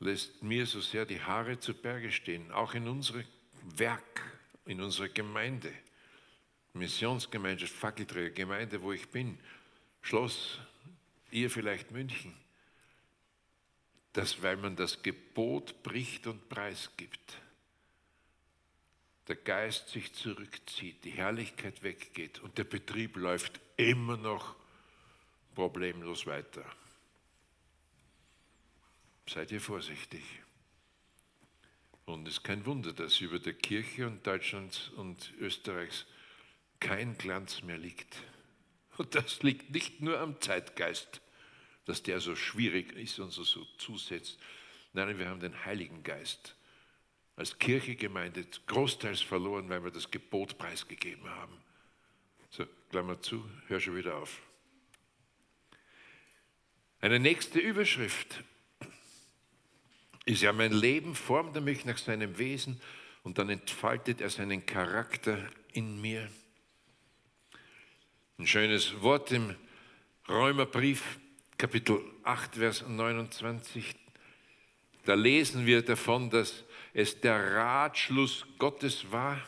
lässt 0.00 0.42
mir 0.42 0.66
so 0.66 0.80
sehr 0.80 1.06
die 1.06 1.20
Haare 1.20 1.58
zu 1.58 1.74
Berge 1.74 2.12
stehen, 2.12 2.50
auch 2.52 2.74
in 2.74 2.88
unserem 2.88 3.24
Werk, 3.76 4.22
in 4.66 4.80
unserer 4.80 5.08
Gemeinde, 5.08 5.72
Missionsgemeinschaft, 6.74 7.72
Fackelträger, 7.72 8.30
Gemeinde, 8.30 8.82
wo 8.82 8.92
ich 8.92 9.08
bin, 9.08 9.38
Schloss, 10.02 10.58
ihr 11.30 11.50
vielleicht 11.50 11.90
München, 11.90 12.36
dass 14.12 14.42
weil 14.42 14.56
man 14.56 14.76
das 14.76 15.02
Gebot 15.02 15.82
bricht 15.82 16.26
und 16.26 16.48
preisgibt, 16.48 17.38
der 19.28 19.36
Geist 19.36 19.88
sich 19.88 20.12
zurückzieht, 20.12 21.04
die 21.04 21.10
Herrlichkeit 21.10 21.82
weggeht 21.82 22.38
und 22.40 22.58
der 22.58 22.64
Betrieb 22.64 23.16
läuft 23.16 23.60
immer 23.76 24.16
noch 24.16 24.54
problemlos 25.54 26.26
weiter. 26.26 26.64
Seid 29.28 29.50
ihr 29.50 29.60
vorsichtig. 29.60 30.22
Und 32.04 32.28
es 32.28 32.34
ist 32.34 32.44
kein 32.44 32.64
Wunder, 32.66 32.92
dass 32.92 33.20
über 33.20 33.40
der 33.40 33.54
Kirche 33.54 34.06
und 34.06 34.24
Deutschlands 34.26 34.90
und 34.90 35.32
Österreichs 35.40 36.06
kein 36.78 37.18
Glanz 37.18 37.62
mehr 37.62 37.78
liegt. 37.78 38.22
Und 38.96 39.14
das 39.14 39.42
liegt 39.42 39.70
nicht 39.70 40.00
nur 40.00 40.20
am 40.20 40.40
Zeitgeist, 40.40 41.20
dass 41.84 42.02
der 42.02 42.20
so 42.20 42.36
schwierig 42.36 42.92
ist 42.92 43.18
und 43.18 43.30
so, 43.30 43.42
so 43.42 43.64
zusetzt. 43.78 44.38
Nein, 44.92 45.18
wir 45.18 45.28
haben 45.28 45.40
den 45.40 45.64
Heiligen 45.64 46.02
Geist 46.04 46.54
als 47.34 47.58
Kirche, 47.58 47.96
Gemeinde 47.96 48.46
großteils 48.66 49.20
verloren, 49.20 49.68
weil 49.68 49.84
wir 49.84 49.90
das 49.90 50.10
Gebot 50.10 50.56
preisgegeben 50.56 51.28
haben. 51.28 51.56
So, 52.50 52.64
Klammer 52.90 53.20
zu, 53.20 53.44
hör 53.66 53.78
schon 53.78 53.96
wieder 53.96 54.16
auf. 54.16 54.40
Eine 57.00 57.20
nächste 57.20 57.58
Überschrift 57.58 58.42
ist 60.26 60.42
ja 60.42 60.52
mein 60.52 60.72
Leben, 60.72 61.14
formt 61.14 61.54
er 61.56 61.62
mich 61.62 61.84
nach 61.84 61.98
seinem 61.98 62.36
Wesen 62.36 62.80
und 63.22 63.38
dann 63.38 63.48
entfaltet 63.48 64.20
er 64.20 64.28
seinen 64.28 64.66
Charakter 64.66 65.38
in 65.72 66.00
mir. 66.00 66.28
Ein 68.38 68.46
schönes 68.46 69.00
Wort 69.00 69.32
im 69.32 69.54
Römerbrief, 70.28 71.18
Kapitel 71.56 72.00
8, 72.24 72.56
Vers 72.56 72.84
29. 72.86 73.94
Da 75.04 75.14
lesen 75.14 75.64
wir 75.64 75.82
davon, 75.82 76.28
dass 76.28 76.64
es 76.92 77.20
der 77.20 77.54
Ratschluss 77.54 78.44
Gottes 78.58 79.10
war, 79.12 79.40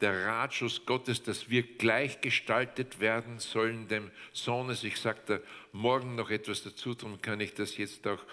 der 0.00 0.26
Ratschluss 0.26 0.84
Gottes, 0.86 1.22
dass 1.22 1.50
wir 1.50 1.62
gleichgestaltet 1.62 2.98
werden 2.98 3.38
sollen 3.38 3.88
dem 3.88 4.10
Sohnes. 4.32 4.84
Ich 4.84 4.98
sage 4.98 5.20
da 5.26 5.38
morgen 5.72 6.14
noch 6.14 6.30
etwas 6.30 6.62
dazu, 6.62 6.94
darum 6.94 7.20
kann 7.20 7.40
ich 7.40 7.54
das 7.54 7.76
jetzt 7.76 8.06
auch 8.06 8.24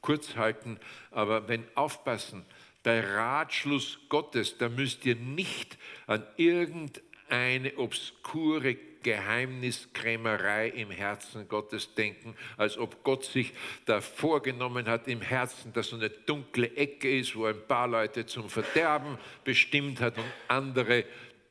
kurz 0.00 0.36
halten, 0.36 0.78
aber 1.10 1.48
wenn 1.48 1.64
aufpassen, 1.74 2.44
bei 2.82 3.00
Ratschluss 3.00 3.98
Gottes, 4.08 4.56
da 4.56 4.68
müsst 4.68 5.04
ihr 5.04 5.16
nicht 5.16 5.76
an 6.06 6.24
irgendeine 6.36 7.76
obskure 7.76 8.76
Geheimniskrämerei 9.02 10.68
im 10.68 10.90
Herzen 10.90 11.48
Gottes 11.48 11.94
denken, 11.94 12.36
als 12.56 12.76
ob 12.78 13.02
Gott 13.02 13.24
sich 13.24 13.52
da 13.86 14.00
vorgenommen 14.00 14.86
hat 14.86 15.08
im 15.08 15.20
Herzen, 15.20 15.72
dass 15.72 15.88
so 15.88 15.96
eine 15.96 16.10
dunkle 16.10 16.76
Ecke 16.76 17.18
ist, 17.18 17.34
wo 17.36 17.46
ein 17.46 17.66
paar 17.66 17.88
Leute 17.88 18.26
zum 18.26 18.48
Verderben 18.50 19.18
bestimmt 19.44 20.00
hat 20.00 20.18
und 20.18 20.24
andere 20.48 21.04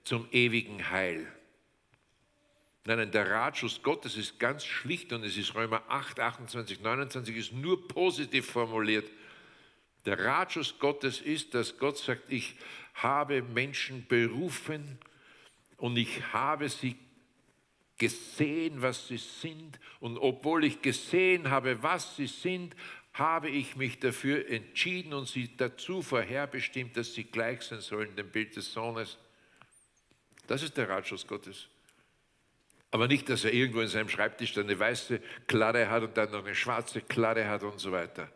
zum 0.03 0.27
ewigen 0.31 0.89
Heil. 0.89 1.27
Nein, 2.89 2.97
nein, 2.97 3.11
der 3.11 3.29
Ratschluss 3.29 3.83
Gottes 3.83 4.17
ist 4.17 4.39
ganz 4.39 4.65
schlicht 4.65 5.13
und 5.13 5.23
es 5.23 5.37
ist 5.37 5.53
Römer 5.53 5.83
8, 5.89 6.19
28, 6.19 6.81
29, 6.81 7.37
ist 7.37 7.53
nur 7.53 7.87
positiv 7.87 8.47
formuliert. 8.47 9.07
Der 10.07 10.17
Ratschluss 10.17 10.79
Gottes 10.79 11.21
ist, 11.21 11.53
dass 11.53 11.77
Gott 11.77 11.99
sagt, 11.99 12.23
ich 12.29 12.55
habe 12.95 13.43
Menschen 13.43 14.07
berufen 14.07 14.97
und 15.77 15.97
ich 15.97 16.33
habe 16.33 16.67
sie 16.67 16.95
gesehen, 17.99 18.81
was 18.81 19.07
sie 19.07 19.17
sind. 19.17 19.79
Und 19.99 20.17
obwohl 20.17 20.65
ich 20.65 20.81
gesehen 20.81 21.51
habe, 21.51 21.83
was 21.83 22.15
sie 22.15 22.25
sind, 22.25 22.75
habe 23.13 23.51
ich 23.51 23.75
mich 23.75 23.99
dafür 23.99 24.49
entschieden 24.49 25.13
und 25.13 25.27
sie 25.27 25.55
dazu 25.55 26.01
vorherbestimmt, 26.01 26.97
dass 26.97 27.13
sie 27.13 27.25
gleich 27.25 27.61
sein 27.61 27.81
sollen 27.81 28.15
dem 28.15 28.31
Bild 28.31 28.55
des 28.55 28.73
Sohnes. 28.73 29.19
Das 30.47 30.63
ist 30.63 30.75
der 30.75 30.89
Ratschluss 30.89 31.27
Gottes. 31.27 31.69
Aber 32.91 33.07
nicht, 33.07 33.29
dass 33.29 33.45
er 33.45 33.53
irgendwo 33.53 33.81
in 33.81 33.87
seinem 33.87 34.09
Schreibtisch 34.09 34.57
eine 34.57 34.77
weiße 34.77 35.21
Kladde 35.47 35.89
hat 35.89 36.03
und 36.03 36.17
dann 36.17 36.31
noch 36.31 36.45
eine 36.45 36.55
schwarze 36.55 37.01
Kladde 37.01 37.47
hat 37.47 37.63
und 37.63 37.79
so 37.79 37.91
weiter. 37.91 38.31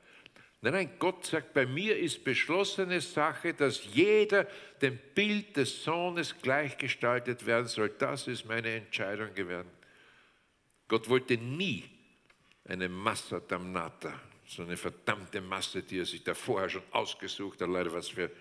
Nein, 0.61 0.73
nein, 0.73 0.89
Gott 0.97 1.25
sagt, 1.25 1.53
bei 1.53 1.65
mir 1.65 1.97
ist 1.97 2.23
beschlossene 2.23 3.01
Sache, 3.01 3.53
dass 3.53 3.83
jeder 3.93 4.47
dem 4.81 4.97
Bild 5.13 5.57
des 5.57 5.83
Sohnes 5.83 6.35
gleichgestaltet 6.41 7.45
werden 7.45 7.67
soll. 7.67 7.89
Das 7.89 8.27
ist 8.27 8.45
meine 8.45 8.69
Entscheidung 8.75 9.33
gewesen. 9.33 9.69
Gott 10.87 11.09
wollte 11.09 11.35
nie 11.35 11.83
eine 12.65 12.87
Massa 12.87 13.41
damnata, 13.41 14.13
so 14.47 14.63
eine 14.63 14.77
verdammte 14.77 15.41
Masse, 15.41 15.83
die 15.83 15.99
er 15.99 16.05
sich 16.05 16.23
da 16.23 16.33
vorher 16.33 16.69
schon 16.69 16.83
ausgesucht 16.91 17.59
hat, 17.59 17.69
leider 17.69 17.91
was 17.91 18.09
für 18.09 18.31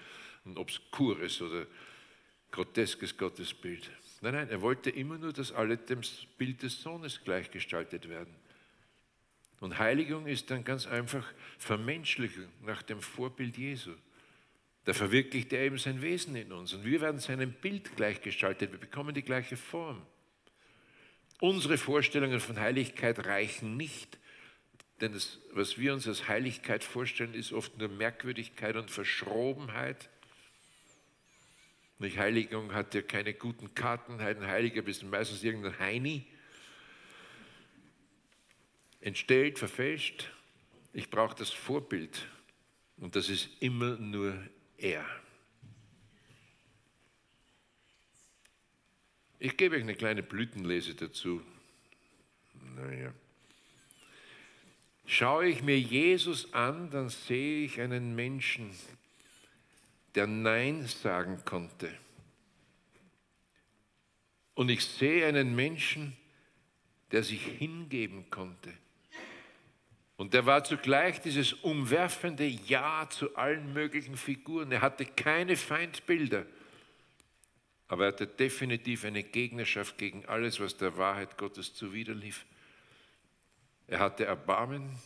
ein 0.44 0.56
obskures 0.56 1.40
oder 1.42 1.66
groteskes 2.52 3.16
Gottesbild. 3.16 3.90
Nein, 4.22 4.34
nein, 4.34 4.48
er 4.50 4.62
wollte 4.62 4.88
immer 4.88 5.18
nur, 5.18 5.32
dass 5.32 5.52
alle 5.52 5.76
dem 5.76 6.00
Bild 6.38 6.62
des 6.62 6.80
Sohnes 6.80 7.22
gleichgestaltet 7.24 8.08
werden. 8.08 8.32
Und 9.58 9.78
Heiligung 9.78 10.26
ist 10.26 10.50
dann 10.50 10.64
ganz 10.64 10.86
einfach 10.86 11.26
Vermenschlichung 11.58 12.46
nach 12.64 12.82
dem 12.82 13.00
Vorbild 13.00 13.58
Jesu. 13.58 13.92
Da 14.84 14.92
verwirklicht 14.92 15.52
er 15.52 15.62
eben 15.62 15.78
sein 15.78 16.02
Wesen 16.02 16.36
in 16.36 16.52
uns 16.52 16.72
und 16.72 16.84
wir 16.84 17.00
werden 17.00 17.18
seinem 17.18 17.52
Bild 17.52 17.96
gleichgestaltet. 17.96 18.70
Wir 18.70 18.78
bekommen 18.78 19.14
die 19.14 19.22
gleiche 19.22 19.56
Form. 19.56 20.00
Unsere 21.40 21.76
Vorstellungen 21.76 22.38
von 22.38 22.58
Heiligkeit 22.58 23.26
reichen 23.26 23.76
nicht, 23.76 24.18
denn 25.00 25.12
das, 25.12 25.40
was 25.50 25.78
wir 25.78 25.92
uns 25.94 26.06
als 26.06 26.28
Heiligkeit 26.28 26.84
vorstellen, 26.84 27.34
ist 27.34 27.52
oft 27.52 27.76
nur 27.76 27.88
Merkwürdigkeit 27.88 28.76
und 28.76 28.88
Verschrobenheit. 28.88 30.10
Nicht 32.02 32.18
Heiligung 32.18 32.74
hat 32.74 32.94
ja 32.94 33.02
keine 33.02 33.32
guten 33.32 33.76
Karten, 33.76 34.18
ein 34.18 34.44
Heiliger 34.44 34.82
bist 34.82 35.04
meistens 35.04 35.44
irgendein 35.44 35.78
Heini. 35.78 36.26
Entstellt, 39.00 39.56
verfälscht. 39.60 40.28
Ich 40.92 41.10
brauche 41.10 41.36
das 41.36 41.50
Vorbild 41.50 42.26
und 42.96 43.14
das 43.14 43.28
ist 43.28 43.50
immer 43.60 43.96
nur 43.98 44.36
er. 44.78 45.06
Ich 49.38 49.56
gebe 49.56 49.76
euch 49.76 49.82
eine 49.82 49.94
kleine 49.94 50.24
Blütenlese 50.24 50.96
dazu. 50.96 51.40
Naja. 52.74 53.14
Schaue 55.06 55.46
ich 55.46 55.62
mir 55.62 55.78
Jesus 55.78 56.52
an, 56.52 56.90
dann 56.90 57.10
sehe 57.10 57.64
ich 57.64 57.80
einen 57.80 58.16
Menschen, 58.16 58.72
der 60.14 60.26
Nein 60.26 60.86
sagen 60.86 61.42
konnte. 61.44 61.90
Und 64.54 64.68
ich 64.68 64.84
sehe 64.84 65.26
einen 65.26 65.54
Menschen, 65.54 66.16
der 67.10 67.22
sich 67.22 67.44
hingeben 67.44 68.28
konnte. 68.30 68.72
Und 70.16 70.34
der 70.34 70.46
war 70.46 70.62
zugleich 70.62 71.20
dieses 71.20 71.52
umwerfende 71.52 72.46
Ja 72.46 73.08
zu 73.10 73.34
allen 73.36 73.72
möglichen 73.72 74.16
Figuren. 74.16 74.70
Er 74.70 74.80
hatte 74.80 75.04
keine 75.04 75.56
Feindbilder, 75.56 76.46
aber 77.88 78.04
er 78.04 78.12
hatte 78.12 78.26
definitiv 78.26 79.04
eine 79.04 79.22
Gegnerschaft 79.22 79.98
gegen 79.98 80.24
alles, 80.26 80.60
was 80.60 80.76
der 80.76 80.96
Wahrheit 80.96 81.36
Gottes 81.38 81.74
zuwiderlief. 81.74 82.46
Er 83.88 83.98
hatte 83.98 84.24
Erbarmen 84.24 84.96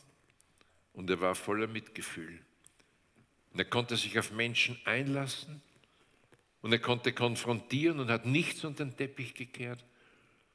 und 0.93 1.09
er 1.09 1.21
war 1.21 1.35
voller 1.35 1.67
Mitgefühl. 1.67 2.39
Und 3.57 3.61
er 3.61 3.71
konnte 3.71 3.97
sich 3.97 4.19
auf 4.19 4.33
Menschen 4.33 4.79
einlassen 4.85 5.63
und 6.61 6.73
er 6.73 6.79
konnte 6.79 7.15
konfrontieren 7.15 8.01
und 8.01 8.11
hat 8.11 8.27
nichts 8.27 8.63
unter 8.67 8.85
den 8.85 8.95
Teppich 8.95 9.33
gekehrt. 9.33 9.83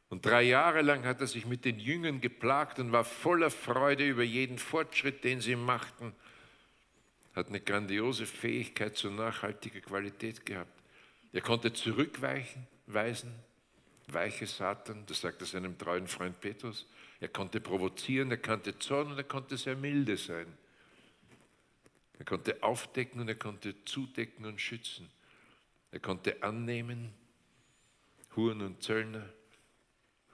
Und 0.10 0.24
drei 0.24 0.44
Jahre 0.44 0.84
lang 0.84 1.04
hat 1.04 1.20
er 1.20 1.26
sich 1.26 1.48
mit 1.48 1.66
den 1.66 1.80
Jüngern 1.80 2.22
geplagt 2.22 2.78
und 2.78 2.92
war 2.92 3.04
voller 3.04 3.50
Freude 3.50 4.08
über 4.08 4.22
jeden 4.22 4.60
Fortschritt, 4.60 5.24
den 5.24 5.42
sie 5.42 5.56
machten. 5.56 6.14
Hat 7.34 7.48
eine 7.48 7.60
grandiose 7.60 8.28
Fähigkeit 8.28 8.96
zur 8.96 9.10
nachhaltiger 9.10 9.82
Qualität 9.82 10.46
gehabt. 10.46 10.80
Er 11.34 11.42
konnte 11.42 11.74
zurückweichen, 11.74 12.68
weisen, 12.86 13.34
weiche 14.10 14.46
Satan, 14.46 15.08
das 15.08 15.22
sagt 15.22 15.42
er 15.42 15.48
seinem 15.48 15.76
treuen 15.76 16.06
Freund 16.06 16.40
Petrus. 16.40 16.86
Er 17.20 17.30
konnte 17.30 17.62
provozieren, 17.62 18.30
er 18.30 18.38
kannte 18.38 18.78
Zorn 18.78 19.08
und 19.08 19.18
er 19.18 19.24
konnte 19.24 19.58
sehr 19.58 19.76
milde 19.76 20.18
sein. 20.18 20.46
Er 22.22 22.26
konnte 22.26 22.62
aufdecken 22.62 23.20
und 23.20 23.30
er 23.30 23.36
konnte 23.36 23.84
zudecken 23.84 24.46
und 24.46 24.62
schützen. 24.62 25.10
Er 25.90 26.00
konnte 26.00 26.44
annehmen, 26.44 27.12
Huren 28.36 28.62
und 28.62 28.84
Zöllner, 28.84 29.28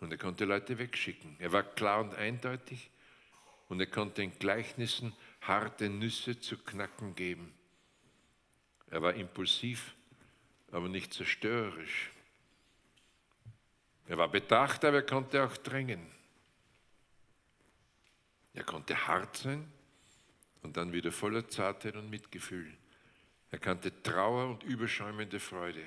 und 0.01 0.11
er 0.11 0.17
konnte 0.17 0.43
Leute 0.43 0.79
wegschicken. 0.79 1.37
Er 1.39 1.53
war 1.53 1.63
klar 1.63 2.01
und 2.01 2.13
eindeutig 2.13 2.89
und 3.69 3.79
er 3.79 3.85
konnte 3.85 4.21
in 4.21 4.37
Gleichnissen 4.37 5.13
harte 5.39 5.87
Nüsse 5.87 6.37
zu 6.41 6.57
knacken 6.57 7.15
geben. 7.15 7.53
Er 8.91 9.01
war 9.01 9.13
impulsiv, 9.13 9.95
aber 10.73 10.89
nicht 10.89 11.13
zerstörerisch. 11.13 12.11
Er 14.09 14.17
war 14.17 14.27
bedacht, 14.27 14.83
aber 14.83 14.97
er 14.97 15.05
konnte 15.05 15.41
auch 15.41 15.55
drängen. 15.55 16.05
Er 18.53 18.65
konnte 18.65 19.07
hart 19.07 19.37
sein 19.37 19.71
und 20.67 20.77
dann 20.77 20.93
wieder 20.93 21.11
voller 21.11 21.47
Zartheit 21.47 21.95
und 21.95 22.09
Mitgefühl. 22.09 22.71
Er 23.49 23.59
kannte 23.59 24.03
Trauer 24.03 24.49
und 24.51 24.63
überschäumende 24.63 25.39
Freude. 25.39 25.83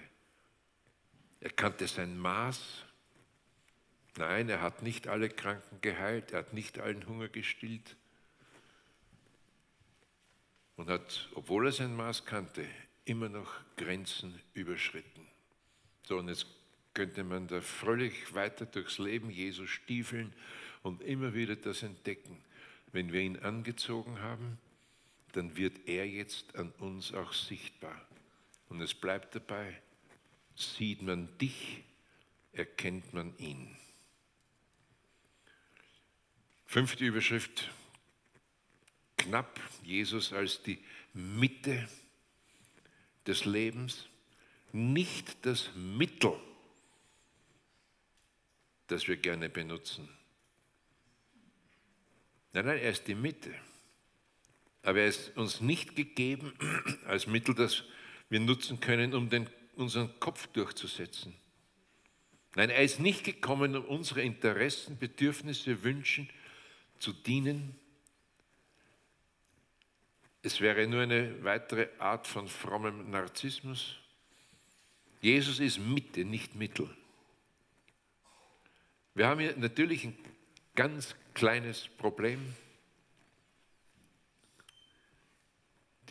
Er 1.41 1.51
kannte 1.51 1.87
sein 1.87 2.19
Maß 2.19 2.85
Nein, 4.17 4.49
er 4.49 4.61
hat 4.61 4.83
nicht 4.83 5.07
alle 5.07 5.29
Kranken 5.29 5.81
geheilt, 5.81 6.33
er 6.33 6.41
hat 6.41 6.53
nicht 6.53 6.79
allen 6.79 7.07
Hunger 7.07 7.29
gestillt 7.29 7.97
und 10.77 10.89
hat, 10.89 11.29
obwohl 11.35 11.67
er 11.67 11.73
sein 11.73 11.95
Maß 11.95 12.25
kannte, 12.25 12.67
immer 13.05 13.29
noch 13.29 13.53
Grenzen 13.77 14.41
überschritten. 14.53 15.27
So, 16.03 16.19
und 16.19 16.29
jetzt 16.29 16.47
könnte 16.93 17.23
man 17.23 17.47
da 17.47 17.61
fröhlich 17.61 18.35
weiter 18.35 18.67
durchs 18.67 18.99
Leben 18.99 19.31
Jesu 19.31 19.67
stiefeln 19.67 20.33
und 20.83 21.03
immer 21.03 21.35
wieder 21.35 21.55
das 21.55 21.83
entdecken. 21.83 22.43
Wenn 22.93 23.13
wir 23.13 23.21
ihn 23.21 23.39
angezogen 23.39 24.21
haben, 24.21 24.59
dann 25.33 25.57
wird 25.57 25.89
er 25.89 26.07
jetzt 26.09 26.55
an 26.57 26.73
uns 26.79 27.13
auch 27.13 27.33
sichtbar. 27.33 28.01
Und 28.69 28.81
es 28.81 28.95
bleibt 28.95 29.35
dabei, 29.35 29.81
sieht 30.55 31.03
man 31.03 31.37
dich, 31.39 31.83
erkennt 32.53 33.13
man 33.13 33.37
ihn. 33.39 33.77
Fünfte 36.67 37.05
Überschrift, 37.05 37.71
knapp 39.17 39.61
Jesus 39.83 40.33
als 40.33 40.63
die 40.63 40.79
Mitte 41.13 41.89
des 43.27 43.45
Lebens, 43.45 44.09
nicht 44.73 45.45
das 45.45 45.71
Mittel, 45.75 46.39
das 48.87 49.09
wir 49.09 49.17
gerne 49.17 49.49
benutzen. 49.49 50.09
Nein, 52.53 52.67
nein, 52.67 52.79
er 52.79 52.91
ist 52.91 53.07
die 53.07 53.15
Mitte. 53.15 53.55
Aber 54.83 55.01
er 55.01 55.07
ist 55.07 55.37
uns 55.37 55.61
nicht 55.61 55.97
gegeben 55.97 56.53
als 57.07 57.27
Mittel, 57.27 57.55
das 57.55 57.85
wir 58.29 58.41
nutzen 58.41 58.81
können, 58.81 59.15
um 59.15 59.29
den, 59.29 59.49
unseren 59.77 60.19
Kopf 60.21 60.47
durchzusetzen. 60.49 61.35
Nein, 62.55 62.71
er 62.71 62.83
ist 62.83 62.99
nicht 62.99 63.25
gekommen, 63.25 63.77
um 63.77 63.85
unsere 63.85 64.23
Interessen, 64.23 64.99
Bedürfnisse, 64.99 65.83
Wünschen 65.83 66.29
zu 66.99 67.13
dienen. 67.13 67.77
Es 70.43 70.61
wäre 70.61 70.87
nur 70.87 71.03
eine 71.03 71.45
weitere 71.45 71.89
Art 71.99 72.27
von 72.27 72.49
frommem 72.49 73.11
Narzissmus. 73.11 73.97
Jesus 75.21 75.61
ist 75.61 75.79
Mitte, 75.79 76.25
nicht 76.25 76.55
Mittel. 76.55 76.89
Wir 79.15 79.27
haben 79.29 79.41
hier 79.41 79.55
natürlich 79.57 80.05
ein 80.05 80.17
ganz 80.75 81.15
kleines 81.35 81.89
Problem. 81.99 82.55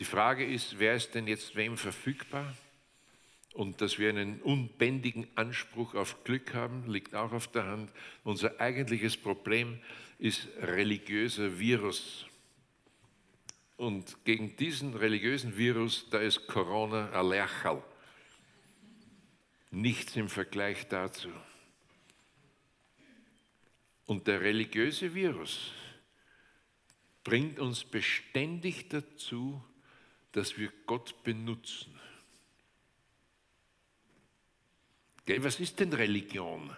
Die 0.00 0.06
Frage 0.06 0.46
ist, 0.46 0.78
wer 0.78 0.94
ist 0.94 1.14
denn 1.14 1.28
jetzt 1.28 1.54
wem 1.56 1.76
verfügbar? 1.76 2.56
Und 3.52 3.82
dass 3.82 3.98
wir 3.98 4.08
einen 4.08 4.40
unbändigen 4.40 5.26
Anspruch 5.34 5.94
auf 5.94 6.24
Glück 6.24 6.54
haben, 6.54 6.88
liegt 6.90 7.14
auch 7.14 7.32
auf 7.32 7.48
der 7.48 7.66
Hand. 7.66 7.92
Unser 8.24 8.58
eigentliches 8.58 9.18
Problem 9.18 9.78
ist 10.18 10.48
religiöser 10.56 11.58
Virus. 11.58 12.26
Und 13.76 14.24
gegen 14.24 14.56
diesen 14.56 14.94
religiösen 14.94 15.58
Virus, 15.58 16.08
da 16.08 16.18
ist 16.18 16.46
Corona 16.46 17.10
allerchal. 17.10 17.82
Nichts 19.70 20.16
im 20.16 20.30
Vergleich 20.30 20.88
dazu. 20.88 21.28
Und 24.06 24.26
der 24.26 24.40
religiöse 24.40 25.14
Virus 25.14 25.72
bringt 27.22 27.58
uns 27.58 27.84
beständig 27.84 28.88
dazu, 28.88 29.62
dass 30.32 30.58
wir 30.58 30.72
Gott 30.86 31.22
benutzen. 31.24 31.98
Was 35.26 35.60
ist 35.60 35.78
denn 35.78 35.92
Religion? 35.92 36.76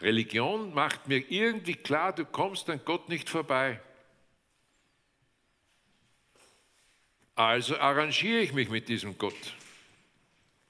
Religion 0.00 0.72
macht 0.72 1.06
mir 1.08 1.18
irgendwie 1.30 1.74
klar, 1.74 2.14
du 2.14 2.24
kommst 2.24 2.68
an 2.70 2.80
Gott 2.84 3.08
nicht 3.08 3.28
vorbei. 3.28 3.80
Also 7.34 7.76
arrangiere 7.78 8.40
ich 8.40 8.52
mich 8.52 8.68
mit 8.68 8.88
diesem 8.88 9.18
Gott. 9.18 9.54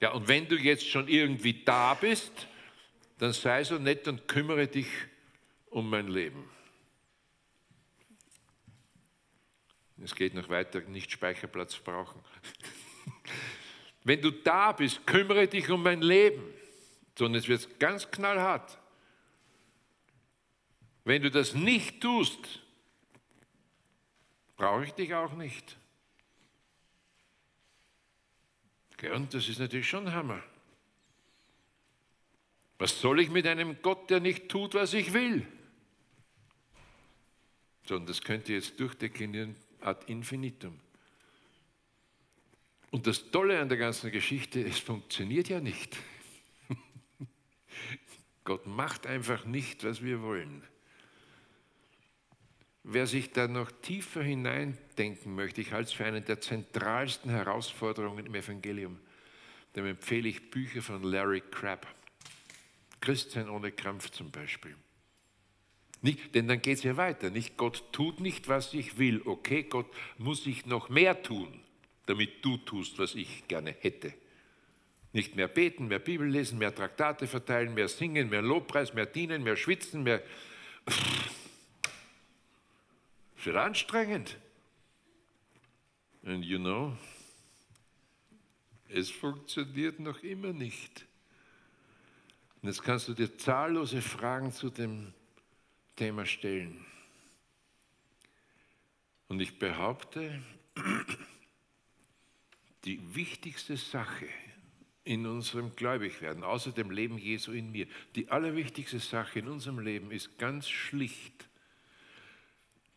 Ja, 0.01 0.11
und 0.11 0.27
wenn 0.27 0.47
du 0.47 0.55
jetzt 0.55 0.87
schon 0.87 1.07
irgendwie 1.07 1.63
da 1.63 1.93
bist, 1.93 2.31
dann 3.17 3.33
sei 3.33 3.63
so 3.63 3.77
nett 3.77 4.07
und 4.07 4.27
kümmere 4.27 4.67
dich 4.67 4.87
um 5.69 5.89
mein 5.89 6.07
Leben. 6.07 6.49
Es 10.03 10.13
geht 10.13 10.33
noch 10.33 10.49
weiter, 10.49 10.81
nicht 10.81 11.11
Speicherplatz 11.11 11.77
brauchen. 11.77 12.21
Wenn 14.03 14.21
du 14.21 14.31
da 14.31 14.71
bist, 14.71 15.05
kümmere 15.07 15.47
dich 15.47 15.69
um 15.69 15.81
mein 15.81 16.01
Leben. 16.01 16.43
Sondern 17.17 17.39
es 17.39 17.47
wird 17.47 17.79
ganz 17.79 18.09
knallhart. 18.11 18.77
Wenn 21.05 21.21
du 21.21 21.31
das 21.31 21.53
nicht 21.53 22.01
tust, 22.01 22.61
brauche 24.57 24.83
ich 24.83 24.91
dich 24.91 25.13
auch 25.13 25.33
nicht. 25.33 25.77
und 29.13 29.31
das 29.35 29.47
ist 29.47 29.59
natürlich 29.59 29.87
schon 29.87 30.11
Hammer. 30.11 30.41
Was 32.79 32.99
soll 32.99 33.19
ich 33.19 33.29
mit 33.29 33.45
einem 33.45 33.79
Gott, 33.83 34.09
der 34.09 34.19
nicht 34.19 34.49
tut, 34.49 34.73
was 34.73 34.93
ich 34.95 35.13
will? 35.13 35.47
So, 37.87 37.97
und 37.97 38.09
das 38.09 38.21
könnt 38.21 38.49
ihr 38.49 38.55
jetzt 38.55 38.79
durchdeklinieren 38.79 39.55
ad 39.85 40.09
infinitum. 40.09 40.79
Und 42.91 43.07
das 43.07 43.29
Tolle 43.29 43.59
an 43.59 43.69
der 43.69 43.77
ganzen 43.77 44.11
Geschichte, 44.11 44.61
es 44.61 44.79
funktioniert 44.79 45.49
ja 45.49 45.59
nicht. 45.59 45.97
Gott 48.43 48.65
macht 48.67 49.05
einfach 49.05 49.45
nicht, 49.45 49.83
was 49.83 50.01
wir 50.01 50.21
wollen. 50.21 50.63
Wer 52.83 53.07
sich 53.07 53.31
da 53.31 53.47
noch 53.47 53.71
tiefer 53.71 54.21
hineindenken 54.21 55.33
möchte, 55.33 55.59
ich 55.59 55.71
halte 55.71 55.89
es 55.89 55.93
für 55.93 56.05
eine 56.05 56.21
der 56.21 56.39
zentralsten 56.39 57.31
Herausforderungen 57.31 58.27
im 58.27 58.35
Evangelium, 58.35 58.99
dem 59.75 59.87
empfehle 59.87 60.29
ich 60.29 60.49
Bücher 60.51 60.81
von 60.81 61.03
Larry 61.03 61.41
Crabb. 61.51 61.87
Christsein 63.01 63.49
ohne 63.49 63.71
Krampf 63.71 64.09
zum 64.11 64.31
Beispiel. 64.31 64.75
Nicht, 66.05 66.35
denn 66.35 66.47
dann 66.47 66.61
geht 66.61 66.77
es 66.77 66.83
ja 66.83 66.97
weiter. 66.97 67.31
Nicht 67.31 67.57
Gott 67.57 67.91
tut 67.91 68.19
nicht, 68.19 68.47
was 68.47 68.75
ich 68.75 68.99
will. 68.99 69.23
Okay, 69.25 69.63
Gott 69.63 69.87
muss 70.19 70.45
ich 70.45 70.67
noch 70.67 70.87
mehr 70.87 71.23
tun, 71.23 71.59
damit 72.05 72.45
du 72.45 72.57
tust, 72.57 72.99
was 72.99 73.15
ich 73.15 73.47
gerne 73.47 73.75
hätte. 73.79 74.13
Nicht 75.13 75.35
mehr 75.35 75.47
beten, 75.47 75.87
mehr 75.87 75.97
Bibel 75.97 76.27
lesen, 76.27 76.59
mehr 76.59 76.75
Traktate 76.75 77.25
verteilen, 77.25 77.73
mehr 77.73 77.87
singen, 77.87 78.29
mehr 78.29 78.43
Lobpreis, 78.43 78.93
mehr 78.93 79.07
dienen, 79.07 79.41
mehr 79.41 79.55
schwitzen, 79.55 80.03
mehr. 80.03 80.21
Es 83.35 83.43
wird 83.47 83.55
anstrengend. 83.55 84.37
And 86.23 86.45
you 86.45 86.59
know, 86.59 86.95
es 88.89 89.09
funktioniert 89.09 89.99
noch 89.99 90.21
immer 90.21 90.53
nicht. 90.53 91.07
Und 92.61 92.69
jetzt 92.69 92.83
kannst 92.83 93.07
du 93.07 93.15
dir 93.15 93.35
zahllose 93.39 94.03
Fragen 94.03 94.51
zu 94.51 94.69
dem 94.69 95.14
Thema 95.95 96.25
stellen. 96.25 96.85
Und 99.27 99.39
ich 99.39 99.57
behaupte, 99.57 100.41
die 102.85 103.15
wichtigste 103.15 103.77
Sache 103.77 104.27
in 105.03 105.25
unserem 105.25 105.75
Gläubigwerden, 105.75 106.43
außer 106.43 106.71
dem 106.71 106.91
Leben 106.91 107.17
Jesu 107.17 107.51
in 107.51 107.71
mir, 107.71 107.87
die 108.15 108.29
allerwichtigste 108.29 108.99
Sache 108.99 109.39
in 109.39 109.47
unserem 109.47 109.79
Leben 109.79 110.11
ist 110.11 110.37
ganz 110.37 110.69
schlicht, 110.69 111.47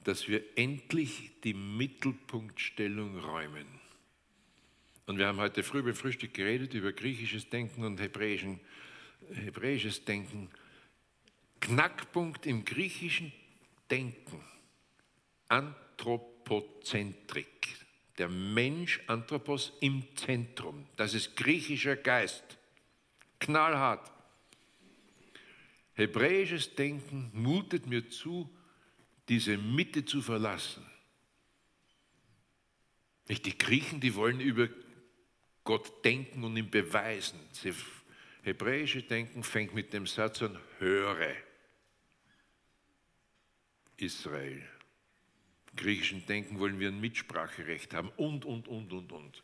dass 0.04 0.28
wir 0.28 0.42
endlich 0.56 1.32
die 1.44 1.54
Mittelpunktstellung 1.54 3.18
räumen. 3.18 3.66
Und 5.06 5.18
wir 5.18 5.26
haben 5.26 5.38
heute 5.38 5.62
früh 5.62 5.82
beim 5.82 5.94
Frühstück 5.94 6.34
geredet 6.34 6.74
über 6.74 6.92
griechisches 6.92 7.48
Denken 7.48 7.84
und 7.84 8.00
hebräischen, 8.00 8.60
hebräisches 9.32 10.04
Denken. 10.04 10.50
Knackpunkt 11.60 12.46
im 12.46 12.64
griechischen 12.64 13.32
Denken, 13.90 14.42
Anthropozentrik. 15.48 17.68
Der 18.18 18.28
Mensch, 18.28 19.00
Anthropos, 19.06 19.72
im 19.80 20.04
Zentrum. 20.16 20.86
Das 20.96 21.14
ist 21.14 21.36
griechischer 21.36 21.96
Geist. 21.96 22.58
Knallhart. 23.38 24.10
Hebräisches 25.94 26.74
Denken 26.74 27.30
mutet 27.32 27.86
mir 27.86 28.08
zu, 28.08 28.50
diese 29.28 29.56
Mitte 29.56 30.04
zu 30.04 30.22
verlassen. 30.22 30.84
Nicht 33.28 33.46
die 33.46 33.56
Griechen, 33.56 34.00
die 34.00 34.14
wollen 34.14 34.40
über 34.40 34.68
Gott 35.64 36.04
denken 36.04 36.44
und 36.44 36.56
ihn 36.56 36.70
beweisen. 36.70 37.38
Das 37.50 37.74
hebräische 38.42 39.02
Denken 39.02 39.44
fängt 39.44 39.74
mit 39.74 39.92
dem 39.92 40.06
Satz 40.06 40.42
an, 40.42 40.58
höre. 40.78 41.34
Israel. 43.98 44.62
Im 45.70 45.76
griechischen 45.76 46.26
Denken 46.26 46.58
wollen 46.58 46.80
wir 46.80 46.88
ein 46.88 47.00
Mitspracherecht 47.00 47.94
haben 47.94 48.10
und, 48.16 48.44
und, 48.44 48.68
und, 48.68 48.92
und, 48.92 49.12
und. 49.12 49.42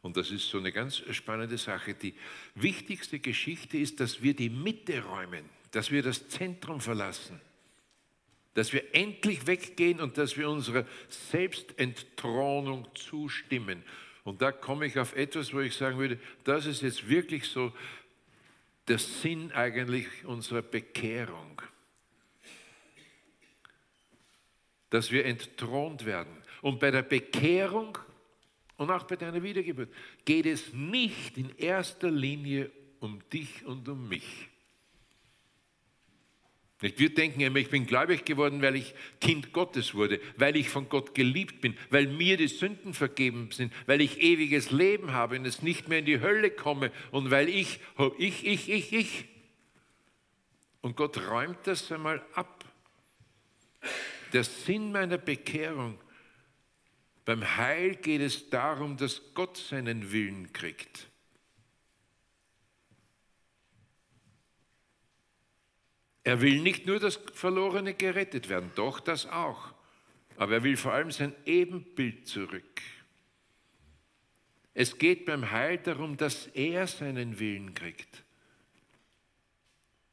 Und 0.00 0.16
das 0.16 0.30
ist 0.30 0.48
so 0.48 0.58
eine 0.58 0.72
ganz 0.72 1.02
spannende 1.10 1.58
Sache. 1.58 1.94
Die 1.94 2.14
wichtigste 2.54 3.18
Geschichte 3.18 3.78
ist, 3.78 4.00
dass 4.00 4.22
wir 4.22 4.34
die 4.34 4.48
Mitte 4.48 5.02
räumen, 5.02 5.44
dass 5.72 5.90
wir 5.90 6.02
das 6.02 6.28
Zentrum 6.28 6.80
verlassen, 6.80 7.40
dass 8.54 8.72
wir 8.72 8.94
endlich 8.94 9.46
weggehen 9.46 10.00
und 10.00 10.16
dass 10.16 10.36
wir 10.36 10.48
unserer 10.48 10.86
Selbstentthronung 11.08 12.88
zustimmen. 12.94 13.82
Und 14.24 14.42
da 14.42 14.52
komme 14.52 14.86
ich 14.86 14.98
auf 14.98 15.16
etwas, 15.16 15.52
wo 15.52 15.60
ich 15.60 15.74
sagen 15.74 15.98
würde, 15.98 16.18
das 16.44 16.66
ist 16.66 16.82
jetzt 16.82 17.08
wirklich 17.08 17.44
so 17.44 17.72
der 18.86 18.98
Sinn 18.98 19.52
eigentlich 19.52 20.06
unserer 20.24 20.62
Bekehrung. 20.62 21.60
Dass 24.90 25.10
wir 25.10 25.24
entthront 25.24 26.04
werden. 26.04 26.42
Und 26.62 26.80
bei 26.80 26.90
der 26.90 27.02
Bekehrung 27.02 27.98
und 28.76 28.90
auch 28.90 29.04
bei 29.04 29.16
deiner 29.16 29.42
Wiedergeburt 29.42 29.90
geht 30.24 30.46
es 30.46 30.72
nicht 30.72 31.36
in 31.36 31.56
erster 31.56 32.10
Linie 32.10 32.70
um 33.00 33.20
dich 33.30 33.64
und 33.66 33.88
um 33.88 34.08
mich. 34.08 34.48
Wir 36.80 37.12
denken 37.12 37.40
immer, 37.40 37.58
ich 37.58 37.70
bin 37.70 37.86
gläubig 37.86 38.24
geworden, 38.24 38.62
weil 38.62 38.76
ich 38.76 38.94
Kind 39.20 39.52
Gottes 39.52 39.94
wurde, 39.94 40.20
weil 40.36 40.56
ich 40.56 40.70
von 40.70 40.88
Gott 40.88 41.12
geliebt 41.12 41.60
bin, 41.60 41.76
weil 41.90 42.06
mir 42.06 42.36
die 42.36 42.46
Sünden 42.46 42.94
vergeben 42.94 43.50
sind, 43.50 43.72
weil 43.86 44.00
ich 44.00 44.20
ewiges 44.20 44.70
Leben 44.70 45.12
habe 45.12 45.36
und 45.36 45.44
es 45.44 45.60
nicht 45.60 45.88
mehr 45.88 45.98
in 45.98 46.04
die 46.04 46.20
Hölle 46.20 46.52
komme 46.52 46.92
und 47.10 47.32
weil 47.32 47.48
ich, 47.48 47.80
ich, 48.18 48.46
ich, 48.46 48.70
ich, 48.70 48.92
ich. 48.92 49.24
Und 50.80 50.96
Gott 50.96 51.18
räumt 51.28 51.58
das 51.64 51.90
einmal 51.90 52.24
ab 52.34 52.64
der 54.32 54.44
Sinn 54.44 54.92
meiner 54.92 55.18
Bekehrung. 55.18 55.98
Beim 57.24 57.56
Heil 57.56 57.96
geht 57.96 58.20
es 58.20 58.48
darum, 58.48 58.96
dass 58.96 59.20
Gott 59.34 59.56
seinen 59.56 60.12
Willen 60.12 60.52
kriegt. 60.52 61.08
Er 66.24 66.40
will 66.40 66.60
nicht 66.60 66.86
nur, 66.86 67.00
dass 67.00 67.16
Verlorene 67.32 67.94
gerettet 67.94 68.48
werden, 68.48 68.70
doch 68.74 69.00
das 69.00 69.26
auch. 69.26 69.72
Aber 70.36 70.54
er 70.54 70.62
will 70.62 70.76
vor 70.76 70.92
allem 70.92 71.10
sein 71.10 71.34
Ebenbild 71.46 72.26
zurück. 72.26 72.82
Es 74.74 74.98
geht 74.98 75.24
beim 75.24 75.50
Heil 75.50 75.78
darum, 75.78 76.16
dass 76.16 76.46
er 76.48 76.86
seinen 76.86 77.38
Willen 77.40 77.74
kriegt. 77.74 78.22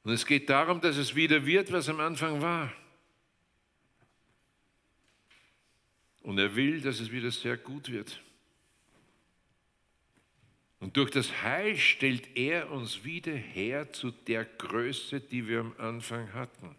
Und 0.04 0.14
es 0.14 0.26
geht 0.26 0.50
darum, 0.50 0.82
dass 0.82 0.98
es 0.98 1.16
wieder 1.16 1.46
wird, 1.46 1.72
was 1.72 1.90
am 1.90 2.00
Anfang 2.00 2.42
war. 2.42 2.72
Und 6.26 6.40
er 6.40 6.56
will, 6.56 6.82
dass 6.82 7.00
es 7.00 7.12
wieder 7.12 7.30
sehr 7.30 7.56
gut 7.56 7.92
wird. 7.92 8.20
Und 10.80 10.98
durch 10.98 11.12
das 11.12 11.44
Heil 11.44 11.78
stellt 11.78 12.36
er 12.36 12.72
uns 12.72 13.04
wieder 13.04 13.36
her 13.36 13.94
zu 13.94 14.10
der 14.10 14.44
Größe, 14.44 15.22
die 15.22 15.48
wir 15.48 15.60
am 15.60 15.76
Anfang 15.78 16.34
hatten. 16.34 16.76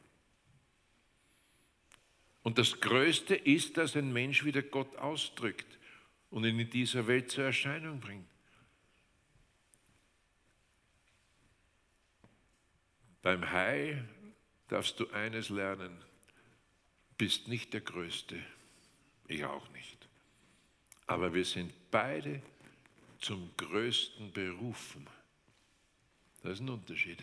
Und 2.43 2.59
das 2.59 2.81
Größte 2.81 3.37
ist, 3.37 3.77
dass 3.77 3.95
ein 3.95 4.13
Mensch 4.13 4.45
wieder 4.45 4.63
Gott 4.63 4.97
ausdrückt 4.97 5.79
und 6.31 6.45
ihn 6.45 6.59
in 6.59 6.71
dieser 6.71 7.07
Welt 7.07 7.31
zur 7.31 7.45
Erscheinung 7.45 8.01
bringt. 8.01 8.27
Beim 13.23 13.49
Heil 13.53 14.09
darfst 14.67 14.99
du 14.99 15.09
eines 15.11 15.51
lernen, 15.51 15.97
bist 17.17 17.47
nicht 17.47 17.75
der 17.75 17.81
Größte. 17.81 18.43
Ich 19.29 19.45
auch 19.45 19.69
nicht. 19.71 20.09
Aber 21.07 21.33
wir 21.35 21.45
sind 21.45 21.73
beide 21.91 22.43
zum 23.21 23.51
Größten 23.57 24.33
berufen. 24.33 25.07
Das 26.43 26.55
ist 26.55 26.61
ein 26.61 26.69
Unterschied. 26.69 27.23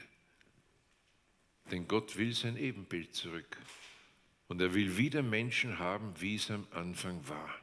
Denn 1.71 1.87
Gott 1.87 2.17
will 2.17 2.33
sein 2.33 2.57
Ebenbild 2.57 3.15
zurück. 3.15 3.57
Und 4.47 4.61
er 4.61 4.73
will 4.73 4.97
wieder 4.97 5.23
Menschen 5.23 5.79
haben, 5.79 6.13
wie 6.19 6.35
es 6.35 6.51
am 6.51 6.67
Anfang 6.71 7.27
war. 7.27 7.55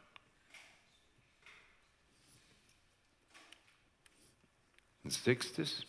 Und 5.02 5.12
sechstes, 5.12 5.86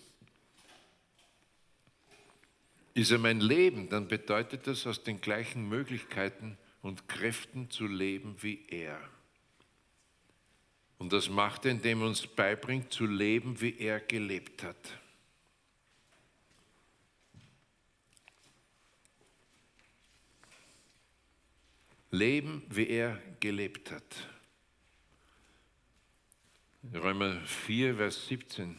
ist 2.94 3.12
er 3.12 3.18
mein 3.18 3.40
Leben, 3.40 3.90
dann 3.90 4.08
bedeutet 4.08 4.68
das 4.68 4.86
aus 4.86 5.04
den 5.04 5.22
gleichen 5.22 5.68
Möglichkeiten 5.70 6.58
und 6.82 7.08
Kräften 7.08 7.70
zu 7.70 7.88
leben 7.88 8.36
wie 8.42 8.66
er. 8.68 9.00
Und 10.98 11.14
das 11.14 11.30
macht 11.30 11.66
er, 11.66 11.72
indem 11.72 12.02
er 12.02 12.08
uns 12.08 12.28
beibringt 12.28 12.94
zu 12.94 13.06
leben, 13.06 13.60
wie 13.60 13.78
er 13.78 14.00
gelebt 14.00 14.64
hat. 14.64 14.98
Leben, 22.12 22.64
wie 22.70 22.88
er 22.88 23.22
gelebt 23.40 23.90
hat. 23.90 24.30
Römer 26.94 27.40
4, 27.42 27.96
Vers 27.96 28.28
17 28.28 28.78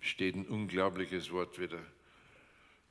steht 0.00 0.36
ein 0.36 0.46
unglaubliches 0.46 1.30
Wort 1.32 1.58
wieder. 1.58 1.82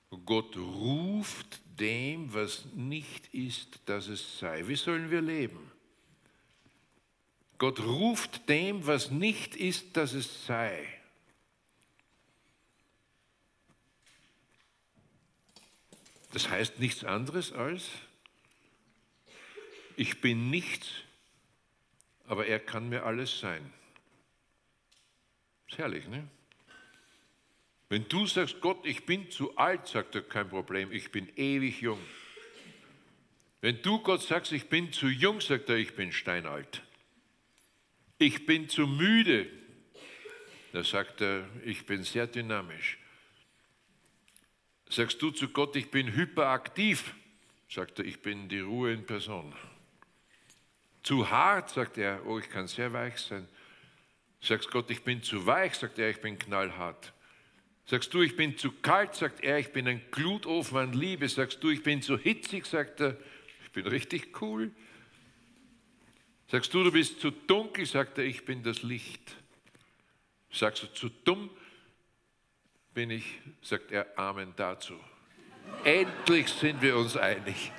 Gott 0.09 0.55
ruft 0.55 1.59
dem, 1.79 2.33
was 2.33 2.65
nicht 2.73 3.33
ist, 3.33 3.79
dass 3.85 4.07
es 4.07 4.39
sei. 4.39 4.67
Wie 4.67 4.75
sollen 4.75 5.11
wir 5.11 5.21
leben? 5.21 5.71
Gott 7.57 7.79
ruft 7.79 8.47
dem, 8.49 8.85
was 8.85 9.11
nicht 9.11 9.55
ist, 9.55 9.97
dass 9.97 10.13
es 10.13 10.45
sei. 10.45 10.87
Das 16.31 16.49
heißt 16.49 16.79
nichts 16.79 17.03
anderes 17.03 17.51
als, 17.51 17.89
ich 19.95 20.21
bin 20.21 20.51
nichts, 20.51 20.87
aber 22.27 22.45
er 22.45 22.59
kann 22.59 22.89
mir 22.89 23.03
alles 23.03 23.39
sein. 23.39 23.73
Ist 25.67 25.79
herrlich, 25.79 26.07
ne? 26.07 26.29
Wenn 27.89 28.07
du 28.09 28.25
sagst, 28.27 28.59
Gott, 28.59 28.85
ich 28.85 29.05
bin 29.05 29.31
zu 29.31 29.55
alt, 29.57 29.87
sagt 29.87 30.15
er, 30.15 30.21
kein 30.21 30.49
Problem, 30.49 30.91
ich 30.91 31.11
bin 31.11 31.29
ewig 31.37 31.81
jung. 31.81 31.99
Wenn 33.61 33.81
du 33.81 33.99
Gott 33.99 34.21
sagst, 34.21 34.51
ich 34.51 34.67
bin 34.67 34.91
zu 34.91 35.07
jung, 35.07 35.41
sagt 35.41 35.69
er, 35.69 35.77
ich 35.77 35.95
bin 35.95 36.11
steinalt. 36.11 36.83
Ich 38.19 38.45
bin 38.45 38.67
zu 38.67 38.87
müde, 38.87 39.47
da 40.73 40.83
sagt 40.83 41.21
er, 41.21 41.47
ich 41.63 41.85
bin 41.85 42.03
sehr 42.03 42.27
dynamisch. 42.27 42.97
Sagst 44.89 45.21
du 45.21 45.31
zu 45.31 45.49
Gott, 45.49 45.75
ich 45.75 45.89
bin 45.89 46.13
hyperaktiv, 46.13 47.13
sagt 47.69 47.99
er, 47.99 48.05
ich 48.05 48.21
bin 48.21 48.49
die 48.49 48.59
Ruhe 48.59 48.93
in 48.93 49.05
Person. 49.05 49.53
Zu 51.03 51.29
hart, 51.29 51.69
sagt 51.69 51.97
er, 51.97 52.25
oh, 52.25 52.39
ich 52.39 52.49
kann 52.49 52.67
sehr 52.67 52.91
weich 52.91 53.17
sein. 53.17 53.47
Sagst 54.41 54.69
Gott, 54.71 54.89
ich 54.91 55.03
bin 55.03 55.23
zu 55.23 55.45
weich, 55.45 55.75
sagt 55.75 55.99
er, 55.99 56.09
ich 56.09 56.21
bin 56.21 56.37
knallhart. 56.37 57.13
Sagst 57.89 58.13
du, 58.13 58.21
ich 58.21 58.35
bin 58.35 58.57
zu 58.57 58.73
kalt, 58.73 59.15
sagt 59.15 59.45
er, 59.45 59.59
ich 59.59 59.71
bin 59.71 59.87
ein 59.87 60.01
Glutofen 60.11 60.77
an 60.77 60.93
Liebe. 60.93 61.29
Sagst 61.29 61.63
du, 61.63 61.69
ich 61.69 61.83
bin 61.83 62.01
zu 62.01 62.17
hitzig, 62.17 62.65
sagt 62.65 62.99
er, 62.99 63.17
ich 63.63 63.71
bin 63.71 63.87
richtig 63.87 64.41
cool. 64.41 64.71
Sagst 66.51 66.73
du, 66.73 66.83
du 66.83 66.91
bist 66.91 67.21
zu 67.21 67.31
dunkel, 67.31 67.85
sagt 67.85 68.17
er, 68.17 68.25
ich 68.25 68.43
bin 68.43 68.61
das 68.61 68.83
Licht. 68.83 69.37
Sagst 70.51 70.83
du, 70.83 70.87
zu 70.87 71.09
dumm 71.23 71.49
bin 72.93 73.09
ich, 73.09 73.39
sagt 73.61 73.91
er, 73.91 74.19
Amen 74.19 74.51
dazu. 74.57 74.99
Endlich 75.85 76.49
sind 76.49 76.81
wir 76.81 76.97
uns 76.97 77.15
einig. 77.15 77.71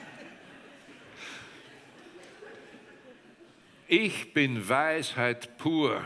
Ich 3.87 4.33
bin 4.33 4.67
Weisheit 4.69 5.59
pur. 5.59 6.03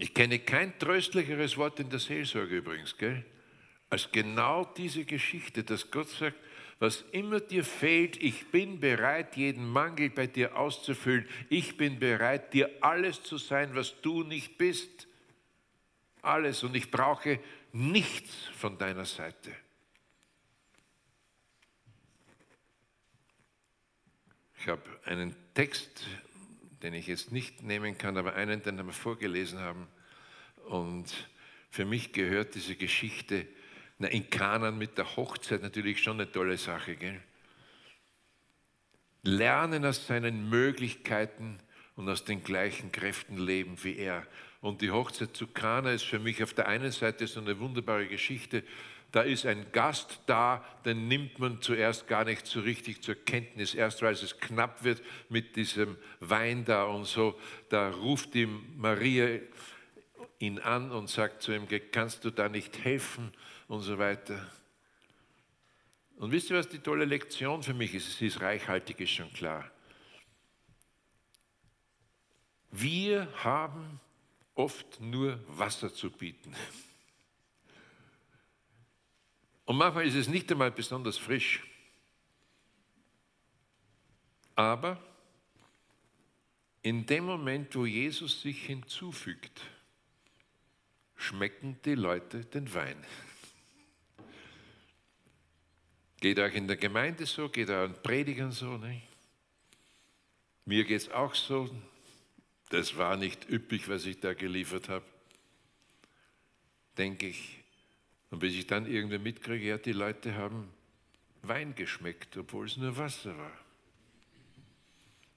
Ich 0.00 0.14
kenne 0.14 0.38
kein 0.38 0.78
tröstlicheres 0.78 1.58
Wort 1.58 1.78
in 1.78 1.90
der 1.90 1.98
Seelsorge 1.98 2.56
übrigens, 2.56 2.96
gell? 2.96 3.22
als 3.90 4.10
genau 4.10 4.64
diese 4.64 5.04
Geschichte, 5.04 5.62
dass 5.62 5.90
Gott 5.90 6.08
sagt, 6.08 6.38
was 6.78 7.04
immer 7.12 7.38
dir 7.38 7.64
fehlt, 7.64 8.16
ich 8.16 8.50
bin 8.50 8.80
bereit, 8.80 9.36
jeden 9.36 9.68
Mangel 9.68 10.08
bei 10.08 10.26
dir 10.26 10.56
auszufüllen. 10.56 11.28
Ich 11.50 11.76
bin 11.76 11.98
bereit, 11.98 12.54
dir 12.54 12.70
alles 12.80 13.22
zu 13.22 13.36
sein, 13.36 13.74
was 13.74 14.00
du 14.00 14.22
nicht 14.22 14.56
bist. 14.56 15.06
Alles. 16.22 16.62
Und 16.62 16.74
ich 16.74 16.90
brauche 16.90 17.38
nichts 17.74 18.34
von 18.56 18.78
deiner 18.78 19.04
Seite. 19.04 19.54
Ich 24.58 24.66
habe 24.66 24.82
einen 25.04 25.36
Text 25.52 26.06
den 26.82 26.94
ich 26.94 27.06
jetzt 27.06 27.32
nicht 27.32 27.62
nehmen 27.62 27.98
kann, 27.98 28.16
aber 28.16 28.34
einen, 28.34 28.62
den 28.62 28.84
wir 28.84 28.92
vorgelesen 28.92 29.58
haben. 29.58 29.86
Und 30.68 31.28
für 31.70 31.84
mich 31.84 32.12
gehört 32.12 32.54
diese 32.54 32.76
Geschichte 32.76 33.46
na, 33.98 34.08
in 34.08 34.30
Kanan 34.30 34.78
mit 34.78 34.96
der 34.96 35.16
Hochzeit 35.16 35.62
natürlich 35.62 36.02
schon 36.02 36.20
eine 36.20 36.30
tolle 36.30 36.56
Sache. 36.56 36.96
Gell? 36.96 37.20
Lernen 39.22 39.84
aus 39.84 40.06
seinen 40.06 40.48
Möglichkeiten 40.48 41.58
und 41.96 42.08
aus 42.08 42.24
den 42.24 42.42
gleichen 42.42 42.92
Kräften 42.92 43.36
leben 43.36 43.76
wie 43.82 43.96
er. 43.96 44.26
Und 44.62 44.80
die 44.80 44.90
Hochzeit 44.90 45.36
zu 45.36 45.46
Kana 45.46 45.92
ist 45.92 46.04
für 46.04 46.18
mich 46.18 46.42
auf 46.42 46.54
der 46.54 46.66
einen 46.66 46.92
Seite 46.92 47.26
so 47.26 47.40
eine 47.40 47.58
wunderbare 47.58 48.06
Geschichte, 48.06 48.62
da 49.12 49.22
ist 49.22 49.44
ein 49.46 49.72
Gast 49.72 50.20
da, 50.26 50.64
den 50.84 51.08
nimmt 51.08 51.38
man 51.38 51.60
zuerst 51.60 52.06
gar 52.06 52.24
nicht 52.24 52.46
so 52.46 52.60
richtig 52.60 53.02
zur 53.02 53.16
Kenntnis, 53.16 53.74
erst 53.74 54.02
weil 54.02 54.12
es 54.12 54.38
knapp 54.38 54.84
wird 54.84 55.02
mit 55.28 55.56
diesem 55.56 55.96
Wein 56.20 56.64
da 56.64 56.84
und 56.84 57.06
so. 57.06 57.38
Da 57.70 57.90
ruft 57.90 58.34
ihm 58.34 58.64
Maria 58.76 59.40
ihn 60.38 60.58
an 60.58 60.90
und 60.90 61.08
sagt 61.08 61.42
zu 61.42 61.52
ihm, 61.52 61.66
kannst 61.92 62.24
du 62.24 62.30
da 62.30 62.48
nicht 62.48 62.84
helfen 62.84 63.32
und 63.68 63.82
so 63.82 63.98
weiter. 63.98 64.50
Und 66.16 66.32
wisst 66.32 66.50
ihr, 66.50 66.56
was 66.56 66.68
die 66.68 66.78
tolle 66.78 67.04
Lektion 67.04 67.62
für 67.62 67.74
mich 67.74 67.94
ist? 67.94 68.18
Sie 68.18 68.26
ist 68.26 68.40
reichhaltig, 68.40 69.00
ist 69.00 69.10
schon 69.10 69.32
klar. 69.32 69.70
Wir 72.70 73.26
haben 73.42 74.00
oft 74.54 75.00
nur 75.00 75.40
Wasser 75.48 75.92
zu 75.92 76.10
bieten. 76.10 76.54
Und 79.70 79.76
manchmal 79.76 80.04
ist 80.04 80.16
es 80.16 80.26
nicht 80.26 80.50
einmal 80.50 80.72
besonders 80.72 81.16
frisch. 81.16 81.62
Aber 84.56 85.00
in 86.82 87.06
dem 87.06 87.26
Moment, 87.26 87.76
wo 87.76 87.86
Jesus 87.86 88.42
sich 88.42 88.66
hinzufügt, 88.66 89.60
schmecken 91.14 91.78
die 91.84 91.94
Leute 91.94 92.44
den 92.46 92.74
Wein. 92.74 92.96
Geht 96.18 96.40
euch 96.40 96.56
in 96.56 96.66
der 96.66 96.76
Gemeinde 96.76 97.24
so, 97.24 97.48
geht 97.48 97.70
euren 97.70 97.94
Predigern 98.02 98.50
so. 98.50 98.76
Ne? 98.76 99.02
Mir 100.64 100.82
geht 100.82 101.02
es 101.02 101.10
auch 101.12 101.36
so. 101.36 101.70
Das 102.70 102.96
war 102.96 103.16
nicht 103.16 103.48
üppig, 103.48 103.88
was 103.88 104.04
ich 104.04 104.18
da 104.18 104.34
geliefert 104.34 104.88
habe. 104.88 105.06
Denke 106.98 107.28
ich, 107.28 107.59
und 108.30 108.38
bis 108.38 108.54
ich 108.54 108.66
dann 108.66 108.86
irgendwie 108.86 109.18
mitkriege, 109.18 109.66
ja, 109.66 109.78
die 109.78 109.92
Leute 109.92 110.34
haben 110.34 110.72
Wein 111.42 111.74
geschmeckt, 111.74 112.36
obwohl 112.36 112.66
es 112.66 112.76
nur 112.76 112.96
Wasser 112.96 113.36
war. 113.36 113.52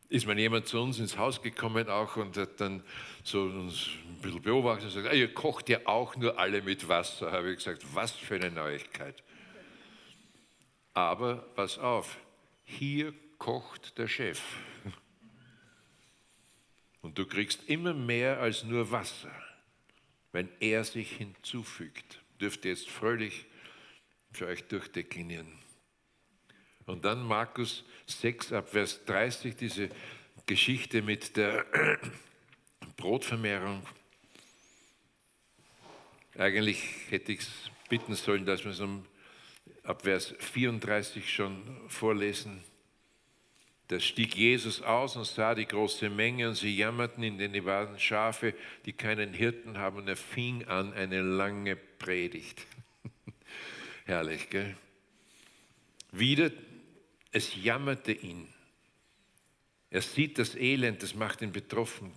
Ist 0.09 0.27
mal 0.27 0.37
jemand 0.37 0.67
zu 0.67 0.79
uns 0.79 0.99
ins 0.99 1.17
Haus 1.17 1.41
gekommen 1.41 1.89
auch 1.89 2.17
und 2.17 2.37
hat 2.37 2.61
dann 2.61 2.83
so 3.23 3.43
uns 3.43 3.89
ein 4.07 4.21
bisschen 4.21 4.41
beobachtet 4.43 4.83
und 4.83 4.89
gesagt, 4.89 5.07
ah, 5.07 5.17
ihr 5.17 5.33
kocht 5.33 5.69
ja 5.69 5.79
auch 5.85 6.15
nur 6.15 6.37
alle 6.37 6.61
mit 6.61 6.87
Wasser. 6.87 7.31
Habe 7.31 7.51
ich 7.51 7.57
gesagt, 7.57 7.83
was 7.95 8.11
für 8.11 8.35
eine 8.35 8.51
Neuigkeit. 8.51 9.23
Aber 10.93 11.37
pass 11.55 11.79
auf, 11.79 12.17
hier 12.63 13.13
kocht 13.39 13.97
der 13.97 14.07
Chef. 14.07 14.39
Und 17.01 17.17
du 17.17 17.25
kriegst 17.25 17.67
immer 17.67 17.93
mehr 17.93 18.39
als 18.39 18.63
nur 18.63 18.91
Wasser, 18.91 19.31
wenn 20.31 20.47
er 20.59 20.83
sich 20.83 21.11
hinzufügt 21.11 22.22
dürft 22.43 22.65
ihr 22.65 22.71
jetzt 22.71 22.89
fröhlich 22.89 23.45
für 24.33 24.47
euch 24.47 24.65
durchdeklinieren. 24.65 25.47
Und 26.85 27.05
dann 27.05 27.23
Markus 27.23 27.85
6 28.07 28.51
ab 28.51 28.69
Vers 28.69 29.05
30, 29.05 29.55
diese 29.55 29.89
Geschichte 30.45 31.01
mit 31.01 31.37
der 31.37 31.65
Brotvermehrung. 32.97 33.81
Eigentlich 36.37 36.83
hätte 37.09 37.31
ich 37.31 37.39
es 37.39 37.49
bitten 37.87 38.15
sollen, 38.15 38.45
dass 38.45 38.65
wir 38.65 38.71
es 38.71 38.81
ab 39.83 40.01
Vers 40.01 40.35
34 40.39 41.33
schon 41.33 41.63
vorlesen. 41.87 42.61
Da 43.87 43.99
stieg 43.99 44.35
Jesus 44.35 44.81
aus 44.81 45.15
und 45.15 45.25
sah 45.25 45.55
die 45.55 45.67
große 45.67 46.09
Menge 46.09 46.49
und 46.49 46.55
sie 46.55 46.75
jammerten, 46.75 47.23
in 47.23 47.37
denen 47.37 47.63
waren 47.63 47.99
Schafe, 47.99 48.53
die 48.85 48.93
keinen 48.93 49.33
Hirten 49.33 49.77
haben. 49.77 49.97
Und 49.97 50.07
er 50.07 50.15
fing 50.15 50.65
an 50.65 50.93
eine 50.93 51.21
lange 51.21 51.77
Predigt. 52.03 52.67
Herrlich, 54.05 54.49
gell? 54.49 54.75
Wieder, 56.11 56.51
es 57.31 57.55
jammerte 57.55 58.11
ihn. 58.11 58.49
Er 59.89 60.01
sieht 60.01 60.37
das 60.37 60.55
Elend, 60.55 61.01
das 61.01 61.15
macht 61.15 61.41
ihn 61.41 61.53
betroffen. 61.53 62.11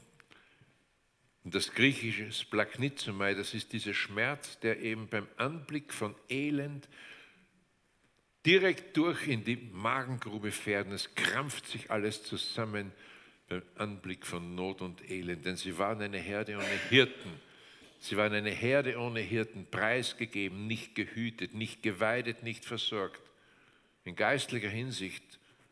Und 1.45 1.55
das 1.55 1.73
griechische 1.73 2.33
Splagnizomai, 2.33 3.35
das 3.35 3.55
ist 3.55 3.73
dieser 3.73 3.95
Schmerz, 3.95 4.59
der 4.59 4.81
eben 4.81 5.07
beim 5.07 5.29
Anblick 5.37 5.93
von 5.93 6.17
Elend 6.29 6.89
direkt 8.45 8.97
durch 8.97 9.29
in 9.29 9.45
die 9.45 9.57
Magengrube 9.57 10.51
fährt 10.51 10.89
und 10.89 10.95
es 10.95 11.15
krampft 11.15 11.69
sich 11.69 11.93
alles 11.93 12.25
zusammen 12.25 12.91
beim 13.49 13.63
Anblick 13.77 14.27
von 14.27 14.57
Not 14.57 14.83
und 14.83 15.09
Elend. 15.09 15.47
Denn 15.47 15.57
sie 15.57 15.79
waren 15.79 16.03
eine 16.03 16.19
Herde 16.19 16.57
ohne 16.57 16.89
Hirten. 16.89 17.46
Sie 17.99 18.17
waren 18.17 18.33
eine 18.33 18.51
Herde 18.51 18.99
ohne 18.99 19.21
Hirten, 19.21 19.67
preisgegeben, 19.71 20.67
nicht 20.67 20.95
gehütet, 20.95 21.55
nicht 21.55 21.83
geweidet, 21.83 22.43
nicht 22.43 22.65
versorgt. 22.65 23.21
In 24.05 24.15
geistlicher 24.15 24.69
Hinsicht 24.69 25.25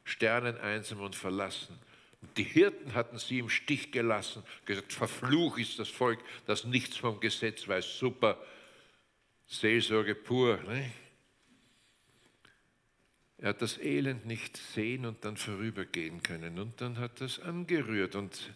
sterneneinsam 0.04 1.00
und 1.00 1.16
verlassen, 1.16 1.78
Die 2.36 2.44
Hirten 2.44 2.94
hatten 2.94 3.18
sie 3.18 3.38
im 3.38 3.50
Stich 3.50 3.92
gelassen, 3.92 4.42
gesagt, 4.64 4.92
verflucht 4.92 5.58
ist 5.60 5.78
das 5.78 5.90
Volk, 5.90 6.20
das 6.46 6.64
nichts 6.64 6.96
vom 6.96 7.20
Gesetz 7.20 7.68
weiß. 7.68 7.98
Super, 7.98 8.38
Seelsorge 9.46 10.14
pur. 10.14 10.56
Ne? 10.62 10.90
Er 13.38 13.50
hat 13.50 13.60
das 13.60 13.78
Elend 13.78 14.24
nicht 14.26 14.56
sehen 14.56 15.04
und 15.04 15.24
dann 15.24 15.36
vorübergehen 15.36 16.22
können. 16.22 16.58
Und 16.58 16.80
dann 16.80 16.98
hat 16.98 17.20
es 17.20 17.40
angerührt. 17.40 18.14
Und 18.14 18.54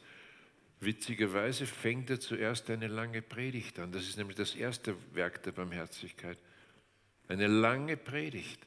witzigerweise 0.80 1.66
fängt 1.66 2.10
er 2.10 2.20
zuerst 2.20 2.70
eine 2.70 2.86
lange 2.86 3.22
Predigt 3.22 3.78
an. 3.78 3.92
Das 3.92 4.04
ist 4.04 4.16
nämlich 4.16 4.36
das 4.36 4.54
erste 4.54 4.94
Werk 5.14 5.42
der 5.42 5.52
Barmherzigkeit. 5.52 6.38
Eine 7.28 7.46
lange 7.46 7.96
Predigt. 7.96 8.66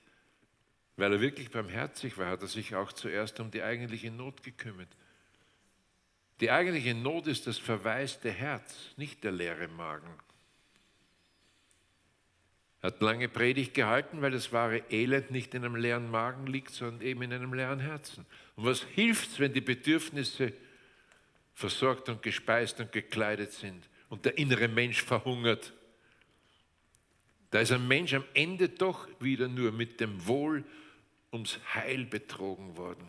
Weil 0.98 1.14
er 1.14 1.22
wirklich 1.22 1.50
barmherzig 1.50 2.18
war, 2.18 2.28
hat 2.28 2.42
er 2.42 2.48
sich 2.48 2.76
auch 2.76 2.92
zuerst 2.92 3.40
um 3.40 3.50
die 3.50 3.64
eigentliche 3.64 4.12
Not 4.12 4.44
gekümmert. 4.44 4.90
Die 6.42 6.52
eigentliche 6.52 6.94
Not 6.94 7.28
ist 7.28 7.48
das 7.48 7.58
verwaiste 7.58 8.30
Herz, 8.32 8.92
nicht 8.98 9.24
der 9.24 9.32
leere 9.32 9.68
Magen. 9.68 10.14
Er 12.82 12.88
hat 12.88 13.02
lange 13.02 13.30
Predigt 13.30 13.76
gehalten, 13.76 14.22
weil 14.22 14.32
das 14.32 14.52
wahre 14.52 14.84
Elend 14.90 15.30
nicht 15.30 15.54
in 15.54 15.64
einem 15.64 15.76
leeren 15.76 16.10
Magen 16.10 16.48
liegt, 16.48 16.72
sondern 16.72 17.02
eben 17.02 17.22
in 17.22 17.32
einem 17.32 17.54
leeren 17.54 17.80
Herzen. 17.80 18.26
Und 18.56 18.66
was 18.66 18.84
hilft 18.84 19.30
es, 19.30 19.40
wenn 19.40 19.54
die 19.54 19.62
Bedürfnisse 19.62 20.52
versorgt 21.54 22.10
und 22.10 22.22
gespeist 22.22 22.80
und 22.80 22.92
gekleidet 22.92 23.52
sind 23.54 23.88
und 24.10 24.26
der 24.26 24.38
innere 24.38 24.68
Mensch 24.68 25.04
verhungert? 25.04 25.74
Da 27.52 27.60
ist 27.60 27.72
ein 27.72 27.88
Mensch 27.88 28.14
am 28.14 28.24
Ende 28.34 28.70
doch 28.70 29.08
wieder 29.20 29.48
nur 29.48 29.72
mit 29.72 30.00
dem 30.00 30.26
Wohl 30.26 30.64
ums 31.32 31.60
Heil 31.74 32.06
betrogen 32.06 32.78
worden. 32.78 33.08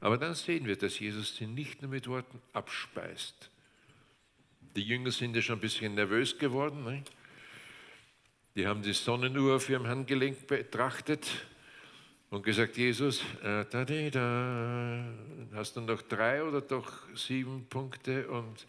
Aber 0.00 0.16
dann 0.16 0.34
sehen 0.34 0.66
wir, 0.66 0.76
dass 0.76 0.98
Jesus 0.98 1.36
sie 1.36 1.46
nicht 1.46 1.82
nur 1.82 1.90
mit 1.90 2.06
Worten 2.06 2.40
abspeist. 2.52 3.50
Die 4.76 4.82
Jünger 4.82 5.10
sind 5.10 5.34
ja 5.34 5.42
schon 5.42 5.58
ein 5.58 5.60
bisschen 5.60 5.94
nervös 5.94 6.38
geworden. 6.38 6.84
Ne? 6.84 7.02
Die 8.54 8.66
haben 8.66 8.82
die 8.82 8.92
Sonnenuhr 8.92 9.56
auf 9.56 9.68
ihrem 9.68 9.86
Handgelenk 9.86 10.46
betrachtet 10.46 11.28
und 12.30 12.42
gesagt, 12.42 12.76
Jesus, 12.76 13.22
äh, 13.42 13.64
da, 13.70 13.84
da, 13.84 14.10
da, 14.10 15.04
hast 15.54 15.76
du 15.76 15.80
noch 15.80 16.02
drei 16.02 16.42
oder 16.42 16.60
doch 16.60 16.92
sieben 17.14 17.66
Punkte 17.68 18.28
und 18.28 18.66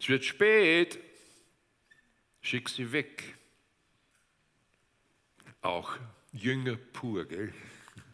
es 0.00 0.08
wird 0.08 0.24
spät, 0.24 0.98
schick 2.40 2.68
sie 2.68 2.90
weg. 2.92 3.36
Auch 5.62 5.96
Jünger 6.32 6.76
pur, 6.76 7.24
gell? 7.24 7.52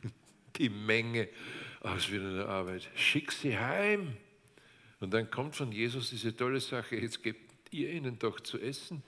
Die 0.57 0.69
Menge 0.69 1.29
aus 1.81 2.11
wieder 2.11 2.29
eine 2.29 2.47
Arbeit. 2.47 2.89
Schick 2.95 3.33
sie 3.33 3.59
heim. 3.59 4.17
Und 5.01 5.13
dann 5.13 5.31
kommt 5.31 5.57
von 5.57 5.73
Jesus 5.73 6.11
diese 6.11 6.37
tolle 6.37 6.61
Sache, 6.61 6.95
jetzt 6.95 7.23
gebt 7.25 7.73
ihr 7.73 7.91
ihnen 7.91 8.19
doch 8.21 8.39
zu 8.39 8.61
essen. 8.61 9.03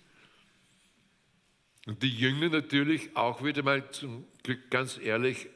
Und 1.86 2.02
die 2.02 2.10
Jünger 2.10 2.48
natürlich 2.48 3.14
auch 3.16 3.44
wieder 3.44 3.62
mal 3.62 3.90
zum 3.90 4.26
Glück 4.42 4.70
ganz 4.70 4.98
ehrlich, 4.98 5.48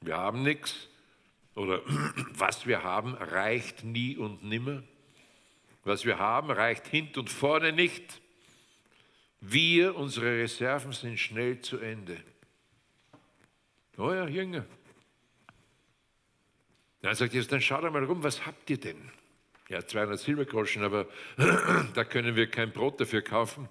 wir 0.00 0.16
haben 0.16 0.42
nichts 0.42 0.88
oder 1.54 1.82
was 2.34 2.66
wir 2.66 2.82
haben 2.82 3.14
reicht 3.14 3.84
nie 3.84 4.16
und 4.16 4.42
nimmer. 4.42 4.82
Was 5.84 6.04
wir 6.04 6.18
haben 6.18 6.50
reicht 6.50 6.86
hint 6.86 7.18
und 7.18 7.28
vorne 7.28 7.72
nicht. 7.72 8.20
Wir, 9.40 9.96
unsere 9.96 10.38
Reserven 10.38 10.92
sind 10.92 11.18
schnell 11.18 11.60
zu 11.60 11.78
Ende. 11.78 12.22
Oh 13.96 14.12
ja, 14.12 14.26
Jünger. 14.26 14.66
Dann 17.02 17.14
sagt 17.14 17.32
Jesus, 17.32 17.48
dann 17.48 17.62
schaut 17.62 17.82
mal 17.90 18.04
rum, 18.04 18.22
was 18.22 18.44
habt 18.44 18.68
ihr 18.68 18.78
denn? 18.78 19.10
Ja, 19.68 19.86
200 19.86 20.18
Silbergroschen, 20.18 20.82
aber 20.82 21.06
da 21.94 22.04
können 22.04 22.36
wir 22.36 22.50
kein 22.50 22.72
Brot 22.72 23.00
dafür 23.00 23.22
kaufen. 23.22 23.68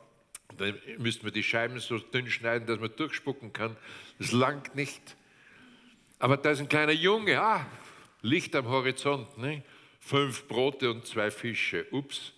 Dann 0.59 0.77
müssten 0.97 1.23
wir 1.23 1.31
die 1.31 1.43
Scheiben 1.43 1.79
so 1.79 1.97
dünn 1.97 2.29
schneiden, 2.29 2.67
dass 2.67 2.79
man 2.79 2.95
durchspucken 2.95 3.53
kann. 3.53 3.75
Das 4.19 4.31
langt 4.31 4.75
nicht. 4.75 5.15
Aber 6.19 6.37
da 6.37 6.51
ist 6.51 6.59
ein 6.59 6.67
kleiner 6.67 6.91
Junge, 6.91 7.41
ah, 7.41 7.65
Licht 8.21 8.53
am 8.55 8.67
Horizont, 8.67 9.37
ne? 9.37 9.63
fünf 9.99 10.47
Brote 10.47 10.91
und 10.91 11.05
zwei 11.05 11.31
Fische. 11.31 11.85
Ups, 11.91 12.33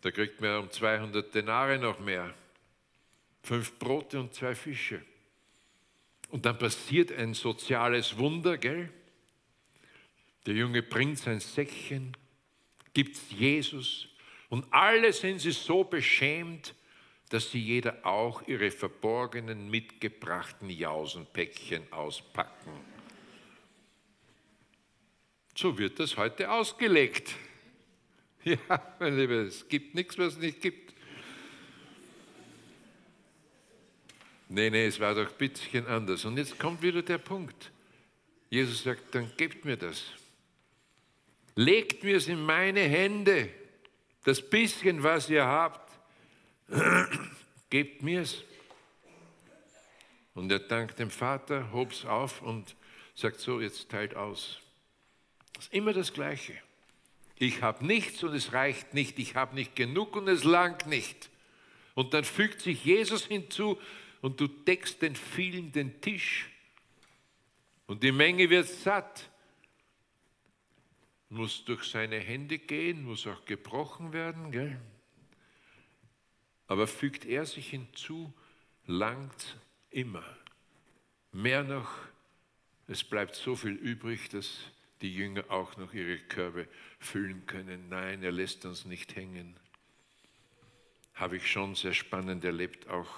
da 0.00 0.12
kriegt 0.12 0.40
man 0.40 0.60
um 0.60 0.70
200 0.70 1.34
Denare 1.34 1.78
noch 1.78 1.98
mehr. 1.98 2.32
Fünf 3.42 3.76
Brote 3.78 4.20
und 4.20 4.32
zwei 4.32 4.54
Fische. 4.54 5.02
Und 6.28 6.46
dann 6.46 6.58
passiert 6.58 7.10
ein 7.10 7.34
soziales 7.34 8.16
Wunder, 8.16 8.58
gell? 8.58 8.92
Der 10.46 10.54
Junge 10.54 10.82
bringt 10.82 11.18
sein 11.18 11.40
Säckchen, 11.40 12.16
gibt 12.92 13.16
es 13.16 13.30
Jesus 13.32 14.08
und 14.48 14.72
alle 14.72 15.12
sind 15.12 15.40
sie 15.40 15.50
so 15.50 15.82
beschämt, 15.82 16.75
dass 17.28 17.50
sie 17.50 17.60
jeder 17.60 18.04
auch 18.04 18.46
ihre 18.46 18.70
verborgenen, 18.70 19.68
mitgebrachten 19.68 20.70
Jausenpäckchen 20.70 21.92
auspacken. 21.92 22.72
So 25.56 25.76
wird 25.78 25.98
das 25.98 26.16
heute 26.16 26.50
ausgelegt. 26.50 27.34
Ja, 28.44 28.94
mein 29.00 29.18
Lieber, 29.18 29.42
es 29.42 29.66
gibt 29.68 29.96
nichts, 29.96 30.16
was 30.18 30.34
es 30.34 30.38
nicht 30.38 30.62
gibt. 30.62 30.94
Nee, 34.48 34.70
nee, 34.70 34.86
es 34.86 35.00
war 35.00 35.16
doch 35.16 35.28
ein 35.28 35.36
bisschen 35.36 35.84
anders. 35.88 36.24
Und 36.24 36.36
jetzt 36.36 36.56
kommt 36.56 36.80
wieder 36.80 37.02
der 37.02 37.18
Punkt. 37.18 37.72
Jesus 38.48 38.84
sagt, 38.84 39.12
dann 39.16 39.32
gebt 39.36 39.64
mir 39.64 39.76
das. 39.76 40.04
Legt 41.56 42.04
mir 42.04 42.18
es 42.18 42.28
in 42.28 42.40
meine 42.40 42.82
Hände. 42.82 43.48
Das 44.22 44.40
bisschen, 44.40 45.02
was 45.02 45.28
ihr 45.28 45.44
habt, 45.44 45.85
gebt 47.70 48.02
mir 48.02 48.22
es. 48.22 48.42
Und 50.34 50.50
er 50.52 50.58
dankt 50.58 50.98
dem 50.98 51.10
Vater, 51.10 51.72
hob 51.72 51.92
es 51.92 52.04
auf 52.04 52.42
und 52.42 52.76
sagt 53.14 53.40
so, 53.40 53.60
jetzt 53.60 53.88
teilt 53.88 54.14
aus. 54.14 54.60
Das 55.54 55.66
ist 55.66 55.72
immer 55.72 55.92
das 55.92 56.12
Gleiche. 56.12 56.54
Ich 57.38 57.62
habe 57.62 57.84
nichts 57.86 58.22
und 58.22 58.34
es 58.34 58.52
reicht 58.52 58.94
nicht. 58.94 59.18
Ich 59.18 59.34
habe 59.34 59.54
nicht 59.54 59.74
genug 59.76 60.16
und 60.16 60.28
es 60.28 60.44
langt 60.44 60.86
nicht. 60.86 61.30
Und 61.94 62.12
dann 62.12 62.24
fügt 62.24 62.60
sich 62.60 62.84
Jesus 62.84 63.26
hinzu 63.26 63.78
und 64.20 64.40
du 64.40 64.46
deckst 64.46 65.00
den 65.00 65.16
vielen 65.16 65.72
den 65.72 66.00
Tisch. 66.00 66.50
Und 67.86 68.02
die 68.02 68.12
Menge 68.12 68.50
wird 68.50 68.68
satt 68.68 69.30
muss 71.28 71.64
durch 71.64 71.84
seine 71.84 72.18
Hände 72.18 72.58
gehen, 72.58 73.04
muss 73.04 73.26
auch 73.26 73.44
gebrochen 73.44 74.12
werden. 74.12 74.50
Gell? 74.50 74.80
Aber 76.66 76.86
fügt 76.86 77.24
er 77.24 77.46
sich 77.46 77.70
hinzu, 77.70 78.32
langt 78.86 79.58
immer. 79.90 80.24
Mehr 81.32 81.62
noch, 81.62 81.90
es 82.88 83.04
bleibt 83.04 83.34
so 83.34 83.56
viel 83.56 83.74
übrig, 83.74 84.28
dass 84.30 84.60
die 85.00 85.14
Jünger 85.14 85.44
auch 85.50 85.76
noch 85.76 85.92
ihre 85.92 86.18
Körbe 86.18 86.68
füllen 86.98 87.46
können. 87.46 87.88
Nein, 87.88 88.22
er 88.22 88.32
lässt 88.32 88.64
uns 88.64 88.84
nicht 88.84 89.14
hängen. 89.16 89.56
Habe 91.14 91.36
ich 91.36 91.50
schon 91.50 91.74
sehr 91.74 91.94
spannend 91.94 92.44
erlebt, 92.44 92.88
auch 92.88 93.10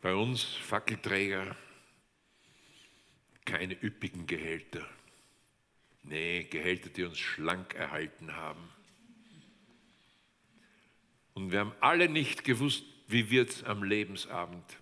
bei 0.00 0.14
uns 0.14 0.42
Fackelträger 0.42 1.56
keine 3.44 3.74
üppigen 3.82 4.26
Gehälter. 4.26 4.88
Nee, 6.02 6.44
Gehälter, 6.44 6.88
die 6.88 7.04
uns 7.04 7.18
schlank 7.18 7.74
erhalten 7.74 8.34
haben. 8.34 8.70
Und 11.40 11.52
wir 11.52 11.60
haben 11.60 11.72
alle 11.80 12.06
nicht 12.06 12.44
gewusst, 12.44 12.84
wie 13.06 13.30
wird 13.30 13.48
es 13.48 13.64
am 13.64 13.82
Lebensabend. 13.82 14.76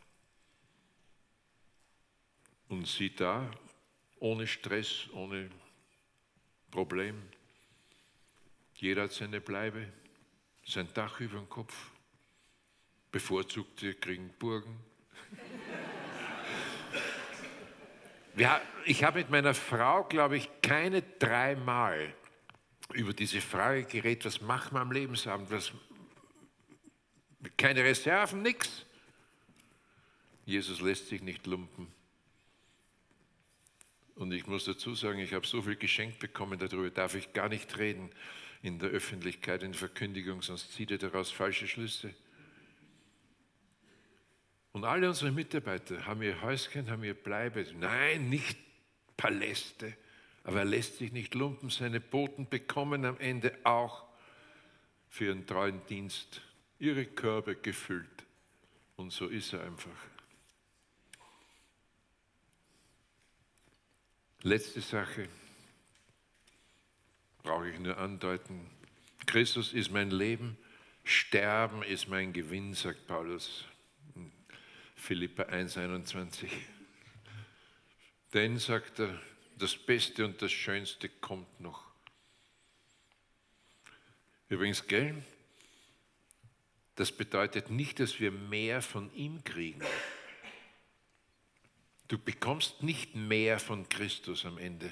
Und 2.69 2.85
sie 2.89 3.15
da, 3.15 3.49
ohne 4.19 4.45
Stress, 4.49 5.09
ohne 5.13 5.51
Problem. 6.73 7.23
Jeder 8.75 9.05
hat 9.05 9.13
seine 9.13 9.41
Bleibe, 9.41 9.87
sein 10.67 10.89
Dach 10.95 11.21
über 11.21 11.39
dem 11.39 11.49
Kopf. 11.49 11.93
Bevorzugte 13.13 13.95
kriegen 13.95 14.29
Burgen. 14.41 14.81
ich 18.85 19.05
habe 19.05 19.21
mit 19.21 19.31
meiner 19.31 19.55
Frau, 19.55 20.03
glaube 20.03 20.39
ich, 20.39 20.51
keine 20.61 21.03
dreimal 21.03 22.13
über 22.95 23.13
diese 23.13 23.41
Frage 23.41 23.85
geredet, 23.85 24.25
was 24.25 24.41
machen 24.41 24.75
wir 24.75 24.81
am 24.81 24.91
Lebensabend, 24.91 25.53
was, 25.53 25.73
keine 27.57 27.85
Reserven, 27.85 28.43
nichts. 28.43 28.85
Jesus 30.45 30.81
lässt 30.81 31.09
sich 31.09 31.23
nicht 31.23 31.47
lumpen. 31.47 31.87
Und 34.15 34.33
ich 34.33 34.47
muss 34.47 34.65
dazu 34.65 34.95
sagen, 34.95 35.21
ich 35.21 35.33
habe 35.33 35.47
so 35.47 35.63
viel 35.63 35.77
geschenkt 35.77 36.19
bekommen, 36.19 36.59
darüber 36.59 36.91
darf 36.91 37.15
ich 37.15 37.33
gar 37.33 37.49
nicht 37.49 37.79
reden 37.79 38.11
in 38.63 38.79
der 38.79 38.89
Öffentlichkeit, 38.89 39.63
in 39.63 39.73
der 39.73 39.79
Verkündigung, 39.79 40.43
sonst 40.43 40.73
zieht 40.73 40.91
er 40.91 40.99
daraus 40.99 41.31
falsche 41.31 41.69
Schlüsse. 41.69 42.13
Und 44.73 44.85
alle 44.85 45.09
unsere 45.09 45.31
Mitarbeiter 45.31 46.07
haben 46.07 46.23
ihr 46.23 46.43
Häuschen, 46.43 46.91
haben 46.91 47.05
ihr 47.05 47.15
Bleibe. 47.15 47.65
Nein, 47.79 48.29
nicht 48.29 48.59
Paläste. 49.17 49.97
Aber 50.45 50.61
er 50.61 50.65
lässt 50.65 50.99
sich 50.99 51.13
nicht 51.13 51.35
lumpen. 51.35 51.71
Seine 51.71 52.01
Boten 52.01 52.49
bekommen 52.49 53.05
am 53.05 53.19
Ende 53.19 53.57
auch 53.65 54.05
für 55.09 55.27
ihren 55.27 55.47
treuen 55.47 55.85
Dienst 55.87 56.43
ihre 56.79 57.07
Körbe 57.07 57.57
gefüllt. 57.57 58.25
Und 58.97 59.13
so 59.13 59.27
ist 59.27 59.53
er 59.53 59.65
einfach. 59.65 59.91
Letzte 64.43 64.81
Sache 64.81 65.29
brauche 67.43 67.71
ich 67.71 67.79
nur 67.79 67.97
andeuten. 67.99 68.71
Christus 69.27 69.73
ist 69.73 69.91
mein 69.91 70.11
Leben, 70.11 70.57
Sterben 71.05 71.83
ist 71.83 72.09
mein 72.09 72.33
Gewinn, 72.33 72.75
sagt 72.75 73.07
Paulus 73.07 73.65
in 74.15 74.31
Philippa 74.95 75.45
1,21. 75.45 76.49
Denn, 78.35 78.59
sagt 78.59 78.99
er, 79.01 79.19
das 79.57 79.75
Beste 79.77 80.25
und 80.25 80.41
das 80.43 80.53
Schönste 80.53 81.09
kommt 81.09 81.61
noch. 81.61 81.83
Übrigens, 84.49 84.87
gell? 84.87 85.25
Das 86.99 87.13
bedeutet 87.13 87.71
nicht, 87.71 88.01
dass 88.01 88.19
wir 88.19 88.33
mehr 88.33 88.83
von 88.83 89.15
ihm 89.15 89.45
kriegen. 89.45 89.81
Du 92.09 92.19
bekommst 92.19 92.83
nicht 92.83 93.15
mehr 93.15 93.61
von 93.61 93.89
Christus 93.89 94.45
am 94.45 94.59
Ende, 94.59 94.91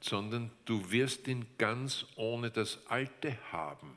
sondern 0.00 0.50
du 0.64 0.90
wirst 0.90 1.28
ihn 1.28 1.46
ganz 1.56 2.04
ohne 2.16 2.50
das 2.50 2.84
Alte 2.88 3.38
haben. 3.52 3.96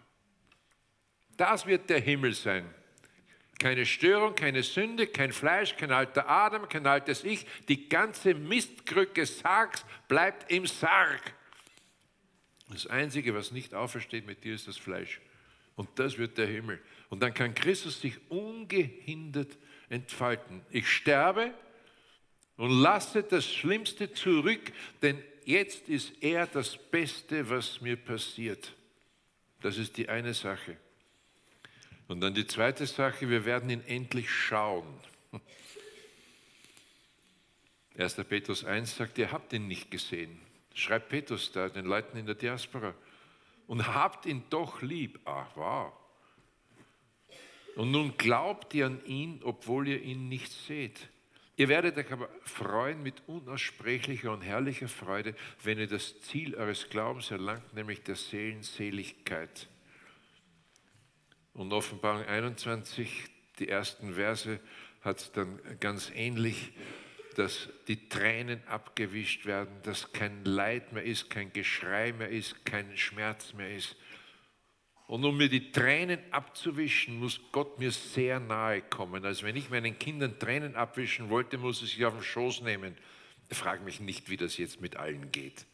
Das 1.38 1.66
wird 1.66 1.90
der 1.90 2.02
Himmel 2.02 2.36
sein. 2.36 2.72
Keine 3.58 3.88
Störung, 3.88 4.36
keine 4.36 4.62
Sünde, 4.62 5.08
kein 5.08 5.34
Fleisch, 5.34 5.76
kein 5.76 5.92
alter 5.92 6.30
Adam, 6.30 6.70
kein 6.70 6.86
altes 6.86 7.24
Ich. 7.24 7.48
Die 7.68 7.90
ganze 7.90 8.36
Mistkrücke 8.36 9.26
Sargs 9.26 9.84
bleibt 10.08 10.52
im 10.52 10.68
Sarg. 10.68 11.34
Das 12.70 12.86
Einzige, 12.86 13.34
was 13.34 13.52
nicht 13.52 13.74
aufersteht 13.74 14.28
mit 14.28 14.44
dir, 14.44 14.54
ist 14.54 14.68
das 14.68 14.78
Fleisch. 14.78 15.20
Und 15.78 15.88
das 15.96 16.18
wird 16.18 16.38
der 16.38 16.48
Himmel. 16.48 16.82
Und 17.10 17.22
dann 17.22 17.34
kann 17.34 17.54
Christus 17.54 18.02
sich 18.02 18.20
ungehindert 18.30 19.58
entfalten. 19.88 20.62
Ich 20.72 20.90
sterbe 20.90 21.54
und 22.58 22.82
lasse 22.82 23.24
das 23.24 23.46
Schlimmste 23.46 24.12
zurück, 24.12 24.74
denn 25.02 25.24
jetzt 25.46 25.88
ist 25.88 26.12
er 26.22 26.48
das 26.48 26.76
Beste, 26.78 27.50
was 27.50 27.80
mir 27.80 27.96
passiert. 27.96 28.74
Das 29.62 29.78
ist 29.78 29.96
die 29.98 30.10
eine 30.10 30.34
Sache. 30.34 30.78
Und 32.08 32.22
dann 32.22 32.34
die 32.34 32.48
zweite 32.48 32.88
Sache, 32.88 33.30
wir 33.30 33.46
werden 33.46 33.70
ihn 33.70 33.84
endlich 33.86 34.30
schauen. 34.30 34.88
1. 37.98 38.16
Petrus 38.28 38.66
1 38.66 38.96
sagt, 38.96 39.18
ihr 39.20 39.32
habt 39.32 39.54
ihn 39.54 39.68
nicht 39.68 39.92
gesehen. 39.92 40.40
Schreibt 40.74 41.10
Petrus 41.10 41.52
da 41.52 41.70
den 41.70 41.86
Leuten 41.86 42.18
in 42.18 42.26
der 42.26 42.36
Diaspora. 42.36 42.96
Und 43.68 43.94
habt 43.94 44.26
ihn 44.26 44.44
doch 44.50 44.82
lieb. 44.82 45.20
Ach, 45.26 45.50
wow. 45.56 45.94
Und 47.76 47.92
nun 47.92 48.18
glaubt 48.18 48.74
ihr 48.74 48.88
an 48.88 49.06
ihn, 49.06 49.42
obwohl 49.44 49.88
ihr 49.88 50.02
ihn 50.02 50.30
nicht 50.30 50.52
seht. 50.52 51.10
Ihr 51.58 51.70
werdet 51.70 51.98
euch 51.98 52.12
aber 52.12 52.30
freuen 52.44 53.02
mit 53.02 53.24
unaussprechlicher 53.28 54.32
und 54.32 54.42
herrlicher 54.42 54.88
Freude, 54.88 55.36
wenn 55.64 55.80
ihr 55.80 55.88
das 55.88 56.20
Ziel 56.22 56.56
eures 56.56 56.90
Glaubens 56.90 57.32
erlangt, 57.32 57.74
nämlich 57.74 58.04
der 58.04 58.16
Seelenseligkeit. 58.16 59.68
Und 61.54 61.74
Offenbarung 61.74 62.24
21, 62.26 63.26
die 63.58 63.68
ersten 63.68 64.14
Verse, 64.14 64.60
hat 65.02 65.20
es 65.20 65.32
dann 65.32 65.60
ganz 65.80 66.12
ähnlich, 66.14 66.74
dass 67.38 67.70
die 67.88 68.10
Tränen 68.10 68.66
abgewischt 68.68 69.46
werden, 69.46 69.80
dass 69.84 70.12
kein 70.12 70.44
Leid 70.44 70.92
mehr 70.92 71.04
ist, 71.04 71.30
kein 71.30 71.54
Geschrei 71.54 72.12
mehr 72.12 72.30
ist, 72.30 72.66
kein 72.66 72.98
Schmerz 72.98 73.54
mehr 73.54 73.76
ist. 73.76 73.96
Und 75.06 75.24
um 75.24 75.38
mir 75.38 75.48
die 75.48 75.72
Tränen 75.72 76.20
abzuwischen, 76.32 77.20
muss 77.20 77.40
Gott 77.52 77.78
mir 77.78 77.92
sehr 77.92 78.40
nahe 78.40 78.82
kommen. 78.82 79.24
Also 79.24 79.46
wenn 79.46 79.56
ich 79.56 79.70
meinen 79.70 80.00
Kindern 80.00 80.40
Tränen 80.40 80.76
abwischen 80.76 81.30
wollte, 81.30 81.60
muss 81.60 81.84
ich 81.84 81.94
sie 81.94 82.06
auf 82.06 82.16
den 82.16 82.24
Schoß 82.24 82.62
nehmen. 82.62 82.98
Ich 83.50 83.58
frage 83.58 83.84
mich 83.84 84.00
nicht, 84.00 84.30
wie 84.32 84.38
das 84.38 84.58
jetzt 84.58 84.82
mit 84.82 84.96
allen 84.96 85.32
geht. 85.32 85.68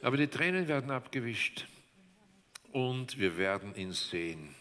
Aber 0.00 0.16
die 0.16 0.28
Tränen 0.28 0.68
werden 0.68 0.92
abgewischt 0.92 1.66
und 2.70 3.18
wir 3.18 3.36
werden 3.36 3.74
ihn 3.74 3.92
sehen. 3.92 4.54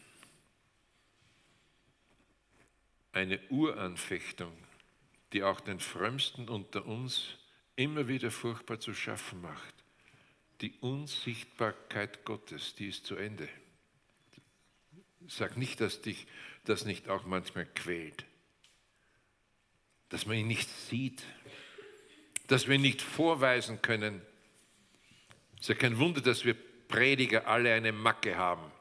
Eine 3.11 3.39
Uranfechtung, 3.49 4.53
die 5.33 5.43
auch 5.43 5.59
den 5.59 5.79
Frömmsten 5.79 6.47
unter 6.47 6.85
uns 6.85 7.35
immer 7.75 8.07
wieder 8.07 8.31
furchtbar 8.31 8.79
zu 8.79 8.93
schaffen 8.93 9.41
macht. 9.41 9.73
Die 10.61 10.73
Unsichtbarkeit 10.81 12.25
Gottes, 12.25 12.75
die 12.75 12.89
ist 12.89 13.05
zu 13.05 13.15
Ende. 13.15 13.47
Sag 15.27 15.57
nicht, 15.57 15.79
dass 15.79 16.01
dich 16.01 16.27
das 16.65 16.85
nicht 16.85 17.07
auch 17.07 17.25
manchmal 17.25 17.65
quält. 17.65 18.25
Dass 20.09 20.25
man 20.25 20.37
ihn 20.37 20.47
nicht 20.47 20.69
sieht. 20.69 21.23
Dass 22.47 22.67
wir 22.67 22.75
ihn 22.75 22.81
nicht 22.81 23.01
vorweisen 23.01 23.81
können. 23.81 24.21
Es 25.55 25.61
ist 25.61 25.69
ja 25.69 25.75
kein 25.75 25.99
Wunder, 25.99 26.21
dass 26.21 26.45
wir 26.45 26.55
Prediger 26.87 27.47
alle 27.47 27.73
eine 27.73 27.91
Macke 27.91 28.35
haben. 28.35 28.71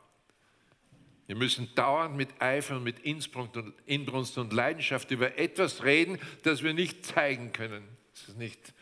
Wir 1.28 1.36
müssen 1.36 1.72
dauernd 1.76 2.16
mit 2.16 2.42
Eifer 2.42 2.78
und 2.78 2.82
mit 2.82 2.98
Inbrunst 3.00 4.38
und 4.38 4.52
Leidenschaft 4.52 5.12
über 5.12 5.38
etwas 5.38 5.84
reden, 5.84 6.18
das 6.42 6.64
wir 6.64 6.74
nicht 6.74 7.06
zeigen 7.06 7.52
können. 7.52 7.86
Das, 8.12 8.30
ist 8.30 8.38
nicht, 8.38 8.74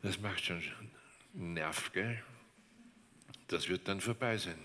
das 0.00 0.18
macht 0.20 0.42
schon 0.42 0.62
Nerv, 1.34 1.92
gell? 1.92 2.22
Das 3.48 3.68
wird 3.68 3.86
dann 3.88 4.00
vorbei 4.00 4.38
sein. 4.38 4.58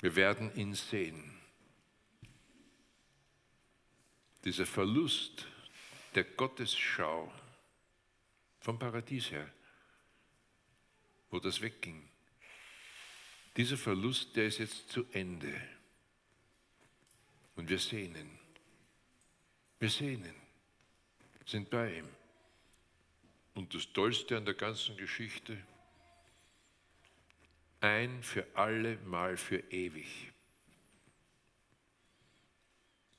Wir 0.00 0.16
werden 0.16 0.54
ihn 0.54 0.72
sehen. 0.74 1.34
Dieser 4.44 4.64
Verlust 4.64 5.46
der 6.14 6.24
Gottesschau 6.24 7.30
vom 8.60 8.78
Paradies 8.78 9.30
her 9.30 9.50
wo 11.30 11.40
das 11.40 11.60
wegging. 11.60 12.08
Dieser 13.56 13.76
Verlust, 13.76 14.36
der 14.36 14.46
ist 14.46 14.58
jetzt 14.58 14.90
zu 14.90 15.06
Ende. 15.12 15.52
Und 17.54 17.70
wir 17.70 17.78
sehen 17.78 18.14
ihn. 18.14 18.38
Wir 19.78 19.88
sehen 19.88 20.24
ihn, 20.24 20.34
sind 21.46 21.70
bei 21.70 21.98
ihm. 21.98 22.08
Und 23.54 23.74
das 23.74 23.90
Tollste 23.92 24.36
an 24.36 24.44
der 24.44 24.54
ganzen 24.54 24.96
Geschichte, 24.96 25.56
ein 27.80 28.22
für 28.22 28.46
alle 28.54 28.96
Mal 28.98 29.36
für 29.36 29.58
ewig. 29.70 30.32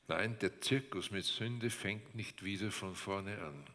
Nein, 0.08 0.38
der 0.40 0.62
Zirkus 0.62 1.12
mit 1.12 1.26
Sünde 1.26 1.70
fängt 1.70 2.16
nicht 2.16 2.44
wieder 2.44 2.72
von 2.72 2.96
vorne 2.96 3.40
an. 3.42 3.66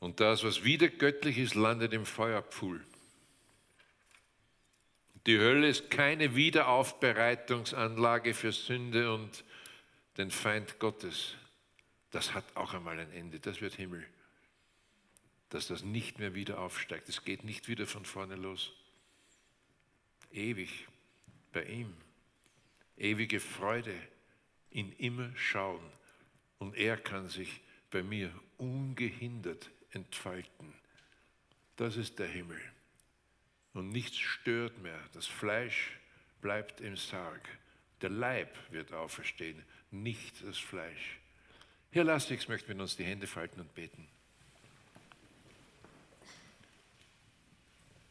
Und 0.00 0.20
das, 0.20 0.42
was 0.42 0.64
wieder 0.64 0.88
göttlich 0.88 1.38
ist, 1.38 1.54
landet 1.54 1.92
im 1.92 2.06
Feuerpfuhl. 2.06 2.82
Die 5.30 5.38
Hölle 5.38 5.68
ist 5.68 5.90
keine 5.90 6.34
Wiederaufbereitungsanlage 6.34 8.34
für 8.34 8.50
Sünde 8.50 9.14
und 9.14 9.44
den 10.16 10.32
Feind 10.32 10.80
Gottes. 10.80 11.36
Das 12.10 12.34
hat 12.34 12.56
auch 12.56 12.74
einmal 12.74 12.98
ein 12.98 13.12
Ende, 13.12 13.38
das 13.38 13.60
wird 13.60 13.74
Himmel. 13.74 14.04
Dass 15.50 15.68
das 15.68 15.84
nicht 15.84 16.18
mehr 16.18 16.34
wieder 16.34 16.58
aufsteigt, 16.58 17.08
es 17.08 17.24
geht 17.24 17.44
nicht 17.44 17.68
wieder 17.68 17.86
von 17.86 18.04
vorne 18.04 18.34
los. 18.34 18.72
Ewig 20.32 20.88
bei 21.52 21.62
ihm. 21.62 21.94
Ewige 22.96 23.38
Freude, 23.38 23.94
ihn 24.72 24.90
immer 24.98 25.30
schauen. 25.36 25.92
Und 26.58 26.76
er 26.76 26.96
kann 26.96 27.28
sich 27.28 27.60
bei 27.92 28.02
mir 28.02 28.32
ungehindert 28.58 29.70
entfalten. 29.92 30.74
Das 31.76 31.96
ist 31.96 32.18
der 32.18 32.26
Himmel. 32.26 32.60
Und 33.74 33.90
nichts 33.90 34.18
stört 34.18 34.78
mehr. 34.78 34.98
Das 35.12 35.26
Fleisch 35.26 35.92
bleibt 36.40 36.80
im 36.80 36.96
Sarg. 36.96 37.40
Der 38.02 38.10
Leib 38.10 38.56
wird 38.70 38.92
auferstehen, 38.92 39.62
nicht 39.90 40.42
das 40.44 40.58
Fleisch. 40.58 41.18
Herr 41.90 42.04
Lassix 42.04 42.48
möchte 42.48 42.68
mit 42.68 42.80
uns 42.80 42.96
die 42.96 43.04
Hände 43.04 43.26
falten 43.26 43.60
und 43.60 43.74
beten. 43.74 44.08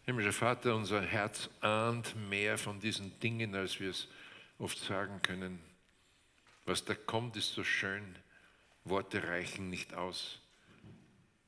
Himmlischer 0.05 0.33
Vater, 0.33 0.75
unser 0.75 1.01
Herz 1.01 1.49
ahnt 1.61 2.15
mehr 2.29 2.57
von 2.57 2.79
diesen 2.79 3.19
Dingen, 3.19 3.55
als 3.55 3.79
wir 3.79 3.91
es 3.91 4.07
oft 4.57 4.77
sagen 4.77 5.21
können. 5.21 5.59
Was 6.65 6.83
da 6.83 6.95
kommt, 6.95 7.35
ist 7.35 7.53
so 7.53 7.63
schön. 7.63 8.15
Worte 8.83 9.23
reichen 9.23 9.69
nicht 9.69 9.93
aus. 9.93 10.39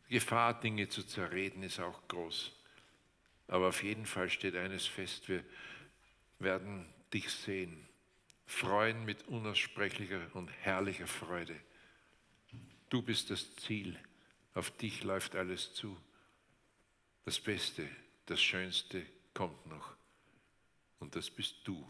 Gefahr, 0.09 0.59
Dinge 0.59 0.89
zu 0.89 1.03
zerreden, 1.03 1.63
ist 1.63 1.79
auch 1.79 2.07
groß. 2.07 2.51
Aber 3.51 3.67
auf 3.67 3.83
jeden 3.83 4.05
Fall 4.05 4.29
steht 4.29 4.55
eines 4.55 4.87
fest, 4.87 5.27
wir 5.27 5.43
werden 6.39 6.87
dich 7.13 7.29
sehen, 7.29 7.85
freuen 8.45 9.03
mit 9.03 9.27
unaussprechlicher 9.27 10.33
und 10.35 10.47
herrlicher 10.47 11.05
Freude. 11.05 11.59
Du 12.87 13.01
bist 13.01 13.29
das 13.29 13.53
Ziel, 13.57 13.99
auf 14.53 14.71
dich 14.77 15.03
läuft 15.03 15.35
alles 15.35 15.73
zu. 15.73 15.97
Das 17.25 17.41
Beste, 17.41 17.89
das 18.25 18.41
Schönste 18.41 19.05
kommt 19.33 19.67
noch. 19.67 19.97
Und 20.99 21.17
das 21.17 21.29
bist 21.29 21.57
du 21.65 21.85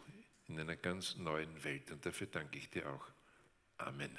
in 0.48 0.60
einer 0.60 0.76
ganz 0.76 1.16
neuen 1.18 1.64
Welt. 1.64 1.92
Und 1.92 2.04
dafür 2.04 2.26
danke 2.26 2.58
ich 2.58 2.72
dir 2.72 2.90
auch. 2.90 3.06
Amen. 3.78 4.18